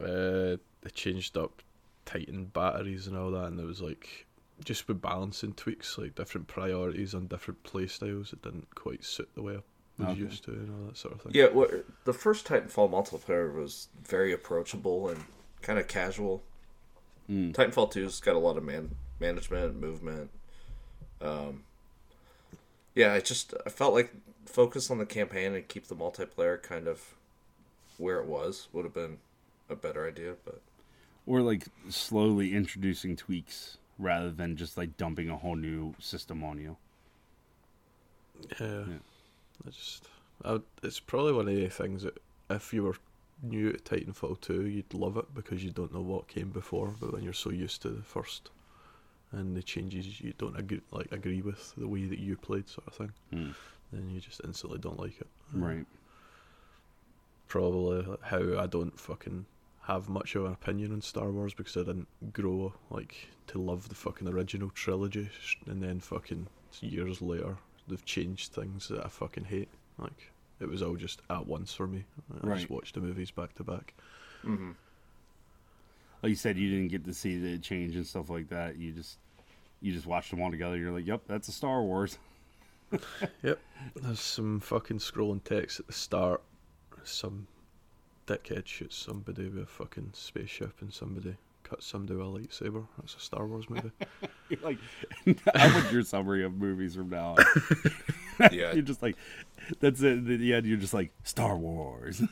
[0.00, 1.62] Uh, they changed up
[2.04, 4.26] Titan batteries and all that, and it was like
[4.64, 8.32] just with balancing tweaks, like different priorities on different play styles.
[8.32, 9.60] It didn't quite suit the way I
[9.98, 10.20] was Okay.
[10.20, 11.32] used to, and all that sort of thing.
[11.34, 11.68] Yeah, well,
[12.04, 15.24] the first Titanfall multiplayer was very approachable and
[15.62, 16.42] kind of casual.
[17.28, 20.30] Titanfall 2's got a lot of man management, movement.
[21.22, 21.64] Um,
[22.94, 24.12] yeah, I just I felt like
[24.44, 27.14] focus on the campaign and keep the multiplayer kind of
[27.96, 29.18] where it was would have been
[29.70, 30.34] a better idea.
[30.44, 30.60] But
[31.26, 36.58] Or like slowly introducing tweaks rather than just like dumping a whole new system on
[36.58, 36.76] you.
[38.60, 38.84] Yeah,
[39.66, 40.08] I just,
[40.44, 42.18] I would, it's probably one of the things that
[42.50, 42.96] if you were
[43.42, 46.94] new to Titanfall 2, you'd love it because you don't know what came before.
[47.00, 48.50] But when you're so used to the first
[49.32, 52.86] and the changes you don't agree, like agree with the way that you played, sort
[52.86, 53.50] of thing, Hmm.
[53.92, 55.26] then you just instantly don't like it.
[55.52, 55.86] Right.
[57.48, 59.46] Probably how I don't fucking
[59.82, 63.88] have much of an opinion on Star Wars because I didn't grow like to love
[63.88, 65.28] the fucking original trilogy,
[65.66, 66.46] and then fucking
[66.80, 69.68] years later they've changed things that I fucking hate.
[69.98, 72.04] Like it was all just at once for me.
[72.42, 72.56] I Right.
[72.58, 73.94] just watched the movies back to back.
[74.44, 74.72] Mm-hmm.
[76.22, 78.76] Like you said, you didn't get to see the change and stuff like that.
[78.76, 79.18] You just
[79.80, 80.76] you just watched them all together.
[80.78, 82.18] You're like, yep, that's a Star Wars.
[83.42, 83.58] Yep.
[83.96, 86.42] There's some fucking scrolling text at the start.
[87.02, 87.48] Some
[88.26, 91.34] dickhead shoots somebody with a fucking spaceship and somebody
[91.64, 92.86] cuts somebody with a lightsaber.
[92.98, 93.90] That's a Star Wars movie.
[94.48, 94.78] You're like,
[95.54, 97.44] I want your summary of movies from now on.
[98.52, 99.16] yeah, you're just like,
[99.80, 100.18] that's it.
[100.18, 102.22] At the end, you're just like Star Wars.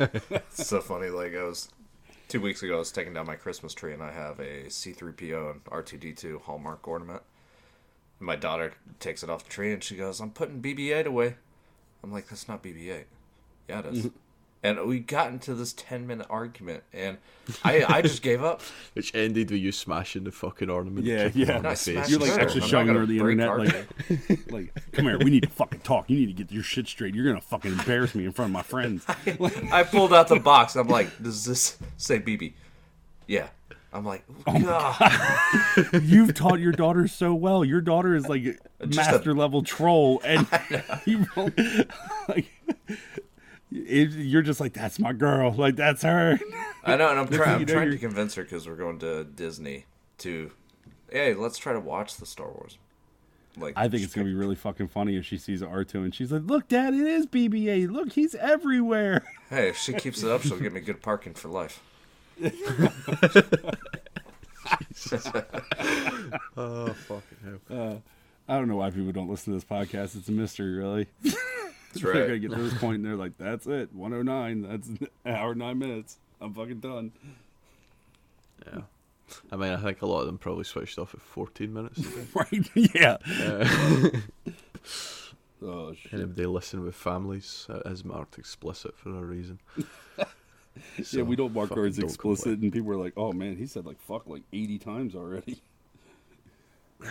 [0.00, 1.08] it's so funny.
[1.08, 1.68] Like I was
[2.28, 5.50] two weeks ago, I was taking down my Christmas tree, and I have a C3PO
[5.50, 7.22] and R2D2 Hallmark ornament.
[8.20, 11.36] My daughter takes it off the tree, and she goes, "I'm putting BB-8 away."
[12.02, 13.04] I'm like, "That's not BB-8."
[13.68, 14.10] Yeah, it is.
[14.62, 17.18] And we got into this ten minute argument, and
[17.64, 18.60] I I just gave up.
[18.94, 21.06] Which ended with you smashing the fucking ornament.
[21.06, 21.56] Yeah, yeah.
[21.58, 21.94] in No, I face.
[21.94, 23.88] smashed You're like Sure, actually I'm not showing gonna her the break internet,
[24.48, 26.10] like, like, come here, we need to fucking talk.
[26.10, 27.14] You need to get your shit straight.
[27.14, 29.04] You're gonna fucking embarrass me in front of my friends.
[29.72, 30.74] I pulled out the box.
[30.76, 32.52] I'm like, "Does this say BB?"
[33.26, 33.48] Yeah.
[33.90, 37.64] I'm like, Oh "God." You've taught your daughter so well.
[37.64, 40.46] Your daughter is like Just a- master level troll, and
[41.06, 41.26] you
[42.28, 42.46] like,
[43.70, 45.52] it, you're just like, that's my girl.
[45.52, 46.38] Like that's her.
[46.84, 49.86] I know, and I'm, try- I'm trying to convince her because we're going to Disney
[50.18, 50.50] to,
[51.10, 52.78] hey, let's try to watch the Star Wars.
[53.56, 56.30] Like, I think it's gonna be really fucking funny if she sees R2 and she's
[56.30, 57.90] like, "Look, Dad, it is BB-8.
[57.90, 61.48] Look, he's everywhere." Hey, if she keeps it up, she'll get me good parking for
[61.48, 61.80] life.
[66.56, 67.78] Oh fucking hell!
[67.78, 67.94] Uh,
[68.52, 70.16] I don't know why people don't listen to this podcast.
[70.16, 71.06] It's a mystery, really.
[72.02, 74.62] That's They're gonna get to this point and they're like, "That's it, 109.
[74.62, 76.18] That's an hour nine minutes.
[76.40, 77.12] I'm fucking done."
[78.66, 78.80] Yeah.
[79.52, 82.00] I mean, I think a lot of them probably switched off at 14 minutes.
[82.34, 82.70] Right?
[82.94, 83.16] yeah.
[83.40, 84.10] uh,
[85.60, 86.12] Oh shit.
[86.14, 89.58] anybody listen with families uh, is marked explicit for a reason.
[91.10, 92.62] yeah, we don't mark ours explicit, complain.
[92.64, 95.60] and people are like, "Oh man, he said like fuck like 80 times already."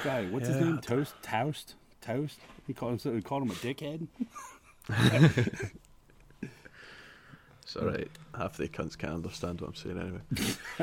[0.04, 0.80] Guy, what's his name?
[0.80, 2.40] Toast, Toast, Toast.
[2.68, 3.16] He called him.
[3.16, 4.08] He called him a dickhead.
[4.90, 5.72] It's
[7.76, 8.10] alright.
[8.38, 10.22] Half the cunts can't understand what I'm saying anyway.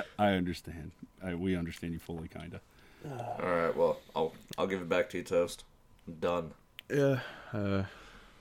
[0.18, 0.92] I understand.
[1.24, 2.60] I, we understand you fully, kinda.
[3.06, 5.64] All right, well, I'll I'll give it back to you, Toast.
[6.06, 6.52] I'm done.
[6.90, 7.20] Yeah.
[7.52, 7.84] Uh,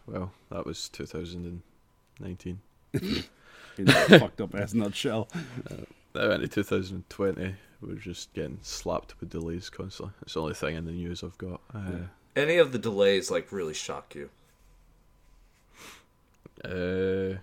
[0.07, 2.60] well, that was 2019.
[2.94, 5.27] In that fucked up ass nutshell.
[6.14, 10.14] Now into 2020, we're just getting slapped with delays constantly.
[10.22, 11.60] It's the only thing in the news I've got.
[11.73, 12.03] Uh,
[12.35, 14.30] Any of the delays like really shock you?
[16.65, 17.38] Uh,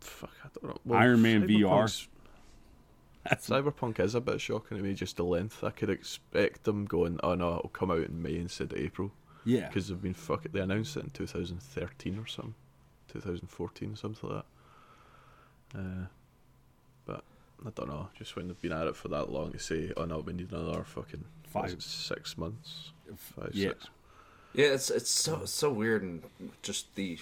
[0.00, 0.94] fuck, I don't know.
[0.94, 2.06] Iron Man VR.
[3.24, 5.62] That's Cyberpunk is a bit shocking to me, just the length.
[5.62, 9.12] I could expect them going, oh no, it'll come out in May instead of April.
[9.44, 9.66] yeah.
[9.68, 12.54] Because they've been fuck They announced it in 2013 or something.
[13.12, 14.44] 2014, something like
[15.74, 15.78] that.
[15.80, 16.06] Uh,
[17.04, 17.24] but
[17.66, 18.08] I don't know.
[18.16, 20.50] Just when they've been at it for that long to say, oh no, we need
[20.52, 21.72] another fucking Five.
[21.72, 23.70] it, six months, five, Yeah.
[23.70, 23.86] six.
[24.52, 26.22] Yeah, it's it's so so weird and
[26.62, 27.18] just the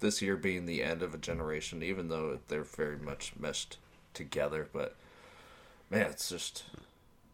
[0.00, 3.78] this year being the end of a generation, even though they're very much meshed
[4.14, 4.68] together.
[4.72, 4.96] But
[5.90, 6.64] man, it's just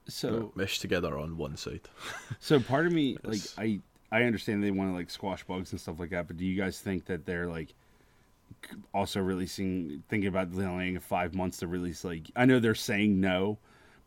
[0.08, 1.88] So meshed together on one side.
[2.40, 3.80] So part of me, like, I
[4.12, 6.56] I understand they want to like squash bugs and stuff like that, but do you
[6.60, 7.74] guys think that they're like
[8.94, 12.04] also releasing, thinking about delaying five months to release?
[12.04, 13.58] Like, I know they're saying no,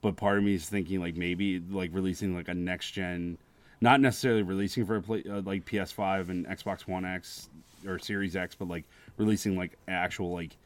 [0.01, 3.37] but part of me is thinking like maybe like releasing like a next gen,
[3.81, 7.49] not necessarily releasing for a play, uh, like PS5 and Xbox One X
[7.85, 8.85] or Series X, but like
[9.17, 10.57] releasing like actual like,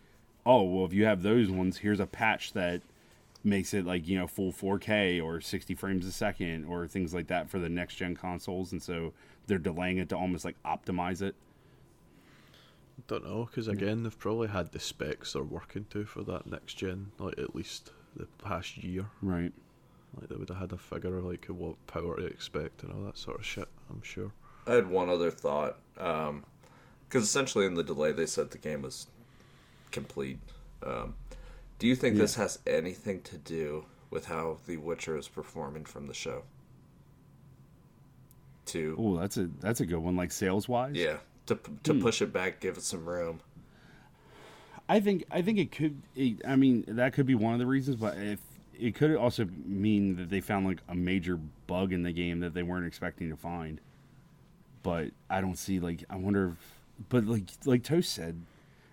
[0.46, 2.82] oh well, if you have those ones, here's a patch that
[3.44, 7.28] makes it like you know full 4K or 60 frames a second or things like
[7.28, 9.14] that for the next gen consoles, and so
[9.48, 11.36] they're delaying it to almost like optimize it.
[13.08, 16.76] Don't know, because again, they've probably had the specs they're working to for that next
[16.76, 19.08] gen, like at least the past year.
[19.22, 19.52] Right.
[20.16, 23.02] Like they would have had a figure of like what power to expect and all
[23.02, 23.68] that sort of shit.
[23.90, 24.32] I'm sure.
[24.68, 25.80] I had one other thought.
[25.98, 26.46] Um,
[27.14, 29.06] Because essentially, in the delay, they said the game was
[29.92, 30.40] complete.
[30.82, 31.14] Um,
[31.78, 36.08] do you think this has anything to do with how The Witcher is performing from
[36.08, 36.42] the show?
[38.66, 40.16] To Oh, that's a that's a good one.
[40.16, 43.42] Like sales wise, yeah, to to push it back, give it some room.
[44.90, 46.02] I think I think it could.
[46.16, 48.40] It, I mean, that could be one of the reasons, but if
[48.80, 51.38] it could also mean that they found like a major
[51.68, 53.80] bug in the game that they weren't expecting to find.
[54.82, 56.73] But I don't see like I wonder if,
[57.10, 58.42] but like like Toast said,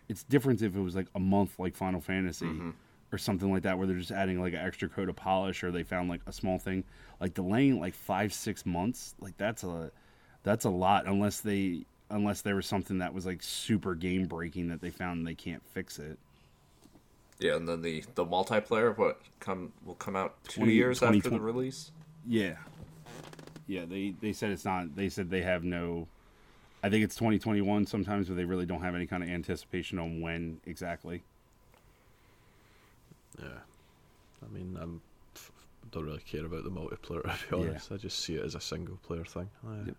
[0.08, 2.70] it's different if it was like a month like Final Fantasy mm-hmm.
[3.12, 5.70] or something like that where they're just adding like an extra coat of polish or
[5.70, 6.84] they found like a small thing.
[7.20, 9.90] Like delaying like five six months like that's a
[10.42, 14.68] that's a lot unless they unless there was something that was like super game breaking
[14.68, 16.18] that they found they can't fix it.
[17.38, 21.30] Yeah, and then the the multiplayer what come will come out two 20 years after
[21.30, 21.92] the release.
[22.26, 22.56] yeah.
[23.66, 26.08] Yeah they they said it's not they said they have no
[26.82, 30.20] i think it's 2021 sometimes but they really don't have any kind of anticipation on
[30.20, 31.22] when exactly
[33.38, 33.46] Yeah.
[34.44, 35.00] I mean, I'm
[35.92, 37.70] don't really care about the multiplayer to be Yeah.
[37.70, 37.92] honest.
[37.92, 39.48] I just see it as a single player thing.
[39.66, 39.96] I, Yep.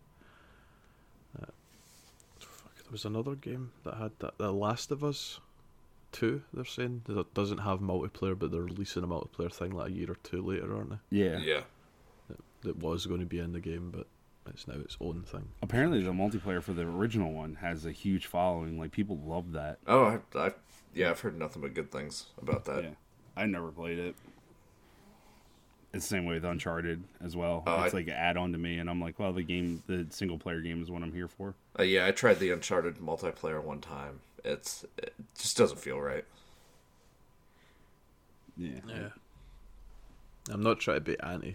[1.42, 1.46] uh,
[2.40, 4.38] fuck, there was another game that had that.
[4.38, 5.40] The Last of Us
[6.12, 6.42] Two.
[6.54, 10.12] They're saying that doesn't have multiplayer, but they're releasing a multiplayer thing like a year
[10.12, 10.98] or two later, aren't they?
[11.18, 11.62] yeah, Yeah.
[12.66, 14.08] It was going to be in the game, but
[14.54, 15.48] it's now its own thing.
[15.62, 19.78] apparently the multiplayer for the original one has a huge following like people love that
[19.88, 20.52] Oh, I, I
[20.94, 22.84] yeah, I've heard nothing but good things about that.
[22.84, 22.90] yeah
[23.36, 24.16] i never played it
[25.94, 28.58] it's the same way with uncharted as well Oh, it's I- like an add-on to
[28.58, 31.28] me and i'm like well the game the single player game is what i'm here
[31.28, 34.20] for Uh, yeah, I tried the Uncharted multiplayer one time.
[34.44, 36.26] It's it just doesn't feel right.
[38.58, 39.10] yeah Yeah.
[40.50, 41.54] I'm not trying to be anti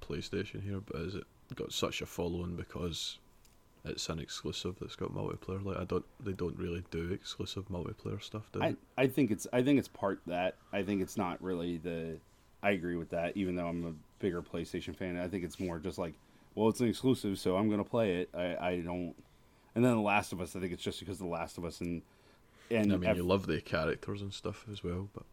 [0.00, 1.24] PlayStation here, but is it
[1.56, 3.18] got such a following because
[3.84, 5.64] it's an exclusive that's got multiplayer?
[5.64, 8.66] Like I don't, they don't really do exclusive multiplayer stuff, do they?
[8.66, 12.18] I, I think it's I think it's part that I think it's not really the
[12.62, 15.78] I agree with that even though I'm a bigger PlayStation fan I think it's more
[15.78, 16.14] just like
[16.54, 19.14] well it's an exclusive so I'm gonna play it I, I don't
[19.74, 21.80] and then The Last of Us I think it's just because The Last of Us
[21.80, 22.02] and
[22.70, 25.24] and I mean, ev- you love the characters and stuff as well, but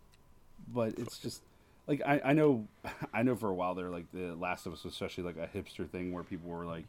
[0.67, 1.41] but it's just
[1.87, 2.67] like I, I know
[3.13, 5.47] I know for a while there like The Last of Us was especially like a
[5.47, 6.85] hipster thing where people were like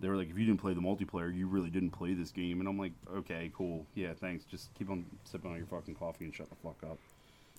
[0.00, 2.60] they were like if you didn't play the multiplayer you really didn't play this game
[2.60, 6.24] and I'm like okay cool yeah thanks just keep on sipping on your fucking coffee
[6.24, 6.98] and shut the fuck up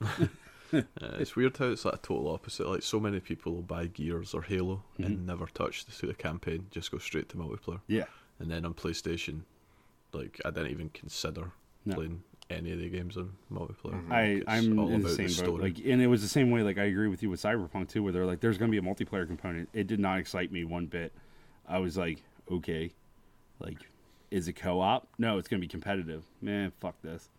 [0.74, 0.82] uh,
[1.20, 2.68] it's weird how it's like a total opposite.
[2.68, 5.04] Like so many people will buy Gears or Halo Mm-hmm.
[5.04, 7.82] and never touch the, the campaign, just go straight to multiplayer.
[7.88, 8.06] yeah
[8.40, 9.42] And then on PlayStation,
[10.14, 11.52] like I didn't even consider
[11.86, 11.96] No.
[11.96, 12.24] playing
[12.58, 14.12] any of the games on multiplayer.
[14.12, 15.34] I It's I'm all in the about same boat.
[15.34, 15.62] story.
[15.72, 16.62] Like, and it was the same way.
[16.64, 18.86] Like, I agree with you with Cyberpunk too, where they're like, "There's going to be
[18.86, 21.12] a multiplayer component." It did not excite me one bit.
[21.68, 22.22] I was like,
[22.52, 22.92] "Okay,
[23.60, 23.78] like,
[24.30, 25.08] is it co-op?
[25.18, 27.30] No, it's going to be competitive." Man, fuck this.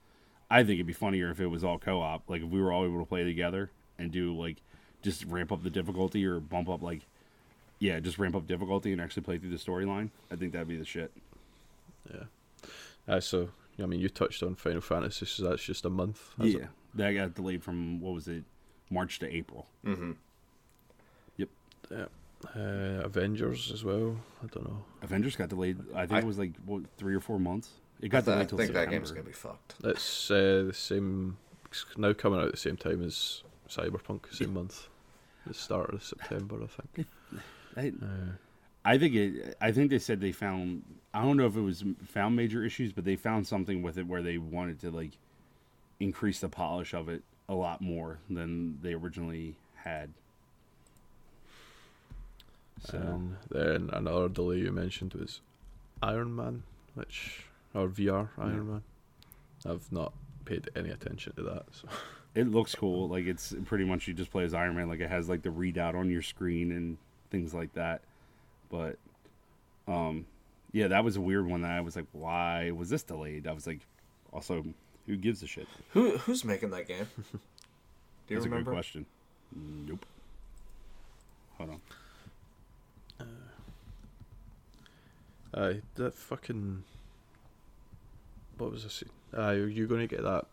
[0.50, 2.28] I think it'd be funnier if it was all co-op.
[2.28, 4.56] Like, if we were all able to play together and do like
[5.02, 7.00] just ramp up the difficulty or bump up like,
[7.78, 10.10] yeah, just ramp up difficulty and actually play through the storyline.
[10.30, 11.10] I think that'd be the shit.
[12.12, 12.24] Yeah.
[13.08, 13.48] Uh, so
[13.80, 16.20] I mean, you touched on Final Fantasy, so that's just a month.
[16.38, 16.60] has it?
[16.60, 18.44] Yeah, that got delayed from what was it,
[18.90, 19.66] March to April.
[19.84, 20.12] Mm-hmm.
[21.38, 21.48] Yep.
[21.90, 22.04] Yeah.
[22.56, 24.16] Uh, Avengers as well.
[24.42, 24.84] I don't know.
[25.02, 25.78] Avengers got delayed.
[25.94, 27.70] I think I- it was like what three or four months.
[28.00, 28.90] It got th- I delayed till think September.
[28.90, 29.74] that game's gonna be fucked.
[29.84, 31.36] It's uh, the same.
[31.66, 34.88] It's now coming out at the same time as Cyberpunk, same month.
[35.46, 37.06] The start of September, I think.
[37.76, 38.32] I, Uh,
[38.84, 39.56] I think it.
[39.60, 40.82] I think they said they found.
[41.14, 44.06] I don't know if it was found major issues, but they found something with it
[44.06, 45.12] where they wanted to like
[46.00, 50.10] increase the polish of it a lot more than they originally had.
[52.84, 55.40] So And then another delay you mentioned was
[56.02, 56.64] Iron Man,
[56.94, 57.44] which
[57.74, 58.62] or VR Iron Yeah.
[58.62, 58.82] Man.
[59.64, 60.12] I've not
[60.44, 61.66] paid any attention to that.
[61.70, 61.88] So
[62.34, 63.08] it looks cool.
[63.08, 64.88] Like it's pretty much you just play as Iron Man.
[64.88, 66.96] Like it has like the readout on your screen and
[67.30, 68.02] things like that.
[68.72, 68.96] But
[69.86, 70.26] um,
[70.72, 71.62] yeah, that was a weird one.
[71.62, 73.46] That I was like, why was this delayed?
[73.46, 73.80] I was like,
[74.32, 74.64] also,
[75.06, 75.68] who gives a shit?
[75.90, 77.06] Who who's making that game?
[77.32, 78.70] Do you That's a remember?
[78.70, 79.06] good question.
[79.54, 80.06] Nope.
[81.58, 81.70] Hold
[83.20, 83.28] on.
[85.54, 86.82] uh, that fucking
[88.56, 89.04] what was this?
[89.36, 90.46] Uh, are you going to get that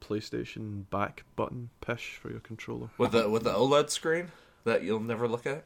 [0.00, 2.90] PlayStation back button pish for your controller?
[2.98, 4.32] With the with the OLED screen
[4.64, 5.64] that you'll never look at.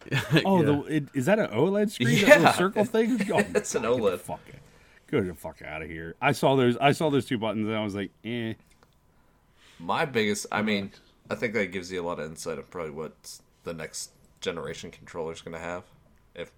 [0.44, 0.66] Oh, Yeah.
[0.66, 2.08] the, it, is that an OLED screen?
[2.20, 2.36] That Yeah.
[2.38, 3.20] little circle thing?
[3.32, 4.18] Oh, It's an OLED.
[4.20, 4.54] Fuck it.
[5.10, 6.14] Go the fuck out of here.
[6.20, 6.76] I saw those.
[6.76, 8.54] I saw those two buttons, and I was like, eh.
[9.78, 10.92] My biggest, I mean,
[11.30, 14.10] I think that gives you a lot of insight on probably what the next
[14.40, 15.84] generation controller is going to have
[16.34, 16.50] if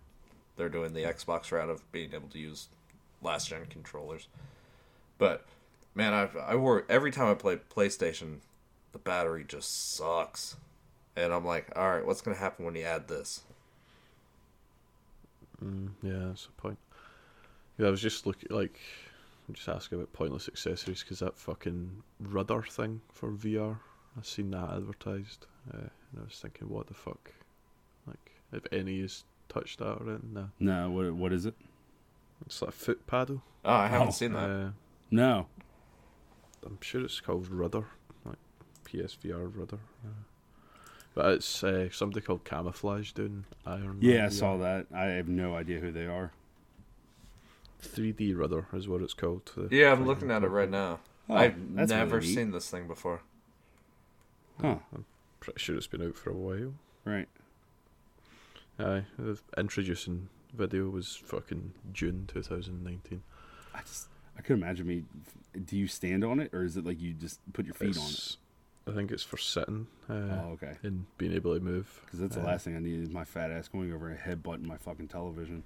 [0.57, 2.69] they're doing the Xbox route of being able to use
[3.23, 4.27] last gen controllers.
[5.19, 5.45] But
[5.95, 8.39] man, I I work every time I play PlayStation,
[8.93, 10.57] the battery just sucks,
[11.17, 13.43] and I'm like, all right, what's going to happen when you add this?
[15.65, 16.79] Mm, yeah, that's the point.
[17.79, 18.79] Yeah, I was just looking like,
[19.49, 23.77] I'm just asking about pointless accessories because that fucking rudder thing for VR,
[24.19, 27.33] I seen that advertised, uh, and I was thinking, what the fuck,
[28.07, 30.51] like if any is touched that or anything, no.
[30.59, 31.55] No, what what is it?
[32.47, 33.43] It's like a foot paddle.
[33.65, 34.51] Oh, I haven't Oh, seen that.
[34.51, 34.71] Uh,
[35.11, 35.47] No.
[36.65, 37.85] I'm sure it's called Rudder,
[38.25, 38.37] like
[38.85, 39.79] PSVR Rudder.
[40.05, 40.09] Uh,
[41.15, 43.99] but it's uh, somebody called Camouflaj doing Iron Man.
[44.01, 44.33] Yeah, I VR.
[44.33, 44.87] saw that.
[44.95, 46.33] I have no idea who they are.
[47.83, 49.51] 3D Rudder is what it's called.
[49.57, 51.01] the yeah, I'm looking at it right now.
[51.29, 53.23] Oh, I've never really seen this thing before.
[54.61, 54.77] Huh.
[54.95, 55.07] I'm
[55.41, 56.75] pretty sure it's been out for a while.
[57.05, 57.29] Right.
[58.79, 63.23] Aye, the introducing video was fucking June 2019.
[63.75, 65.05] I just I could imagine me.
[65.65, 68.05] Do you stand on it, or is it like you just put your feet on
[68.05, 68.37] it?
[68.87, 70.77] It's- I think it's for sitting uh, Oh, okay.
[70.83, 72.01] and being able to move.
[72.05, 74.19] Because that's the Uh, last thing I need is my fat ass going over and
[74.19, 75.63] headbutting my fucking television.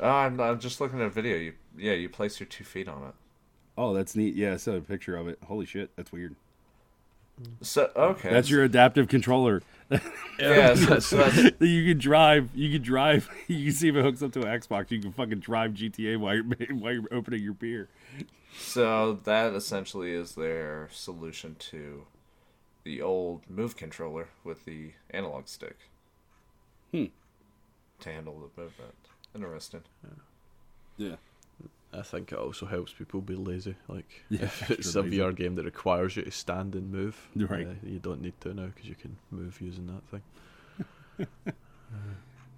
[0.00, 1.36] Oh, I'm, I'm just looking at a video.
[1.36, 3.14] You, yeah, you place your two feet on it.
[3.78, 4.34] Oh, that's neat.
[4.34, 5.38] Yeah, I saw a picture of it.
[5.46, 6.34] Holy shit, that's weird.
[7.62, 9.62] So okay, That's your adaptive controller.
[10.38, 10.74] yeah.
[10.74, 12.50] So, so that's, you can drive.
[12.54, 13.28] You can drive.
[13.48, 14.90] You can see if it hooks up to an Xbox.
[14.90, 16.44] You can fucking drive GTA while you're
[16.76, 17.88] while you're opening your beer.
[18.58, 22.04] so that essentially is their solution to
[22.84, 25.76] the old Move controller with the analog stick.
[26.92, 27.06] Hmm.
[28.00, 28.94] To handle the movement.
[29.34, 29.82] Interesting.
[30.96, 31.16] Yeah.
[31.92, 33.74] I think it also helps people be lazy.
[33.88, 35.18] Like Yeah, if it's a lazy.
[35.18, 37.66] VR game that requires you to stand and move, Right.
[37.66, 40.22] uh, you don't need to now because you can move using that thing.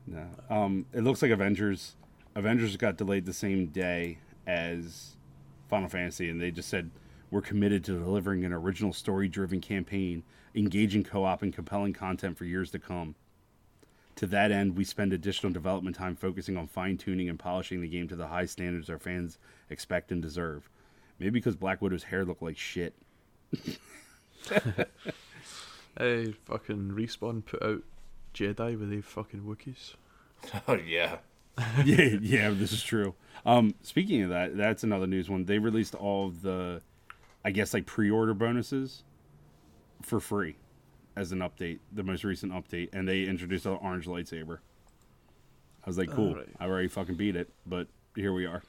[0.06, 0.26] No.
[0.50, 1.94] Um, it looks like Avengers.
[2.34, 5.16] Avengers got delayed the same day as
[5.68, 6.90] Final Fantasy, and they just said
[7.30, 12.70] we're committed to delivering an original story-driven campaign, engaging co-op and compelling content for years
[12.72, 13.14] to come.
[14.22, 18.06] To that end, we spend additional development time focusing on fine-tuning and polishing the game
[18.06, 19.36] to the high standards our fans
[19.68, 20.70] expect and deserve.
[21.18, 22.94] Maybe because Black Widow's hair looked like shit.
[25.98, 27.82] Hey, fucking respawn put out
[28.32, 29.94] Jedi with the fucking Wookiees.
[30.68, 31.16] Oh yeah.
[31.84, 33.14] yeah, yeah, this is true.
[33.44, 35.44] Um, speaking of that, that's another news one.
[35.44, 36.80] They released all of the,
[37.44, 39.02] I guess, like pre-order bonuses
[40.00, 40.56] for free
[41.16, 44.58] as an update, the most recent update, and they introduced an orange lightsaber.
[45.84, 46.30] I was like, cool.
[46.30, 46.48] Alright.
[46.60, 48.62] I already fucking beat it, but here we are.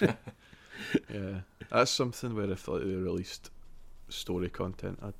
[1.12, 3.50] Yeah, that's something where if like, they released
[4.08, 5.14] story content, I'd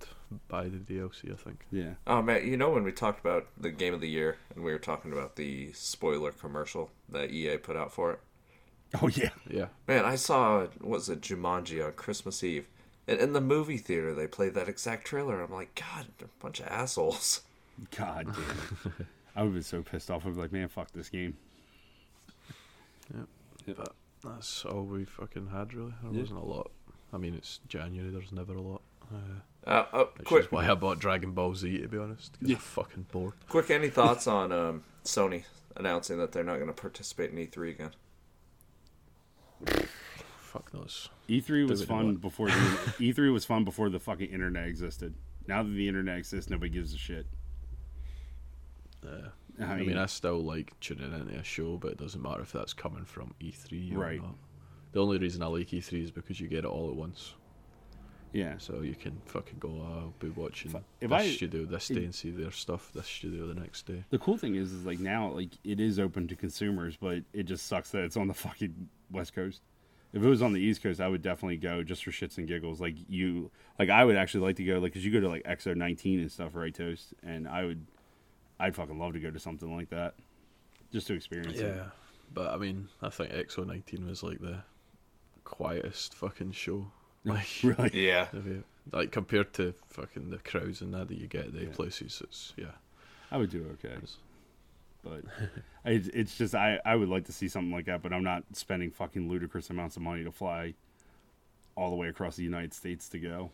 [0.48, 1.32] buy the DLC.
[1.32, 1.64] I think.
[1.70, 1.94] Yeah.
[2.06, 4.72] Oh man, you know when we talked about the game of the year and we
[4.72, 8.20] were talking about the spoiler commercial that EA put out for it.
[9.02, 9.30] Oh yeah.
[9.48, 12.68] Yeah, Man, I saw what was it Jumanji on Christmas Eve,
[13.08, 15.40] And in the movie theater, they played that exact trailer.
[15.40, 17.42] I'm like, God, they're a bunch of assholes.
[17.96, 19.06] God damn it.
[19.36, 20.24] I would have been so pissed off.
[20.26, 21.36] I'd be like, man, fuck this game.
[23.14, 23.26] Yep.
[23.76, 23.92] But
[24.24, 25.92] that's all we fucking had, really.
[26.02, 26.20] There Yeah.
[26.20, 26.70] wasn't a lot.
[27.12, 28.10] I mean, it's January.
[28.10, 28.82] There's never a lot.
[29.12, 29.16] Uh,
[29.70, 32.32] Uh, uh, which quick, is why I bought Dragon Ball Z, to be honest.
[32.40, 32.56] 'cause Yeah.
[32.56, 33.34] I'm fucking bored.
[33.48, 35.44] quick, any thoughts on um, Sony
[35.76, 37.90] announcing that they're not going to participate in E3 again?
[40.56, 41.08] Fuck knows.
[41.28, 42.20] E3 was fun what?
[42.20, 42.52] before the
[42.98, 45.14] E3 was fun before the fucking internet existed.
[45.46, 47.26] Now that the internet exists, nobody gives a shit.
[49.06, 49.28] Uh,
[49.60, 52.40] I I mean, mean, I still like tuning into a show, but it doesn't matter
[52.42, 54.22] if that's coming from E3 or Right.
[54.22, 54.34] not.
[54.92, 57.34] The only reason I like E3 is because you get it all at once.
[58.32, 58.54] yeah.
[58.58, 61.88] So you can fucking go, oh, I'll be watching If- if this I- studio this
[61.88, 64.04] day and see their stuff this studio the next day.
[64.10, 67.44] The cool thing is, is like now, like it is open to consumers, but it
[67.44, 69.62] just sucks that it's on the fucking West Coast.
[70.16, 72.48] If it was on the East Coast, I would definitely go just for shits and
[72.48, 72.80] giggles.
[72.80, 75.44] Like you, like I would actually like to go, like, cause you go to like
[75.44, 77.12] XO nineteen and stuff, right, Toast?
[77.22, 77.86] And I would,
[78.58, 80.14] I'd fucking love to go to something like that,
[80.90, 81.76] just to experience it.
[81.76, 81.84] Yeah.
[82.32, 84.62] But I mean, I think XO19 was like the
[85.44, 86.86] quietest fucking show.
[87.26, 88.06] Like, Really?
[88.06, 88.28] Yeah.
[88.32, 88.62] you-
[88.92, 91.70] like compared to fucking the crowds and that that you get at the Yeah.
[91.72, 92.70] places, it's yeah.
[93.32, 94.18] I would do okay, It's-
[95.06, 95.24] but
[95.84, 98.90] it's just I, I would like to see something like that, but I'm not spending
[98.90, 100.74] fucking ludicrous amounts of money to fly
[101.76, 103.50] all the way across the United States to go.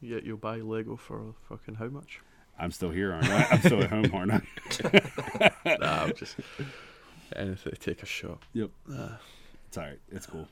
[0.00, 2.20] Yet you'll buy Lego for fucking how much?
[2.58, 3.46] I'm still here, aren't I?
[3.50, 5.50] I'm still at home, aren't I?
[5.80, 6.64] nah, I'm just eh,
[7.36, 8.38] anything to take a shot.
[8.52, 8.70] Yep.
[9.66, 9.98] It's all right.
[10.10, 10.48] It's cool.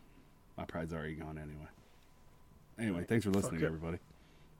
[0.57, 1.69] My pride's already gone anyway.
[2.79, 3.99] Anyway, thanks for listening, everybody.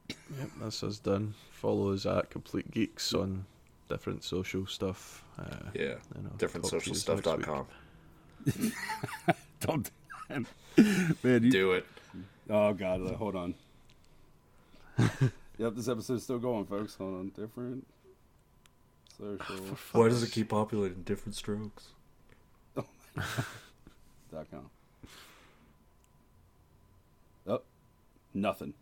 [0.09, 1.35] Yep, that's us done.
[1.51, 3.45] Follow us at Complete Geeks on
[3.89, 5.23] different social stuff.
[5.39, 5.45] Uh,
[5.75, 5.95] Yeah.
[6.15, 7.67] you know, talk to you DifferentSocialStuff.com.
[8.47, 8.75] next.
[9.61, 9.91] Don't
[10.29, 10.47] do.
[11.23, 11.87] Man, you, Do it.
[12.51, 13.55] oh god, uh, hold on.
[15.59, 16.95] yep, this episode's still going, folks.
[16.97, 17.87] Hold on, different
[19.17, 19.57] social
[19.93, 21.89] Why does it keep populating different strokes?
[22.77, 24.69] dot com.
[27.47, 27.63] Oh,
[28.35, 28.75] nothing.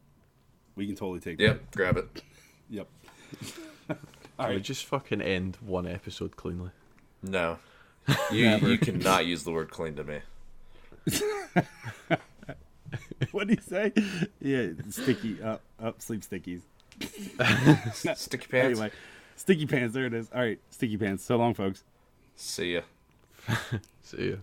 [0.75, 1.45] We can totally take that.
[1.45, 2.23] Yep, grab it.
[2.71, 2.89] Yep.
[4.39, 6.71] Can we just fucking end one episode cleanly?
[7.23, 7.59] No.
[8.31, 10.19] You you cannot use the word clean to me.
[13.31, 13.93] what do you say?
[14.43, 16.61] Yeah, sticky up, up, sleep stickies.
[18.17, 18.79] Sticky pants.
[18.79, 18.91] Anyway,
[19.37, 19.95] sticky pants.
[19.95, 20.31] There it is.
[20.35, 21.25] All right, sticky pants.
[21.25, 21.83] So long, folks.
[22.37, 22.83] See ya.
[24.03, 24.37] See ya.